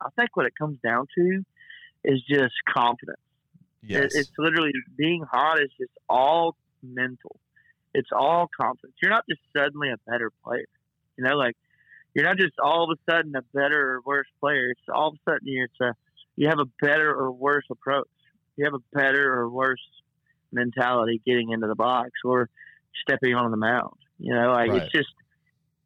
I 0.00 0.08
think 0.16 0.36
what 0.36 0.46
it 0.46 0.52
comes 0.58 0.78
down 0.82 1.06
to 1.16 1.44
is 2.04 2.22
just 2.28 2.54
confidence. 2.68 3.18
It- 3.82 3.90
Yes. 3.90 4.14
it's 4.16 4.32
literally 4.38 4.72
being 4.96 5.22
hot 5.22 5.60
is 5.60 5.70
just 5.78 5.92
all 6.08 6.56
mental. 6.82 7.38
It's 7.94 8.10
all 8.12 8.48
confidence. 8.60 8.94
You're 9.00 9.10
not 9.10 9.24
just 9.28 9.40
suddenly 9.56 9.90
a 9.90 9.96
better 10.10 10.30
player. 10.44 10.66
You 11.16 11.24
know, 11.24 11.36
like 11.36 11.56
you're 12.14 12.24
not 12.24 12.36
just 12.36 12.58
all 12.62 12.84
of 12.90 12.98
a 12.98 13.10
sudden 13.12 13.34
a 13.36 13.42
better 13.54 13.94
or 13.94 14.00
worse 14.04 14.26
player. 14.40 14.70
It's 14.70 14.80
all 14.92 15.08
of 15.08 15.14
a 15.14 15.30
sudden 15.30 15.46
you're 15.46 15.64
it's 15.66 15.80
a 15.80 15.94
you 16.36 16.48
have 16.48 16.58
a 16.60 16.66
better 16.80 17.12
or 17.12 17.30
worse 17.32 17.64
approach. 17.70 18.08
You 18.56 18.64
have 18.64 18.74
a 18.74 18.82
better 18.96 19.32
or 19.34 19.48
worse 19.48 19.80
mentality 20.52 21.20
getting 21.26 21.50
into 21.50 21.66
the 21.66 21.74
box 21.74 22.10
or 22.24 22.48
stepping 23.02 23.34
on 23.34 23.50
the 23.50 23.56
mound. 23.56 23.94
You 24.18 24.34
know, 24.34 24.50
like 24.52 24.70
Right. 24.70 24.82
it's 24.82 24.92
just 24.92 25.12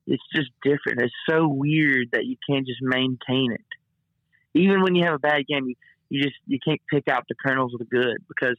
it's 0.07 0.23
just 0.35 0.51
different. 0.63 1.01
It's 1.03 1.15
so 1.29 1.47
weird 1.47 2.09
that 2.13 2.25
you 2.27 2.37
can't 2.49 2.67
just 2.67 2.81
maintain 2.83 3.53
it. 3.53 3.65
Even 4.55 4.83
when 4.83 4.95
you 4.95 5.05
have 5.05 5.15
a 5.15 5.19
bad 5.19 5.47
game, 5.47 5.67
you, 5.67 5.75
you 6.09 6.23
just 6.23 6.37
you 6.47 6.59
can't 6.67 6.81
pick 6.91 7.09
out 7.09 7.25
the 7.29 7.35
kernels 7.35 7.73
of 7.75 7.79
the 7.79 7.85
good 7.87 8.19
because 8.29 8.57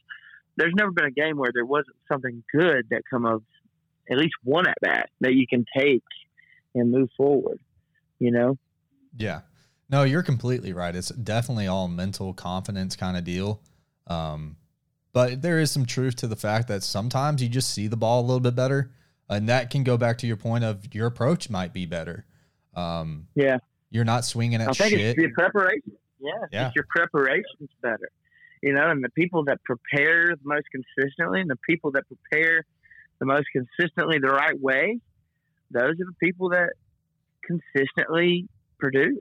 there's 0.56 0.72
never 0.76 0.90
been 0.90 1.06
a 1.06 1.10
game 1.10 1.36
where 1.36 1.50
there 1.52 1.64
wasn't 1.64 1.96
something 2.10 2.42
good 2.52 2.86
that 2.90 3.02
come 3.08 3.26
of 3.26 3.42
at 4.10 4.18
least 4.18 4.34
one 4.42 4.68
at 4.68 4.76
bat 4.80 5.10
that 5.20 5.34
you 5.34 5.46
can 5.46 5.64
take 5.76 6.02
and 6.74 6.90
move 6.90 7.08
forward. 7.16 7.60
You 8.18 8.30
know? 8.30 8.58
Yeah. 9.16 9.40
No, 9.90 10.02
you're 10.02 10.22
completely 10.22 10.72
right. 10.72 10.94
It's 10.94 11.10
definitely 11.10 11.66
all 11.66 11.88
mental 11.88 12.32
confidence 12.34 12.96
kind 12.96 13.16
of 13.16 13.24
deal. 13.24 13.60
Um, 14.06 14.56
But 15.12 15.42
there 15.42 15.60
is 15.60 15.70
some 15.70 15.86
truth 15.86 16.16
to 16.16 16.26
the 16.26 16.36
fact 16.36 16.68
that 16.68 16.82
sometimes 16.82 17.40
you 17.40 17.48
just 17.48 17.70
see 17.70 17.86
the 17.86 17.96
ball 17.96 18.20
a 18.20 18.26
little 18.26 18.40
bit 18.40 18.56
better, 18.56 18.90
and 19.28 19.48
that 19.48 19.70
can 19.70 19.84
go 19.84 19.96
back 19.96 20.18
to 20.18 20.26
your 20.26 20.36
point 20.36 20.64
of 20.64 20.92
your 20.92 21.06
approach 21.06 21.48
might 21.48 21.72
be 21.72 21.86
better. 21.86 22.26
Um, 22.74 23.28
yeah, 23.36 23.58
you're 23.94 24.04
not 24.04 24.24
swinging 24.24 24.60
at 24.60 24.68
I 24.68 24.72
think 24.72 24.90
shit. 24.90 25.00
it's 25.00 25.18
your 25.18 25.32
preparation. 25.34 25.92
Yeah, 26.18 26.32
Yeah. 26.50 26.66
It's 26.66 26.74
your 26.74 26.86
preparation's 26.90 27.70
better. 27.80 28.10
You 28.60 28.72
know, 28.72 28.90
and 28.90 29.04
the 29.04 29.10
people 29.10 29.44
that 29.44 29.62
prepare 29.62 30.34
the 30.34 30.42
most 30.42 30.64
consistently 30.72 31.40
and 31.40 31.48
the 31.48 31.58
people 31.68 31.92
that 31.92 32.02
prepare 32.08 32.64
the 33.20 33.26
most 33.26 33.46
consistently 33.52 34.18
the 34.18 34.32
right 34.32 34.60
way, 34.60 34.98
those 35.70 35.92
are 35.92 36.06
the 36.06 36.16
people 36.18 36.48
that 36.50 36.70
consistently 37.44 38.48
produce. 38.78 39.18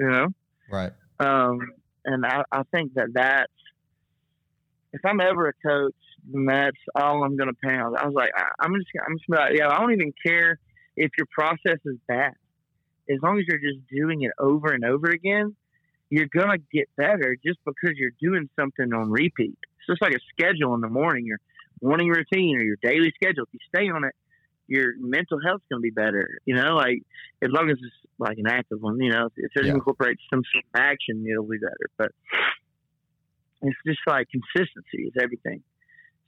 You 0.00 0.10
know? 0.10 0.28
right. 0.70 0.92
Um, 1.20 1.58
and 2.06 2.24
I, 2.24 2.42
I 2.50 2.62
think 2.72 2.94
that 2.94 3.08
that's 3.12 3.52
if 4.94 5.00
I'm 5.04 5.20
ever 5.20 5.48
a 5.48 5.52
coach, 5.66 5.94
then 6.32 6.46
that's 6.46 6.76
all 6.94 7.22
I'm 7.22 7.36
going 7.36 7.50
to 7.50 7.68
pound. 7.68 7.96
I 7.98 8.06
was 8.06 8.14
like, 8.14 8.30
I, 8.34 8.44
I'm 8.60 8.74
just, 8.76 8.88
I'm 9.06 9.18
just 9.18 9.28
about, 9.28 9.54
yeah, 9.54 9.68
I 9.68 9.78
don't 9.78 9.92
even 9.92 10.14
care 10.24 10.58
if 10.96 11.10
your 11.18 11.26
process 11.36 11.80
is 11.84 11.96
bad. 12.08 12.32
As 13.10 13.18
long 13.22 13.38
as 13.38 13.44
you're 13.46 13.58
just 13.58 13.86
doing 13.90 14.22
it 14.22 14.32
over 14.38 14.68
and 14.72 14.84
over 14.84 15.10
again, 15.10 15.54
you're 16.10 16.28
going 16.32 16.50
to 16.50 16.58
get 16.72 16.88
better 16.96 17.36
just 17.44 17.58
because 17.64 17.96
you're 17.96 18.12
doing 18.20 18.48
something 18.58 18.92
on 18.92 19.10
repeat. 19.10 19.58
It's 19.78 19.86
just 19.88 20.02
like 20.02 20.14
a 20.14 20.20
schedule 20.32 20.74
in 20.74 20.80
the 20.80 20.88
morning, 20.88 21.26
your 21.26 21.38
morning 21.82 22.08
routine 22.08 22.56
or 22.56 22.62
your 22.62 22.76
daily 22.82 23.12
schedule. 23.14 23.44
If 23.44 23.54
you 23.54 23.60
stay 23.74 23.88
on 23.90 24.04
it, 24.04 24.14
your 24.66 24.94
mental 24.98 25.38
health's 25.44 25.64
going 25.70 25.80
to 25.80 25.82
be 25.82 25.90
better. 25.90 26.38
You 26.46 26.54
know, 26.54 26.74
like 26.76 27.02
as 27.42 27.50
long 27.50 27.70
as 27.70 27.76
it's 27.82 27.94
like 28.18 28.38
an 28.38 28.46
active 28.46 28.80
one, 28.80 28.98
you 29.00 29.10
know, 29.10 29.28
if 29.36 29.50
it 29.56 29.66
Yeah. 29.66 29.72
incorporates 29.72 30.22
some 30.32 30.42
sort 30.52 30.64
of 30.64 30.80
action, 30.80 31.24
it'll 31.30 31.46
be 31.48 31.58
better. 31.58 31.90
But 31.98 32.12
it's 33.62 33.76
just 33.86 34.00
like 34.06 34.28
consistency 34.30 35.04
is 35.08 35.12
everything, 35.20 35.62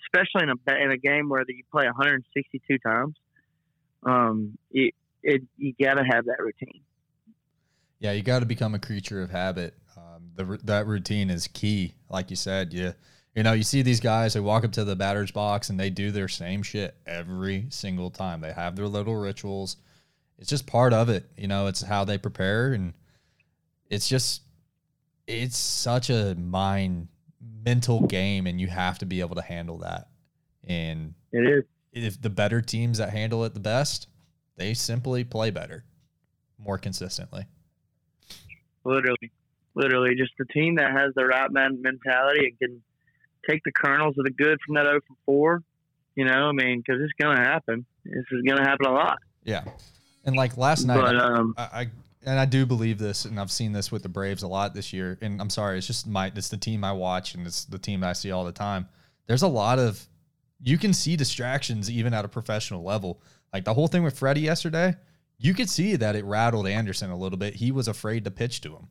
especially 0.07 0.49
in 0.49 0.51
a 0.51 0.85
in 0.85 0.91
a 0.91 0.97
game 0.99 1.29
where 1.29 1.45
you 1.47 1.63
play 1.71 1.87
162 1.87 2.79
times. 2.79 3.15
Um, 4.03 4.59
it, 4.71 4.95
it 5.27 5.43
you 5.59 5.75
got 5.83 5.95
to 5.95 6.05
have 6.05 6.25
that 6.25 6.39
routine. 6.41 6.81
Yeah, 7.99 8.13
you 8.13 8.23
got 8.23 8.41
to 8.41 8.47
become 8.47 8.75
a 8.75 8.79
creature 8.79 9.23
of 9.23 9.31
habit. 9.31 9.75
Um, 9.97 10.31
the, 10.35 10.59
that 10.65 10.87
routine 10.87 11.31
is 11.31 11.47
key. 11.49 11.95
Like 12.11 12.31
you 12.31 12.37
said, 12.37 12.73
you 12.73 12.93
you 13.35 13.43
know 13.43 13.53
you 13.53 13.63
see 13.63 13.83
these 13.83 14.01
guys 14.01 14.35
they 14.35 14.41
walk 14.41 14.65
up 14.65 14.73
to 14.73 14.85
the 14.85 14.97
batter's 14.97 15.31
box 15.31 15.69
and 15.71 15.79
they 15.79 15.91
do 15.91 16.11
their 16.11 16.29
same 16.29 16.63
shit 16.63 16.95
every 17.07 17.67
single 17.71 18.11
time. 18.11 18.41
They 18.41 18.53
have 18.53 18.77
their 18.77 18.89
little 18.89 19.17
rituals. 19.17 19.77
It's 20.39 20.51
just 20.51 20.67
part 20.67 20.93
of 20.93 21.09
it. 21.09 21.25
You 21.37 21.49
know, 21.49 21.67
it's 21.67 21.83
how 21.83 22.05
they 22.05 22.19
prepare, 22.19 22.73
and 22.75 22.93
it's 23.91 24.09
just 24.09 24.43
it's 25.27 25.57
such 25.57 26.11
a 26.11 26.35
mind 26.35 27.09
mental 27.65 28.07
game, 28.07 28.47
and 28.47 28.61
you 28.61 28.69
have 28.69 28.99
to 28.99 29.07
be 29.07 29.21
able 29.21 29.35
to 29.37 29.43
handle 29.43 29.79
that. 29.79 30.09
And 30.69 31.15
It 31.33 31.47
is. 31.49 31.65
if 31.93 32.21
the 32.21 32.31
better 32.31 32.61
teams 32.61 32.99
that 32.99 33.11
handle 33.11 33.45
it 33.45 33.55
the 33.55 33.61
best, 33.61 34.09
they 34.57 34.75
simply 34.75 35.25
play 35.25 35.51
better, 35.51 35.85
more 36.59 36.79
consistently. 36.79 37.47
Literally, 38.85 39.33
literally, 39.75 40.15
just 40.17 40.33
a 40.41 40.45
team 40.53 40.77
that 40.77 40.93
has 40.93 41.13
the 41.15 41.25
right 41.25 41.51
man 41.51 41.83
mentality 41.83 42.47
and 42.47 42.59
can 42.59 42.83
take 43.49 43.63
the 43.65 43.73
kernels 43.73 44.17
of 44.19 44.25
the 44.25 44.31
good 44.31 44.59
from 44.65 44.75
that 44.77 44.85
0 44.85 45.01
for 45.07 45.17
4. 45.27 45.63
You 46.15 46.25
know, 46.25 46.49
I 46.49 46.53
mean, 46.53 46.83
because 46.85 47.03
it's 47.03 47.13
going 47.21 47.37
to 47.37 47.43
happen. 47.43 47.85
This 48.05 48.25
is 48.33 48.43
going 48.43 48.59
to 48.59 48.65
happen 48.65 48.87
a 48.87 48.93
lot. 48.93 49.19
Yeah, 49.45 49.65
and 50.25 50.35
like 50.35 50.57
last 50.57 50.85
night, 50.85 51.01
But 51.01 51.17
um, 51.17 51.55
I, 51.57 51.63
I 51.63 51.87
and 52.25 52.41
I 52.41 52.45
do 52.45 52.67
believe 52.67 52.99
this, 52.99 53.25
and 53.25 53.39
I've 53.39 53.53
seen 53.53 53.73
this 53.73 53.93
with 53.93 54.03
the 54.03 54.09
Braves 54.09 54.43
a 54.43 54.49
lot 54.49 54.75
this 54.75 54.93
year. 54.93 55.17
And 55.21 55.41
I'm 55.41 55.51
sorry, 55.51 55.79
it's 55.79 55.87
just 55.87 56.07
my 56.07 56.33
it's 56.35 56.49
the 56.49 56.57
team 56.57 56.83
I 56.83 56.93
watch, 56.93 57.35
and 57.35 57.47
it's 57.47 57.65
the 57.65 57.79
team 57.79 58.03
I 58.03 58.15
see 58.15 58.33
all 58.33 58.45
the 58.45 58.53
time. 58.53 58.89
There's 59.27 59.43
a 59.43 59.49
lot 59.49 59.79
of 59.79 60.09
you 60.63 60.79
can 60.79 60.93
see 60.93 61.17
distractions 61.17 61.91
even 61.91 62.15
at 62.15 62.25
a 62.25 62.29
professional 62.29 62.83
level. 62.83 63.21
Like 63.53 63.65
the 63.65 63.75
whole 63.75 63.89
thing 63.89 64.03
with 64.03 64.19
Freddie 64.19 64.43
yesterday, 64.43 64.95
you 65.39 65.55
could 65.55 65.69
see 65.69 65.97
that 65.97 66.17
it 66.17 66.25
rattled 66.25 66.67
Anderson 66.67 67.11
a 67.11 67.17
little 67.17 67.39
bit. 67.39 67.55
He 67.55 67.73
was 67.73 67.89
afraid 67.89 68.25
to 68.25 68.31
pitch 68.31 68.61
to 68.63 68.71
him. 68.75 68.89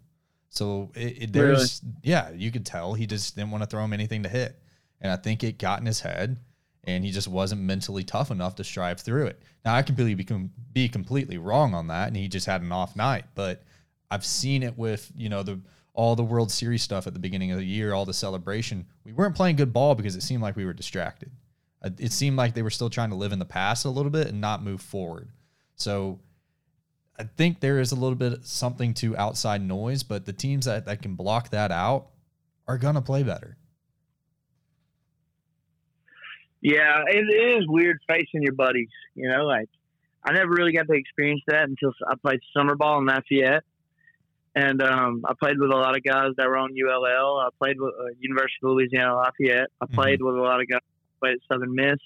So 0.49 0.91
it, 0.95 1.23
it, 1.23 1.33
there's 1.33 1.81
yeah, 2.01 2.31
you 2.31 2.51
could 2.51 2.65
tell 2.65 2.93
he 2.93 3.05
just 3.05 3.35
didn't 3.35 3.51
want 3.51 3.63
to 3.63 3.69
throw 3.69 3.83
him 3.83 3.93
anything 3.93 4.23
to 4.23 4.29
hit, 4.29 4.57
and 5.01 5.11
I 5.11 5.17
think 5.17 5.43
it 5.43 5.57
got 5.59 5.81
in 5.81 5.85
his 5.85 5.99
head, 5.99 6.37
and 6.85 7.03
he 7.03 7.11
just 7.11 7.27
wasn't 7.27 7.61
mentally 7.61 8.03
tough 8.03 8.31
enough 8.31 8.55
to 8.55 8.63
strive 8.63 9.01
through 9.01 9.27
it. 9.27 9.41
Now 9.65 9.75
I 9.75 9.81
can 9.81 9.95
be 9.95 10.13
become 10.13 10.51
be 10.71 10.87
completely 10.87 11.37
wrong 11.37 11.73
on 11.73 11.87
that, 11.87 12.07
and 12.07 12.15
he 12.15 12.29
just 12.29 12.45
had 12.45 12.61
an 12.61 12.71
off 12.71 12.95
night. 12.95 13.25
But 13.35 13.63
I've 14.09 14.25
seen 14.25 14.63
it 14.63 14.77
with 14.77 15.11
you 15.15 15.27
know 15.27 15.43
the 15.43 15.59
all 15.93 16.15
the 16.15 16.23
World 16.23 16.51
Series 16.51 16.83
stuff 16.83 17.05
at 17.07 17.13
the 17.13 17.19
beginning 17.19 17.51
of 17.51 17.57
the 17.57 17.65
year, 17.65 17.93
all 17.93 18.05
the 18.05 18.13
celebration. 18.13 18.85
We 19.03 19.13
weren't 19.13 19.35
playing 19.35 19.57
good 19.57 19.73
ball 19.73 19.95
because 19.95 20.15
it 20.15 20.23
seemed 20.23 20.41
like 20.41 20.55
we 20.55 20.65
were 20.65 20.73
distracted. 20.73 21.31
Uh, 21.85 21.91
It 21.99 22.11
seemed 22.11 22.35
like 22.35 22.55
they 22.55 22.63
were 22.63 22.69
still 22.69 22.89
trying 22.89 23.11
to 23.11 23.15
live 23.15 23.31
in 23.31 23.39
the 23.39 23.45
past 23.45 23.85
a 23.85 23.89
little 23.89 24.11
bit 24.11 24.27
and 24.27 24.41
not 24.41 24.63
move 24.63 24.81
forward. 24.81 25.29
So 25.75 26.19
I 27.17 27.23
think 27.23 27.59
there 27.59 27.79
is 27.79 27.91
a 27.91 27.95
little 27.95 28.15
bit 28.15 28.45
something 28.45 28.93
to 28.95 29.15
outside 29.15 29.61
noise, 29.61 30.03
but 30.03 30.25
the 30.25 30.33
teams 30.33 30.65
that, 30.65 30.85
that 30.85 31.01
can 31.01 31.15
block 31.15 31.49
that 31.51 31.71
out 31.71 32.07
are 32.67 32.77
gonna 32.77 33.01
play 33.01 33.23
better. 33.23 33.57
Yeah, 36.61 37.03
it, 37.07 37.59
is 37.59 37.67
weird 37.67 37.99
facing 38.07 38.41
your 38.41 38.53
buddies. 38.53 38.89
You 39.13 39.29
know, 39.29 39.45
like 39.45 39.69
I 40.23 40.33
never 40.33 40.49
really 40.49 40.73
got 40.73 40.87
to 40.87 40.93
experience 40.93 41.43
that 41.47 41.69
until 41.69 41.93
I 42.09 42.15
played 42.15 42.39
summer 42.57 42.75
ball 42.75 42.97
in 42.97 43.05
Lafayette, 43.05 43.63
and 44.55 44.81
um, 44.81 45.23
I 45.25 45.33
played 45.39 45.59
with 45.59 45.69
a 45.69 45.75
lot 45.75 45.95
of 45.95 46.03
guys 46.03 46.31
that 46.37 46.47
were 46.47 46.57
on 46.57 46.71
ULL. 46.71 47.37
I 47.37 47.49
played 47.61 47.79
with 47.79 47.93
uh, 47.93 48.05
University 48.19 48.57
of 48.63 48.71
Louisiana 48.71 49.15
Lafayette. 49.15 49.69
I 49.79 49.85
played 49.85 50.21
with 50.23 50.35
a 50.35 50.41
lot 50.41 50.59
of 50.59 50.67
guys 50.67 50.79
played 51.19 51.35
at 51.35 51.39
Southern 51.51 51.73
Miss, 51.75 51.99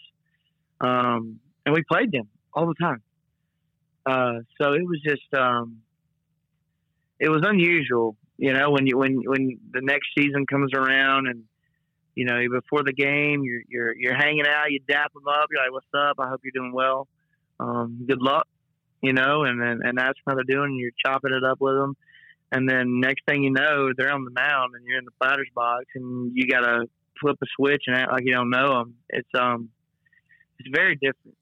um, 0.81 1.39
and 1.65 1.73
we 1.75 1.83
played 1.83 2.11
them 2.11 2.27
all 2.53 2.67
the 2.67 2.75
time. 2.75 3.01
Uh, 4.05 4.39
so 4.59 4.73
it 4.73 4.85
was 4.87 4.99
just 5.05 5.33
um, 5.33 5.81
it 7.19 7.29
was 7.29 7.41
unusual, 7.45 8.15
you 8.37 8.53
know, 8.53 8.71
when 8.71 8.87
you 8.87 8.97
when 8.97 9.21
when 9.25 9.59
the 9.71 9.81
next 9.81 10.07
season 10.17 10.45
comes 10.45 10.73
around 10.73 11.27
and 11.27 11.43
you 12.15 12.25
know, 12.25 12.39
before 12.51 12.83
the 12.83 12.93
game, 12.93 13.43
you're 13.43 13.61
you're 13.67 13.95
you're 13.97 14.15
hanging 14.15 14.45
out, 14.47 14.71
you 14.71 14.79
dap 14.87 15.13
them 15.13 15.27
up, 15.27 15.47
you're 15.51 15.61
like, 15.61 15.71
"What's 15.71 15.87
up? 15.93 16.15
I 16.19 16.29
hope 16.29 16.41
you're 16.43 16.51
doing 16.53 16.73
well. 16.73 17.07
Um, 17.59 18.05
good 18.07 18.21
luck." 18.21 18.47
You 19.01 19.13
know, 19.13 19.43
and 19.43 19.61
then 19.61 19.79
and 19.83 19.97
that's 19.97 20.19
how 20.27 20.35
they're 20.35 20.43
doing. 20.43 20.75
You're 20.75 20.91
chopping 21.05 21.33
it 21.33 21.43
up 21.43 21.61
with 21.61 21.75
them, 21.75 21.95
and 22.51 22.67
then 22.67 22.99
next 22.99 23.23
thing 23.25 23.43
you 23.43 23.51
know, 23.51 23.91
they're 23.95 24.11
on 24.11 24.25
the 24.25 24.31
mound 24.31 24.73
and 24.75 24.85
you're 24.85 24.97
in 24.97 25.05
the 25.05 25.11
batter's 25.19 25.49
box, 25.53 25.85
and 25.95 26.31
you 26.33 26.47
gotta 26.47 26.87
flip 27.21 27.37
a 27.41 27.45
switch 27.55 27.83
and 27.87 27.95
act 27.95 28.11
like 28.11 28.23
you 28.25 28.33
don't 28.33 28.49
know 28.49 28.79
them. 28.79 28.95
It's 29.09 29.29
um, 29.37 29.69
it's 30.59 30.69
very 30.73 30.95
different. 30.95 31.37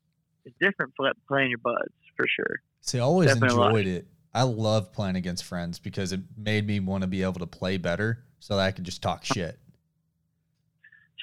It's 0.46 0.56
different 0.62 0.96
pl- 0.96 1.12
playing 1.28 1.50
your 1.50 1.60
buds 1.60 1.94
for 2.16 2.26
sure. 2.28 2.62
See, 2.82 3.00
I 3.00 3.02
always 3.02 3.34
Definitely 3.34 3.66
enjoyed 3.66 3.88
it. 3.88 4.08
I 4.34 4.44
love 4.44 4.94
playing 4.94 5.16
against 5.16 5.44
friends 5.44 5.80
because 5.80 6.12
it 6.12 6.22
made 6.38 6.68
me 6.68 6.80
want 6.80 7.02
to 7.02 7.08
be 7.08 7.24
able 7.24 7.40
to 7.40 7.48
play 7.48 7.78
better 7.78 8.24
so 8.40 8.56
that 8.56 8.64
I 8.64 8.72
could 8.72 8.84
just 8.84 9.02
talk 9.02 9.26
shit. 9.26 9.58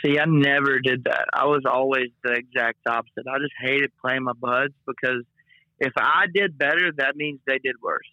See, 0.04 0.18
I 0.18 0.24
never 0.26 0.80
did 0.80 1.04
that. 1.04 1.26
I 1.32 1.46
was 1.46 1.62
always 1.64 2.08
the 2.22 2.32
exact 2.32 2.78
opposite. 2.86 3.24
I 3.30 3.38
just 3.38 3.54
hated 3.60 3.92
playing 4.00 4.24
my 4.24 4.32
buds 4.32 4.74
because 4.86 5.22
if 5.78 5.92
I 5.96 6.26
did 6.32 6.58
better, 6.58 6.92
that 6.98 7.16
means 7.16 7.40
they 7.46 7.58
did 7.58 7.76
worse. 7.80 8.06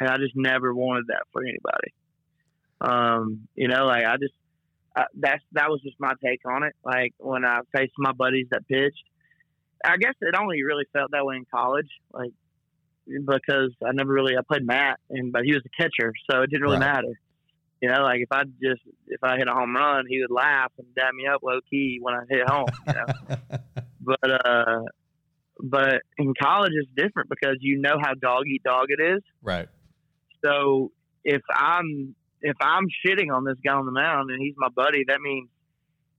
And 0.00 0.08
I 0.08 0.16
just 0.16 0.34
never 0.34 0.74
wanted 0.74 1.08
that 1.08 1.24
for 1.32 1.42
anybody. 1.42 1.92
Um, 2.80 3.48
you 3.54 3.68
know, 3.68 3.86
like 3.86 4.04
I 4.04 4.16
just, 4.16 4.34
uh, 4.96 5.04
that's, 5.14 5.42
that 5.52 5.68
was 5.68 5.80
just 5.82 5.96
my 5.98 6.12
take 6.24 6.40
on 6.46 6.62
it. 6.64 6.74
Like 6.84 7.12
when 7.18 7.44
I 7.44 7.60
faced 7.76 7.92
my 7.98 8.12
buddies 8.12 8.46
that 8.50 8.66
pitched, 8.68 9.02
I 9.84 9.96
guess 9.96 10.14
it 10.20 10.34
only 10.40 10.62
really 10.62 10.84
felt 10.92 11.10
that 11.12 11.24
way 11.24 11.36
in 11.36 11.44
college. 11.52 11.88
Like, 12.12 12.30
because 13.06 13.72
I 13.84 13.92
never 13.92 14.12
really, 14.12 14.36
I 14.36 14.42
played 14.46 14.64
Matt 14.66 15.00
and, 15.10 15.32
but 15.32 15.42
he 15.44 15.52
was 15.54 15.62
a 15.66 15.82
catcher. 15.82 16.12
So 16.30 16.42
it 16.42 16.50
didn't 16.50 16.62
really 16.62 16.78
Right. 16.78 16.94
matter. 16.94 17.18
You 17.80 17.88
know, 17.88 18.02
like 18.02 18.20
if 18.20 18.28
I 18.30 18.44
just 18.62 18.80
if 19.08 19.24
I 19.24 19.38
hit 19.38 19.48
a 19.48 19.52
home 19.52 19.74
run, 19.74 20.04
he 20.08 20.20
would 20.20 20.30
laugh 20.30 20.70
and 20.78 20.86
dab 20.94 21.12
me 21.14 21.26
up 21.26 21.40
low 21.42 21.58
key 21.68 21.98
when 22.00 22.14
I 22.14 22.20
hit 22.30 22.46
home. 22.46 22.68
You 22.86 22.92
know, 22.94 23.48
but 24.00 24.46
uh, 24.46 24.82
but 25.60 26.02
in 26.16 26.32
college 26.40 26.70
it's 26.80 26.88
different 26.94 27.28
because 27.28 27.56
you 27.58 27.80
know 27.80 27.96
how 28.00 28.14
dog 28.14 28.44
eat 28.46 28.62
dog 28.62 28.86
it 28.90 29.02
is. 29.02 29.22
right. 29.42 29.68
So 30.44 30.92
if 31.24 31.42
I'm 31.52 32.14
if 32.42 32.56
I'm 32.60 32.86
shitting 33.06 33.34
on 33.34 33.44
this 33.44 33.56
guy 33.64 33.72
on 33.72 33.86
the 33.86 33.92
mound 33.92 34.30
and 34.30 34.40
he's 34.40 34.54
my 34.56 34.68
buddy, 34.68 35.04
that 35.08 35.20
means 35.20 35.48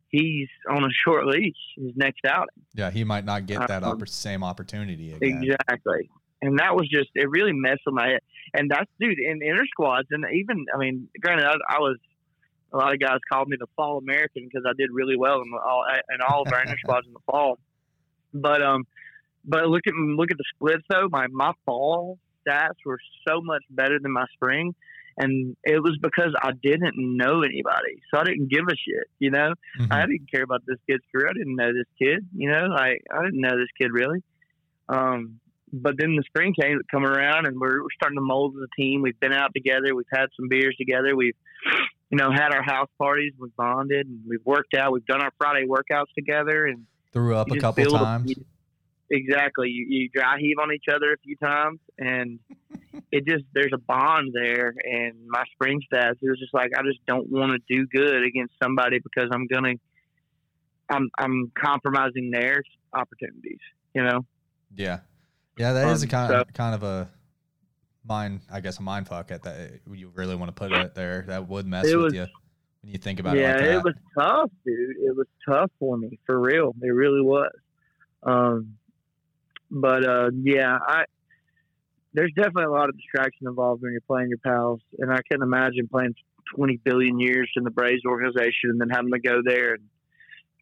he's 0.09 0.47
on 0.69 0.83
a 0.83 0.89
short 1.05 1.25
leash 1.25 1.55
his 1.75 1.91
next 1.95 2.21
outing. 2.27 2.63
Yeah, 2.73 2.91
he 2.91 3.03
might 3.03 3.25
not 3.25 3.45
get 3.45 3.67
that 3.67 3.83
Um, 3.83 3.99
oppor- 3.99 4.07
same 4.09 4.43
opportunity 4.43 5.13
again. 5.13 5.43
Exactly. 5.43 6.09
And 6.41 6.59
that 6.59 6.75
was 6.75 6.89
just 6.89 7.09
it 7.15 7.29
really 7.29 7.53
messed 7.53 7.81
with 7.85 7.95
my 7.95 8.07
head. 8.07 8.19
And 8.53 8.69
that's 8.69 8.89
dude 8.99 9.17
in 9.19 9.41
inter 9.41 9.65
squads 9.67 10.07
and 10.11 10.25
even 10.33 10.65
I 10.73 10.77
mean, 10.77 11.07
granted 11.21 11.45
I, 11.45 11.53
I 11.69 11.79
was 11.79 11.97
a 12.73 12.77
lot 12.77 12.93
of 12.93 12.99
guys 12.99 13.19
called 13.31 13.47
me 13.47 13.55
the 13.59 13.67
fall 13.75 13.97
American 13.99 14.45
because 14.45 14.63
I 14.67 14.73
did 14.77 14.89
really 14.91 15.15
well 15.15 15.41
in 15.41 15.51
all 15.53 15.85
in 16.13 16.21
all 16.27 16.41
of 16.41 16.51
our 16.51 16.61
inter 16.61 16.75
squads 16.83 17.07
in 17.07 17.13
the 17.13 17.19
fall. 17.31 17.59
But 18.33 18.61
um, 18.61 18.85
but 19.45 19.67
look 19.67 19.81
at 19.87 19.93
look 19.93 20.31
at 20.31 20.37
the 20.37 20.45
splits 20.55 20.83
though. 20.89 21.07
My 21.09 21.27
my 21.27 21.53
fall 21.65 22.17
stats 22.47 22.75
were 22.85 22.99
so 23.27 23.41
much 23.41 23.63
better 23.69 23.99
than 24.01 24.11
my 24.11 24.25
spring, 24.33 24.75
and 25.17 25.55
it 25.63 25.81
was 25.81 25.97
because 26.01 26.33
I 26.41 26.51
didn't 26.61 26.93
know 26.95 27.41
anybody, 27.41 28.01
so 28.13 28.19
I 28.19 28.23
didn't 28.23 28.49
give 28.49 28.65
a 28.67 28.75
shit. 28.75 29.07
You 29.19 29.31
know, 29.31 29.53
Mhm. 29.79 29.91
I 29.91 30.01
didn't 30.05 30.31
care 30.33 30.43
about 30.43 30.63
this 30.65 30.77
kid's 30.89 31.03
career. 31.11 31.27
I 31.29 31.33
didn't 31.33 31.55
know 31.55 31.71
this 31.73 31.87
kid. 31.99 32.25
You 32.35 32.49
know, 32.49 32.65
like 32.67 33.01
I 33.11 33.23
didn't 33.23 33.41
know 33.41 33.57
this 33.57 33.69
kid 33.79 33.91
really. 33.91 34.19
Um, 34.89 35.39
but 35.71 35.95
then 35.97 36.15
the 36.15 36.23
spring 36.23 36.53
came 36.59 36.79
come 36.91 37.05
around, 37.05 37.47
and 37.47 37.59
we're, 37.59 37.81
we're 37.81 37.87
starting 37.95 38.17
to 38.17 38.21
mold 38.23 38.55
as 38.57 38.67
a 38.71 38.81
team. 38.81 39.01
We've 39.01 39.19
been 39.19 39.33
out 39.33 39.51
together. 39.55 39.95
We've 39.95 40.05
had 40.13 40.27
some 40.37 40.47
beers 40.49 40.75
together. 40.77 41.15
We've, 41.15 41.35
you 42.11 42.17
know, 42.17 42.31
had 42.31 42.51
our 42.53 42.61
house 42.61 42.89
parties. 42.99 43.33
We've 43.39 43.55
bonded, 43.55 44.05
and 44.07 44.19
we've 44.27 44.45
worked 44.45 44.75
out. 44.75 44.91
We've 44.91 45.05
done 45.05 45.21
our 45.21 45.31
Friday 45.39 45.65
workouts 45.65 46.13
together, 46.15 46.65
and 46.67 46.85
Threw 47.11 47.35
up 47.35 47.49
a 47.51 47.57
couple 47.57 47.95
a- 47.95 47.99
times. 47.99 48.31
you- 48.37 48.45
exactly. 49.09 49.69
You, 49.69 49.85
you 49.87 50.09
dry 50.13 50.37
heave 50.39 50.57
on 50.61 50.73
each 50.73 50.85
other 50.93 51.13
a 51.13 51.17
few 51.17 51.35
times, 51.37 51.79
and 51.97 52.39
it 53.11 53.25
just 53.27 53.43
there's 53.53 53.71
a 53.73 53.77
bond 53.77 54.33
there. 54.33 54.73
And 54.83 55.13
my 55.27 55.43
spring 55.53 55.81
stats, 55.91 56.17
it 56.21 56.29
was 56.29 56.39
just 56.39 56.53
like 56.53 56.71
I 56.77 56.81
just 56.83 57.05
don't 57.05 57.29
want 57.29 57.51
to 57.53 57.75
do 57.75 57.85
good 57.87 58.23
against 58.23 58.53
somebody 58.61 58.99
because 58.99 59.29
I'm 59.31 59.47
gonna, 59.47 59.73
I'm 60.89 61.09
I'm 61.17 61.51
compromising 61.57 62.31
their 62.31 62.61
opportunities. 62.93 63.59
You 63.93 64.03
know. 64.03 64.25
Yeah, 64.75 64.99
yeah, 65.57 65.73
that 65.73 65.87
is 65.89 66.03
a 66.03 66.05
Um, 66.05 66.09
kind 66.09 66.31
so- 66.31 66.43
kind 66.53 66.75
of 66.75 66.83
a 66.83 67.09
mind, 68.07 68.41
I 68.51 68.59
guess, 68.59 68.79
a 68.79 68.81
mind 68.81 69.07
fuck 69.07 69.31
at 69.31 69.43
that. 69.43 69.79
You 69.91 70.11
really 70.15 70.35
want 70.35 70.49
to 70.49 70.53
put 70.53 70.71
it 70.71 70.95
there. 70.95 71.25
That 71.27 71.47
would 71.47 71.65
mess 71.67 71.85
with 71.85 71.95
was- 71.95 72.13
you 72.13 72.27
when 72.81 72.91
you 72.91 72.97
think 72.97 73.19
about 73.19 73.37
yeah, 73.37 73.55
it 73.55 73.61
like 73.61 73.69
it 73.69 73.83
was 73.83 73.93
tough, 74.17 74.51
dude. 74.65 74.97
It 74.97 75.15
was 75.15 75.27
tough 75.47 75.71
for 75.79 75.97
me, 75.97 76.19
for 76.25 76.39
real. 76.39 76.73
It 76.81 76.87
really 76.87 77.21
was. 77.21 77.51
Um, 78.23 78.77
but 79.73 80.05
uh, 80.05 80.29
yeah, 80.43 80.77
I 80.81 81.05
there's 82.13 82.31
definitely 82.35 82.65
a 82.65 82.71
lot 82.71 82.89
of 82.89 82.95
distraction 82.95 83.47
involved 83.47 83.81
when 83.81 83.91
you're 83.91 84.01
playing 84.01 84.29
your 84.29 84.37
pals, 84.37 84.81
and 84.99 85.11
I 85.11 85.19
can't 85.29 85.41
imagine 85.41 85.87
playing 85.87 86.13
20 86.55 86.77
billion 86.83 87.19
years 87.19 87.49
in 87.55 87.63
the 87.63 87.71
Braves 87.71 88.03
organization 88.05 88.69
and 88.69 88.79
then 88.79 88.89
having 88.89 89.11
to 89.11 89.19
go 89.19 89.41
there 89.43 89.73
and 89.73 89.83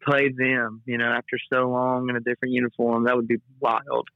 play 0.02 0.30
them. 0.30 0.82
You 0.86 0.98
know, 0.98 1.06
after 1.06 1.36
so 1.52 1.68
long 1.68 2.08
in 2.08 2.16
a 2.16 2.20
different 2.20 2.54
uniform, 2.54 3.04
that 3.04 3.16
would 3.16 3.28
be 3.28 3.36
wild. 3.60 4.08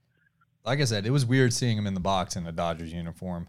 like 0.65 0.81
I 0.81 0.85
said, 0.85 1.05
it 1.05 1.11
was 1.11 1.25
weird 1.25 1.53
seeing 1.53 1.77
him 1.77 1.85
in 1.85 1.93
the 1.93 1.99
box 1.99 2.35
in 2.35 2.45
a 2.47 2.51
Dodgers 2.51 2.91
uniform. 2.91 3.47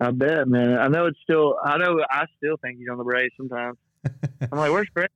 I 0.00 0.10
bet, 0.10 0.48
man. 0.48 0.78
I 0.78 0.88
know 0.88 1.06
it's 1.06 1.18
still. 1.22 1.56
I 1.62 1.78
know. 1.78 2.00
I 2.08 2.24
still 2.38 2.56
think 2.62 2.78
he's 2.78 2.88
on 2.88 2.98
the 2.98 3.04
Braves 3.04 3.34
sometimes. 3.36 3.76
I'm 4.04 4.58
like, 4.58 4.72
where's 4.72 4.88
Fred? 4.92 5.10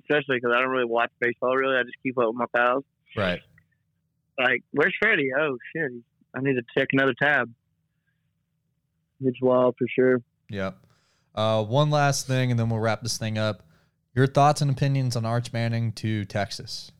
Especially 0.00 0.36
because 0.36 0.52
I 0.54 0.60
don't 0.60 0.70
really 0.70 0.84
watch 0.86 1.10
baseball. 1.20 1.54
Really, 1.54 1.76
I 1.76 1.82
just 1.82 1.96
keep 2.02 2.18
up 2.18 2.28
with 2.28 2.36
my 2.36 2.46
pals. 2.54 2.84
Right. 3.18 3.40
Like, 4.38 4.62
where's 4.72 4.94
Freddie? 5.00 5.30
Oh 5.38 5.56
shit, 5.74 5.90
I 6.34 6.40
need 6.40 6.54
to 6.54 6.62
check 6.76 6.88
another 6.92 7.14
tab. 7.20 7.52
It's 9.20 9.40
wild 9.40 9.74
for 9.78 9.86
sure. 9.94 10.20
Yep. 10.50 10.76
Uh, 11.34 11.64
one 11.64 11.90
last 11.90 12.26
thing, 12.26 12.50
and 12.50 12.58
then 12.58 12.68
we'll 12.68 12.80
wrap 12.80 13.02
this 13.02 13.18
thing 13.18 13.36
up. 13.36 13.62
Your 14.14 14.26
thoughts 14.26 14.60
and 14.60 14.70
opinions 14.70 15.16
on 15.16 15.24
Arch 15.24 15.52
Manning 15.52 15.92
to 15.92 16.24
Texas? 16.24 16.90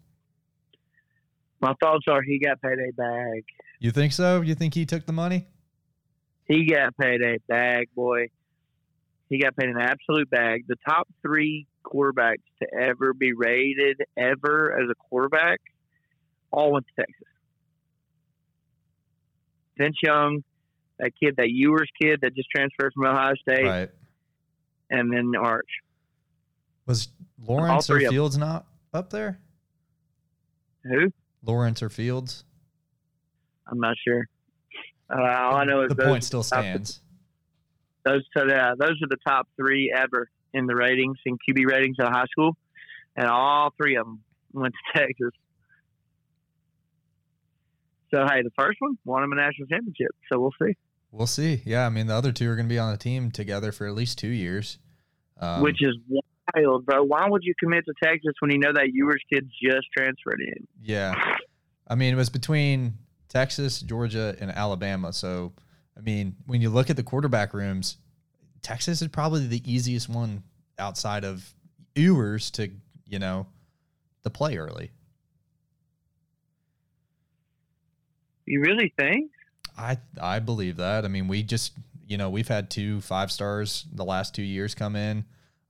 My 1.60 1.74
thoughts 1.80 2.04
are 2.08 2.22
he 2.22 2.38
got 2.38 2.60
paid 2.60 2.78
a 2.78 2.92
bag. 2.92 3.44
You 3.80 3.90
think 3.90 4.12
so? 4.12 4.40
You 4.40 4.54
think 4.54 4.74
he 4.74 4.86
took 4.86 5.06
the 5.06 5.12
money? 5.12 5.46
He 6.46 6.66
got 6.66 6.96
paid 6.96 7.20
a 7.22 7.38
bag, 7.48 7.88
boy. 7.94 8.28
He 9.28 9.38
got 9.38 9.56
paid 9.56 9.68
an 9.68 9.80
absolute 9.80 10.30
bag. 10.30 10.64
The 10.68 10.76
top 10.88 11.08
three 11.22 11.66
quarterbacks 11.84 12.44
to 12.62 12.68
ever 12.74 13.12
be 13.12 13.32
rated 13.32 14.00
ever 14.16 14.72
as 14.80 14.88
a 14.90 14.94
quarterback 14.94 15.60
all 16.50 16.72
went 16.72 16.86
to 16.86 17.02
Texas. 17.02 17.26
Vince 19.76 19.96
Young, 20.02 20.42
that 20.98 21.12
kid, 21.22 21.34
that 21.36 21.50
Ewers 21.50 21.88
kid 22.00 22.20
that 22.22 22.34
just 22.34 22.48
transferred 22.54 22.92
from 22.94 23.06
Ohio 23.06 23.34
State, 23.36 23.64
Right. 23.64 23.90
and 24.90 25.12
then 25.12 25.32
Arch. 25.40 25.68
Was 26.86 27.08
Lawrence 27.44 27.88
or 27.88 27.94
three 27.96 28.04
of 28.06 28.08
them. 28.10 28.14
Fields 28.14 28.38
not 28.38 28.66
up 28.92 29.10
there? 29.10 29.38
Who? 30.84 31.12
Lawrence 31.42 31.82
or 31.82 31.90
Fields? 31.90 32.44
I'm 33.66 33.78
not 33.78 33.96
sure. 34.02 34.24
Uh, 35.10 35.22
all 35.22 35.56
I 35.56 35.64
know 35.64 35.82
is 35.82 35.88
the 35.90 35.94
those, 35.94 36.06
point 36.06 36.24
still 36.24 36.42
top- 36.42 36.60
stands. 36.60 37.00
those 38.04 38.22
so 38.36 38.44
yeah, 38.46 38.72
those 38.78 38.90
are 39.02 39.08
the 39.08 39.16
top 39.26 39.46
three 39.56 39.92
ever 39.94 40.28
in 40.54 40.66
the 40.66 40.74
ratings 40.74 41.18
in 41.26 41.36
QB 41.36 41.66
ratings 41.66 41.96
in 41.98 42.06
high 42.06 42.24
school, 42.30 42.56
and 43.16 43.26
all 43.26 43.72
three 43.76 43.96
of 43.96 44.06
them 44.06 44.22
went 44.52 44.74
to 44.74 44.98
Texas. 44.98 45.30
So 48.10 48.24
hey, 48.30 48.42
the 48.42 48.50
first 48.58 48.76
one 48.80 48.96
won 49.04 49.22
him 49.22 49.32
a 49.32 49.36
national 49.36 49.68
championship. 49.68 50.10
So 50.30 50.38
we'll 50.40 50.54
see. 50.60 50.74
We'll 51.10 51.26
see. 51.26 51.62
Yeah, 51.64 51.86
I 51.86 51.88
mean 51.88 52.06
the 52.06 52.14
other 52.14 52.32
two 52.32 52.50
are 52.50 52.56
going 52.56 52.68
to 52.68 52.72
be 52.72 52.78
on 52.78 52.92
the 52.92 52.98
team 52.98 53.30
together 53.30 53.72
for 53.72 53.86
at 53.86 53.94
least 53.94 54.18
two 54.18 54.28
years. 54.28 54.78
Um, 55.40 55.62
Which 55.62 55.82
is 55.82 55.94
wild, 56.54 56.86
bro. 56.86 57.04
Why 57.04 57.28
would 57.28 57.42
you 57.44 57.54
commit 57.58 57.84
to 57.86 57.94
Texas 58.02 58.32
when 58.40 58.50
you 58.50 58.58
know 58.58 58.72
that 58.72 58.88
Ewers 58.92 59.22
kid 59.32 59.48
just 59.62 59.86
transferred 59.96 60.40
in? 60.40 60.66
yeah, 60.82 61.14
I 61.86 61.94
mean 61.94 62.12
it 62.12 62.16
was 62.16 62.30
between 62.30 62.94
Texas, 63.28 63.80
Georgia, 63.80 64.36
and 64.40 64.50
Alabama. 64.50 65.12
So 65.12 65.52
I 65.96 66.00
mean 66.00 66.36
when 66.46 66.60
you 66.60 66.70
look 66.70 66.90
at 66.90 66.96
the 66.96 67.02
quarterback 67.02 67.54
rooms, 67.54 67.96
Texas 68.62 69.02
is 69.02 69.08
probably 69.08 69.46
the 69.46 69.62
easiest 69.70 70.08
one 70.08 70.42
outside 70.78 71.24
of 71.24 71.54
Ewers 71.94 72.50
to 72.52 72.70
you 73.06 73.18
know 73.18 73.46
to 74.24 74.30
play 74.30 74.56
early. 74.56 74.90
You 78.48 78.60
really 78.60 78.92
think? 78.96 79.30
I 79.76 79.98
I 80.20 80.38
believe 80.38 80.76
that. 80.76 81.04
I 81.04 81.08
mean, 81.08 81.28
we 81.28 81.42
just 81.42 81.72
you 82.06 82.16
know 82.16 82.30
we've 82.30 82.48
had 82.48 82.70
two 82.70 83.00
five 83.00 83.30
stars 83.30 83.86
the 83.92 84.04
last 84.04 84.34
two 84.34 84.42
years 84.42 84.74
come 84.74 84.96
in. 84.96 85.24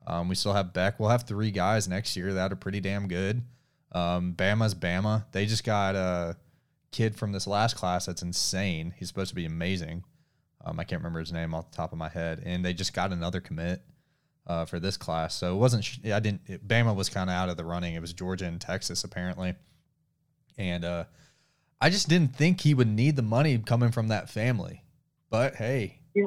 Um, 0.06 0.28
we 0.28 0.34
still 0.34 0.54
have 0.54 0.72
Beck. 0.72 0.98
We'll 0.98 1.10
have 1.10 1.24
three 1.24 1.50
guys 1.50 1.86
next 1.86 2.16
year 2.16 2.32
that 2.34 2.52
are 2.52 2.56
pretty 2.56 2.80
damn 2.80 3.08
good. 3.08 3.42
Um, 3.92 4.34
Bama's 4.34 4.74
Bama. 4.74 5.26
They 5.32 5.44
just 5.44 5.64
got 5.64 5.94
a 5.94 6.36
kid 6.92 7.16
from 7.16 7.32
this 7.32 7.46
last 7.46 7.76
class 7.76 8.06
that's 8.06 8.22
insane. 8.22 8.94
He's 8.96 9.08
supposed 9.08 9.28
to 9.30 9.34
be 9.34 9.44
amazing. 9.44 10.04
Um, 10.64 10.80
I 10.80 10.84
can't 10.84 11.00
remember 11.00 11.20
his 11.20 11.32
name 11.32 11.54
off 11.54 11.70
the 11.70 11.76
top 11.76 11.92
of 11.92 11.98
my 11.98 12.08
head. 12.08 12.42
And 12.44 12.64
they 12.64 12.72
just 12.72 12.94
got 12.94 13.12
another 13.12 13.40
commit 13.40 13.82
uh, 14.46 14.64
for 14.64 14.80
this 14.80 14.96
class. 14.96 15.34
So 15.34 15.54
it 15.54 15.58
wasn't. 15.58 15.86
I 16.06 16.20
didn't. 16.20 16.40
It, 16.46 16.66
Bama 16.66 16.94
was 16.94 17.08
kind 17.08 17.28
of 17.28 17.34
out 17.34 17.48
of 17.50 17.56
the 17.56 17.64
running. 17.64 17.94
It 17.94 18.00
was 18.00 18.12
Georgia 18.12 18.46
and 18.46 18.60
Texas 18.60 19.04
apparently. 19.04 19.54
And 20.56 20.84
uh, 20.84 21.04
I 21.80 21.90
just 21.90 22.08
didn't 22.08 22.34
think 22.34 22.60
he 22.60 22.74
would 22.74 22.88
need 22.88 23.16
the 23.16 23.22
money 23.22 23.56
coming 23.58 23.90
from 23.92 24.08
that 24.08 24.28
family. 24.28 24.82
But 25.30 25.54
hey, 25.56 26.00
Yeah. 26.14 26.24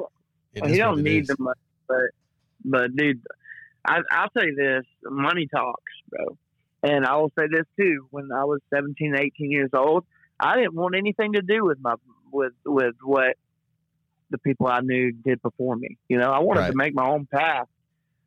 Well, 0.60 0.70
he 0.70 0.78
don't 0.78 1.02
need 1.02 1.22
is. 1.22 1.28
the 1.28 1.36
money, 1.38 1.60
but 1.88 1.96
but 2.64 2.96
dude, 2.96 3.20
I, 3.86 3.98
I'll 4.10 4.28
tell 4.30 4.44
you 4.46 4.54
this: 4.54 4.84
money 5.04 5.46
talks, 5.54 5.82
bro. 6.08 6.36
And 6.84 7.04
I 7.06 7.16
will 7.16 7.32
say 7.38 7.46
this 7.50 7.66
too: 7.78 8.06
when 8.10 8.30
I 8.32 8.44
was 8.44 8.60
17, 8.74 9.14
18 9.18 9.50
years 9.50 9.70
old, 9.74 10.04
I 10.40 10.56
didn't 10.56 10.74
want 10.74 10.94
anything 10.96 11.32
to 11.34 11.42
do 11.42 11.64
with 11.64 11.78
my 11.80 11.94
with 12.32 12.52
with 12.64 12.94
what 13.02 13.36
the 14.30 14.38
people 14.38 14.66
I 14.68 14.80
knew 14.80 15.12
did 15.12 15.42
before 15.42 15.76
me. 15.76 15.98
You 16.08 16.18
know, 16.18 16.30
I 16.30 16.38
wanted 16.38 16.60
Right. 16.60 16.70
to 16.70 16.76
make 16.76 16.94
my 16.94 17.06
own 17.08 17.26
path. 17.26 17.68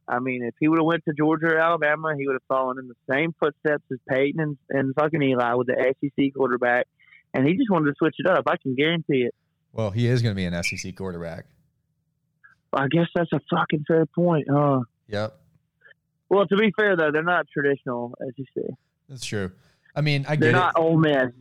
I 0.07 0.19
mean, 0.19 0.43
if 0.43 0.53
he 0.59 0.67
would 0.67 0.77
have 0.77 0.85
went 0.85 1.03
to 1.05 1.13
Georgia 1.17 1.47
or 1.47 1.57
Alabama, 1.57 2.13
he 2.15 2.27
would 2.27 2.33
have 2.35 2.43
fallen 2.47 2.77
in 2.77 2.87
the 2.87 2.95
same 3.11 3.33
footsteps 3.39 3.83
as 3.91 3.97
Peyton 4.07 4.39
and, 4.39 4.57
and 4.69 4.93
fucking 4.93 5.21
Eli 5.21 5.53
with 5.55 5.65
the 5.67 5.93
SEC 5.99 6.31
quarterback. 6.35 6.85
And 7.35 7.47
he 7.47 7.55
just 7.55 7.69
wanted 7.69 7.85
to 7.91 7.95
switch 7.97 8.15
it 8.17 8.25
up. 8.27 8.45
I 8.47 8.57
can 8.57 8.75
guarantee 8.75 9.23
it. 9.23 9.35
Well, 9.73 9.91
he 9.91 10.07
is 10.07 10.21
going 10.21 10.33
to 10.33 10.35
be 10.35 10.45
an 10.45 10.63
SEC 10.63 10.95
quarterback. 10.95 11.45
I 12.73 12.87
guess 12.87 13.07
that's 13.13 13.31
a 13.33 13.39
fucking 13.49 13.85
fair 13.87 14.05
point. 14.05 14.47
huh? 14.49 14.81
Yep, 15.07 15.37
well, 16.29 16.47
to 16.47 16.57
be 16.57 16.71
fair 16.75 16.95
though, 16.95 17.11
they're 17.11 17.23
not 17.23 17.47
traditional 17.51 18.13
SEC. 18.35 18.63
that's 19.07 19.25
true. 19.25 19.51
I 19.95 20.01
mean, 20.01 20.25
I 20.27 20.35
They're 20.35 20.51
not 20.51 20.73
it. 20.75 20.81
Ole 20.81 20.97
Miss 20.97 21.31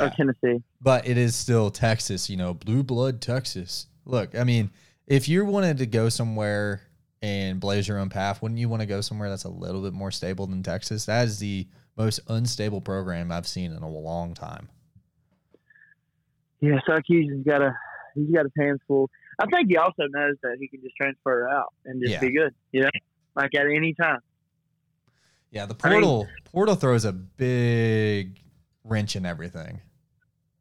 or 0.00 0.10
Tennessee. 0.10 0.62
but 0.80 1.06
it 1.08 1.18
is 1.18 1.34
still 1.34 1.70
Texas. 1.70 2.30
You 2.30 2.36
know, 2.36 2.54
blue 2.54 2.82
blood 2.82 3.20
Texas. 3.20 3.86
Look, 4.04 4.36
I 4.36 4.44
mean, 4.44 4.70
if 5.06 5.28
you 5.28 5.44
wanted 5.44 5.78
to 5.78 5.86
go 5.86 6.08
somewhere 6.08 6.82
and 7.22 7.58
blaze 7.58 7.88
your 7.88 7.98
own 7.98 8.10
path, 8.10 8.42
wouldn't 8.42 8.60
you 8.60 8.68
want 8.68 8.80
to 8.82 8.86
go 8.86 9.00
somewhere 9.00 9.30
that's 9.30 9.44
a 9.44 9.48
little 9.50 9.82
bit 9.82 9.94
more 9.94 10.10
stable 10.10 10.46
than 10.46 10.62
Texas? 10.62 11.06
That 11.06 11.26
is 11.26 11.38
the 11.38 11.66
most 11.96 12.20
unstable 12.28 12.80
program 12.80 13.32
I've 13.32 13.46
seen 13.46 13.72
in 13.72 13.82
a 13.82 13.88
long 13.88 14.34
time. 14.34 14.68
Yeah, 16.64 16.78
Syracuse 16.86 17.30
has 17.32 17.42
got 17.44 17.62
a 17.62 17.74
he's 18.14 18.30
got 18.30 18.44
his 18.44 18.52
hands 18.58 18.80
full. 18.86 19.10
I 19.40 19.46
think 19.46 19.68
he 19.68 19.76
also 19.76 20.04
knows 20.08 20.36
that 20.42 20.56
he 20.60 20.68
can 20.68 20.80
just 20.82 20.94
transfer 20.96 21.48
out 21.48 21.72
and 21.84 22.00
just 22.00 22.12
Yeah. 22.14 22.20
be 22.20 22.32
good. 22.32 22.54
You 22.72 22.82
know, 22.82 22.90
like 23.34 23.54
at 23.54 23.66
any 23.66 23.94
time. 23.94 24.20
Yeah, 25.50 25.66
the 25.66 25.76
I 25.84 25.90
mean- 25.90 26.02
portal 26.02 26.28
portal 26.44 26.74
throws 26.76 27.04
a 27.04 27.12
big 27.12 28.40
wrench 28.84 29.16
in 29.16 29.26
everything. 29.26 29.80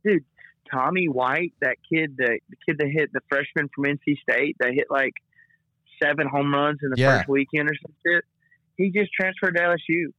Dude, 0.06 0.24
Tommy 0.72 1.08
White, 1.08 1.54
that 1.62 1.78
kid, 1.92 2.18
that 2.18 2.40
the 2.50 2.56
kid 2.68 2.78
that 2.80 2.88
hit 2.90 3.12
the 3.14 3.22
freshman 3.30 3.70
from 3.76 3.86
NC 3.86 4.18
State, 4.22 4.58
that 4.60 4.74
hit 4.74 4.88
like 4.90 5.14
seven 6.02 6.28
home 6.28 6.54
runs 6.54 6.80
in 6.84 6.90
the 6.90 6.98
Yeah. 6.98 7.20
first 7.20 7.30
weekend 7.30 7.70
or 7.70 7.76
some 7.82 7.94
shit. 8.06 8.26
He 8.78 8.90
just 8.92 9.12
transferred 9.14 9.56
to 9.56 9.62
LSU. 9.64 10.14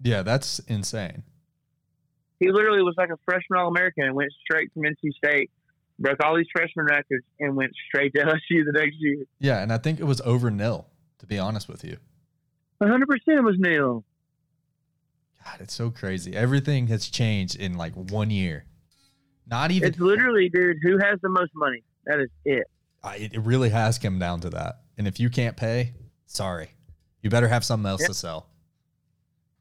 Yeah, 0.00 0.22
that's 0.22 0.58
insane. 0.60 1.22
He 2.40 2.50
literally 2.50 2.82
was 2.82 2.94
like 2.96 3.10
a 3.10 3.18
freshman 3.24 3.58
All 3.58 3.68
American 3.68 4.04
and 4.04 4.14
went 4.14 4.32
straight 4.44 4.72
from 4.72 4.82
NC 4.82 5.12
State 5.16 5.50
broke 5.98 6.22
all 6.24 6.36
these 6.36 6.46
freshman 6.52 6.86
records, 6.86 7.24
and 7.40 7.56
went 7.56 7.72
straight 7.88 8.12
to 8.14 8.20
LSU 8.24 8.64
the 8.64 8.72
next 8.74 8.96
year. 8.98 9.24
Yeah, 9.38 9.62
and 9.62 9.72
I 9.72 9.78
think 9.78 10.00
it 10.00 10.04
was 10.04 10.20
over 10.22 10.50
NIL. 10.50 10.86
To 11.18 11.26
be 11.26 11.38
honest 11.38 11.68
with 11.68 11.84
you, 11.84 11.96
100 12.78 13.08
percent 13.08 13.44
was 13.44 13.56
NIL. 13.58 14.04
God, 15.44 15.60
it's 15.60 15.74
so 15.74 15.90
crazy. 15.90 16.34
Everything 16.34 16.88
has 16.88 17.08
changed 17.08 17.56
in 17.56 17.78
like 17.78 17.94
one 17.94 18.30
year. 18.30 18.64
Not 19.46 19.70
even. 19.70 19.88
It's 19.88 19.98
literally, 19.98 20.48
dude, 20.48 20.78
who 20.82 20.98
has 20.98 21.18
the 21.22 21.28
most 21.28 21.52
money? 21.54 21.82
That 22.06 22.20
is 22.20 22.28
it. 22.44 22.66
I, 23.02 23.16
it 23.16 23.40
really 23.40 23.70
has 23.70 23.98
come 23.98 24.18
down 24.18 24.40
to 24.40 24.50
that. 24.50 24.80
And 24.98 25.06
if 25.06 25.20
you 25.20 25.30
can't 25.30 25.56
pay, 25.56 25.92
sorry, 26.26 26.70
you 27.22 27.30
better 27.30 27.48
have 27.48 27.64
something 27.64 27.88
else 27.88 28.04
to 28.06 28.14
sell. 28.14 28.48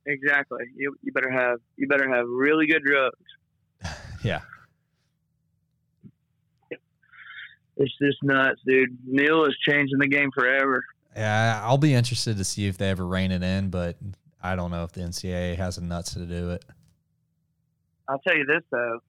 Exactly. 0.05 0.63
You 0.75 0.95
you 1.01 1.11
better 1.13 1.31
have 1.31 1.59
you 1.77 1.87
better 1.87 2.09
have 2.13 2.25
really 2.27 2.67
good 2.67 2.83
drugs. 2.83 3.15
Yeah, 4.23 4.39
It's 7.75 7.93
just 8.01 8.21
nuts, 8.23 8.61
dude. 8.65 8.97
NIL 9.05 9.45
is 9.45 9.57
changing 9.67 9.97
the 9.97 10.07
game 10.07 10.29
forever. 10.33 10.83
yeah. 11.15 11.59
I'll 11.63 11.77
be 11.77 11.93
interested 11.93 12.37
to 12.37 12.43
see 12.43 12.67
if 12.67 12.77
they 12.77 12.89
ever 12.89 13.05
rein 13.05 13.31
it 13.31 13.43
in, 13.43 13.69
but 13.69 13.97
I 14.41 14.55
don't 14.55 14.71
know 14.71 14.83
if 14.83 14.91
the 14.91 15.01
NCAA 15.01 15.57
has 15.57 15.75
the 15.77 15.81
nuts 15.81 16.13
to 16.13 16.25
do 16.25 16.51
it. 16.51 16.63
I'll 18.07 18.19
tell 18.19 18.37
you 18.37 18.45
this 18.45 18.61
though. 18.71 18.99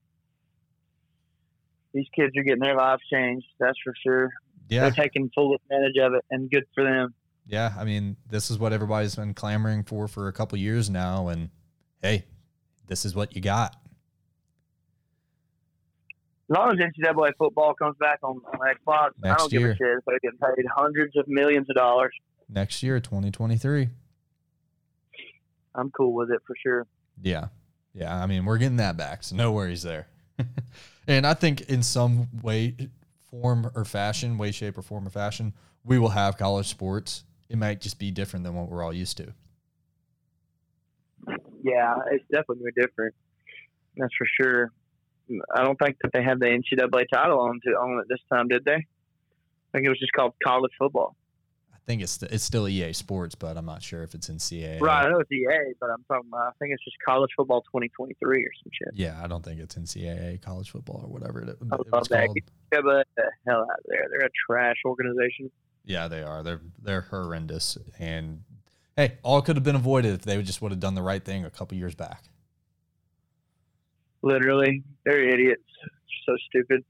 These 1.93 2.07
kids 2.17 2.33
are 2.37 2.43
getting 2.43 2.63
their 2.63 2.77
lives 2.77 3.03
changed. 3.13 3.47
That's 3.61 3.79
for 3.85 3.93
sure. 4.03 4.31
Yeah, 4.69 4.81
They're 4.89 5.05
taking 5.05 5.31
full 5.35 5.55
advantage 5.55 5.97
of 6.03 6.15
it, 6.15 6.25
and 6.31 6.51
good 6.51 6.65
for 6.75 6.83
them. 6.83 7.15
Yeah. 7.47 7.73
I 7.79 7.85
mean, 7.85 8.17
this 8.29 8.51
is 8.51 8.59
what 8.59 8.73
everybody's 8.73 9.15
been 9.15 9.35
clamoring 9.35 9.85
for 9.85 10.09
for 10.09 10.29
a 10.29 10.33
couple 10.33 10.59
years 10.59 10.91
now, 10.91 11.29
and 11.29 11.51
hey, 12.03 12.25
this 12.87 13.05
is 13.05 13.15
what 13.15 13.35
you 13.35 13.43
got. 13.43 13.77
As 16.51 16.57
long 16.57 16.73
as 16.73 16.79
NCAA 16.79 17.33
football 17.39 17.73
comes 17.75 17.97
back 17.99 18.19
on, 18.23 18.41
on 18.53 18.61
Xbox, 18.61 19.11
I 19.23 19.35
don't 19.35 19.51
give 19.51 19.63
a 19.63 19.75
shit 19.75 19.81
if 19.81 20.05
they're 20.07 20.19
getting 20.23 20.39
paid 20.39 20.67
hundreds 20.77 21.17
of 21.17 21.27
millions 21.27 21.71
of 21.71 21.77
dollars. 21.77 22.13
Next 22.51 22.83
year, 22.83 23.01
2023. 23.01 23.89
I'm 25.75 25.91
cool 25.91 26.13
with 26.13 26.31
it 26.31 26.41
for 26.47 26.55
sure. 26.63 26.87
Yeah. 27.23 27.49
Yeah. 27.95 28.15
I 28.15 28.27
mean, 28.27 28.45
we're 28.45 28.59
getting 28.59 28.77
that 28.77 28.99
back. 28.99 29.23
So 29.23 29.37
no 29.37 29.53
worries 29.53 29.83
there. 29.83 30.07
and 31.07 31.27
I 31.27 31.33
think 31.33 31.63
in 31.63 31.83
some 31.83 32.29
way, 32.43 32.91
form, 33.31 33.71
or 33.75 33.85
fashion, 33.87 34.37
way, 34.37 34.53
shape, 34.53 34.77
or 34.77 34.83
form 34.83 35.07
or 35.07 35.11
fashion, 35.11 35.55
we 35.83 35.99
will 35.99 36.11
have 36.11 36.37
college 36.37 36.69
sports. 36.69 37.25
It 37.55 37.57
might 37.57 37.81
just 37.81 38.01
be 38.01 38.11
different 38.11 38.45
than 38.45 38.57
what 38.57 38.69
we're 38.69 38.83
all 38.83 38.93
used 38.93 39.17
to. 39.19 39.33
Yeah, 41.63 41.95
it's 42.11 42.25
definitely 42.33 42.73
different. 42.77 43.15
That's 43.97 44.13
for 44.19 44.27
sure. 44.41 44.73
I 45.55 45.63
don't 45.63 45.79
think 45.79 45.97
that 46.03 46.11
they 46.13 46.21
had 46.21 46.41
the 46.41 46.47
NCAA 46.47 47.05
title 47.13 47.39
on 47.39 47.61
to 47.65 47.71
on 47.75 48.01
it 48.01 48.07
this 48.09 48.19
time, 48.29 48.49
did 48.49 48.65
they? 48.65 48.73
I 48.73 49.71
think 49.73 49.87
it 49.87 49.89
was 49.89 50.01
just 50.01 50.13
called 50.15 50.35
college 50.45 50.73
football. 50.77 51.15
I 51.73 51.77
think 51.87 52.03
it's 52.03 52.21
it's 52.25 52.43
still 52.43 52.67
EA 52.67 52.93
Sports, 52.93 53.37
but 53.37 53.57
I'm 53.57 53.67
not 53.67 53.85
sure 53.85 54.03
if 54.03 54.17
it's 54.17 54.29
NCAA. 54.29 54.81
Right, 54.81 55.07
I 55.07 55.11
know 55.11 55.21
it's 55.21 55.31
EA, 55.31 55.75
but 55.79 55.91
I'm 55.91 56.03
talking 56.09 56.29
about. 56.29 56.49
I 56.49 56.53
think 56.59 56.75
it's 56.75 56.83
just 56.83 56.97
college 57.07 57.31
football 57.37 57.61
2023 57.61 58.43
or 58.43 58.49
some 58.65 58.71
shit. 58.73 58.95
Yeah, 58.99 59.21
I 59.23 59.29
don't 59.29 59.45
think 59.45 59.61
it's 59.61 59.77
NCAA 59.77 60.43
college 60.43 60.71
football 60.71 61.03
or 61.05 61.09
whatever 61.09 61.43
it, 61.43 61.51
it 61.51 61.59
was 61.61 62.09
that. 62.09 62.27
called. 62.27 62.39
But 62.73 63.07
the 63.17 63.31
hell 63.47 63.61
out 63.61 63.79
of 63.79 63.85
there. 63.87 64.09
They're 64.11 64.27
a 64.27 64.31
trash 64.51 64.79
organization. 64.85 65.53
Yeah, 65.85 66.09
they 66.09 66.23
are. 66.23 66.43
They're 66.43 66.61
they're 66.83 67.03
horrendous. 67.03 67.77
And 67.99 68.43
hey, 68.97 69.19
all 69.23 69.43
could 69.43 69.57
have 69.57 69.65
been 69.65 69.77
avoided 69.77 70.15
if 70.15 70.23
they 70.23 70.41
just 70.43 70.63
would 70.63 70.73
have 70.73 70.81
done 70.81 70.95
the 70.95 71.03
right 71.03 71.25
thing 71.25 71.45
a 71.45 71.51
couple 71.51 71.77
years 71.77 71.95
back. 71.95 72.25
Literally, 74.23 74.83
they're 75.05 75.29
idiots. 75.29 75.63
So 76.27 76.37
stupid. 76.49 76.85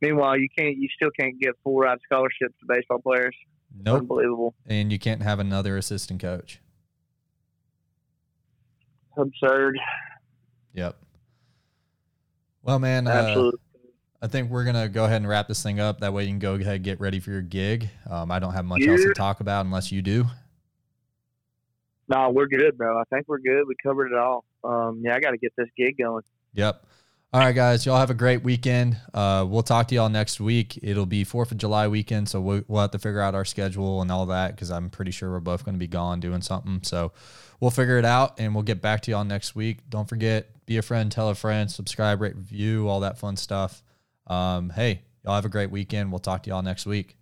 Meanwhile, 0.00 0.38
you 0.38 0.48
can't. 0.56 0.76
You 0.76 0.88
still 0.94 1.10
can't 1.18 1.38
get 1.40 1.54
full 1.64 1.78
ride 1.78 1.98
scholarships 2.04 2.54
to 2.60 2.66
baseball 2.68 2.98
players. 2.98 3.34
Nope. 3.76 4.02
Unbelievable. 4.02 4.54
And 4.66 4.92
you 4.92 4.98
can't 4.98 5.22
have 5.22 5.40
another 5.40 5.76
assistant 5.76 6.20
coach. 6.20 6.60
Absurd. 9.16 9.78
Yep. 10.74 10.96
Well, 12.62 12.78
man, 12.78 13.06
uh, 13.06 13.10
Absolutely. 13.10 13.60
I 14.22 14.26
think 14.28 14.50
we're 14.50 14.64
gonna 14.64 14.88
go 14.88 15.04
ahead 15.04 15.16
and 15.16 15.28
wrap 15.28 15.48
this 15.48 15.62
thing 15.62 15.80
up. 15.80 16.00
That 16.00 16.12
way, 16.12 16.24
you 16.24 16.30
can 16.30 16.38
go 16.38 16.54
ahead 16.54 16.76
and 16.76 16.84
get 16.84 17.00
ready 17.00 17.20
for 17.20 17.30
your 17.30 17.42
gig. 17.42 17.88
Um, 18.08 18.30
I 18.30 18.38
don't 18.38 18.52
have 18.52 18.64
much 18.64 18.86
else 18.86 19.02
to 19.02 19.14
talk 19.14 19.40
about 19.40 19.66
unless 19.66 19.92
you 19.92 20.02
do. 20.02 20.26
No, 22.08 22.30
we're 22.30 22.46
good, 22.46 22.78
bro. 22.78 22.98
I 22.98 23.04
think 23.12 23.26
we're 23.28 23.38
good. 23.38 23.66
We 23.66 23.74
covered 23.82 24.12
it 24.12 24.18
all. 24.18 24.44
Um, 24.62 25.02
yeah, 25.04 25.14
I 25.14 25.20
got 25.20 25.32
to 25.32 25.38
get 25.38 25.52
this 25.56 25.68
gig 25.76 25.98
going. 25.98 26.22
Yep. 26.54 26.84
All 27.32 27.40
right, 27.40 27.54
guys. 27.54 27.84
Y'all 27.84 27.98
have 27.98 28.10
a 28.10 28.14
great 28.14 28.44
weekend. 28.44 28.96
Uh, 29.12 29.44
we'll 29.46 29.64
talk 29.64 29.88
to 29.88 29.94
y'all 29.94 30.08
next 30.08 30.40
week. 30.40 30.78
It'll 30.82 31.06
be 31.06 31.24
Fourth 31.24 31.50
of 31.50 31.58
July 31.58 31.88
weekend, 31.88 32.28
so 32.28 32.40
we'll, 32.40 32.62
we'll 32.68 32.80
have 32.80 32.92
to 32.92 32.98
figure 32.98 33.20
out 33.20 33.34
our 33.34 33.44
schedule 33.44 34.00
and 34.00 34.12
all 34.12 34.26
that 34.26 34.52
because 34.54 34.70
I'm 34.70 34.88
pretty 34.88 35.10
sure 35.10 35.30
we're 35.32 35.40
both 35.40 35.64
going 35.64 35.74
to 35.74 35.78
be 35.78 35.88
gone 35.88 36.20
doing 36.20 36.40
something. 36.40 36.80
So 36.84 37.12
we'll 37.60 37.72
figure 37.72 37.98
it 37.98 38.04
out 38.04 38.38
and 38.38 38.54
we'll 38.54 38.62
get 38.62 38.80
back 38.80 39.02
to 39.02 39.10
y'all 39.10 39.24
next 39.24 39.56
week. 39.56 39.78
Don't 39.90 40.08
forget, 40.08 40.64
be 40.66 40.76
a 40.76 40.82
friend, 40.82 41.10
tell 41.10 41.28
a 41.28 41.34
friend, 41.34 41.70
subscribe, 41.70 42.20
rate, 42.20 42.36
review, 42.36 42.88
all 42.88 43.00
that 43.00 43.18
fun 43.18 43.36
stuff. 43.36 43.82
Um, 44.26 44.70
hey, 44.70 45.02
y'all 45.24 45.34
have 45.34 45.44
a 45.44 45.50
great 45.50 45.70
weekend. 45.70 46.10
We'll 46.10 46.18
talk 46.18 46.42
to 46.44 46.50
y'all 46.50 46.62
next 46.62 46.86
week. 46.86 47.16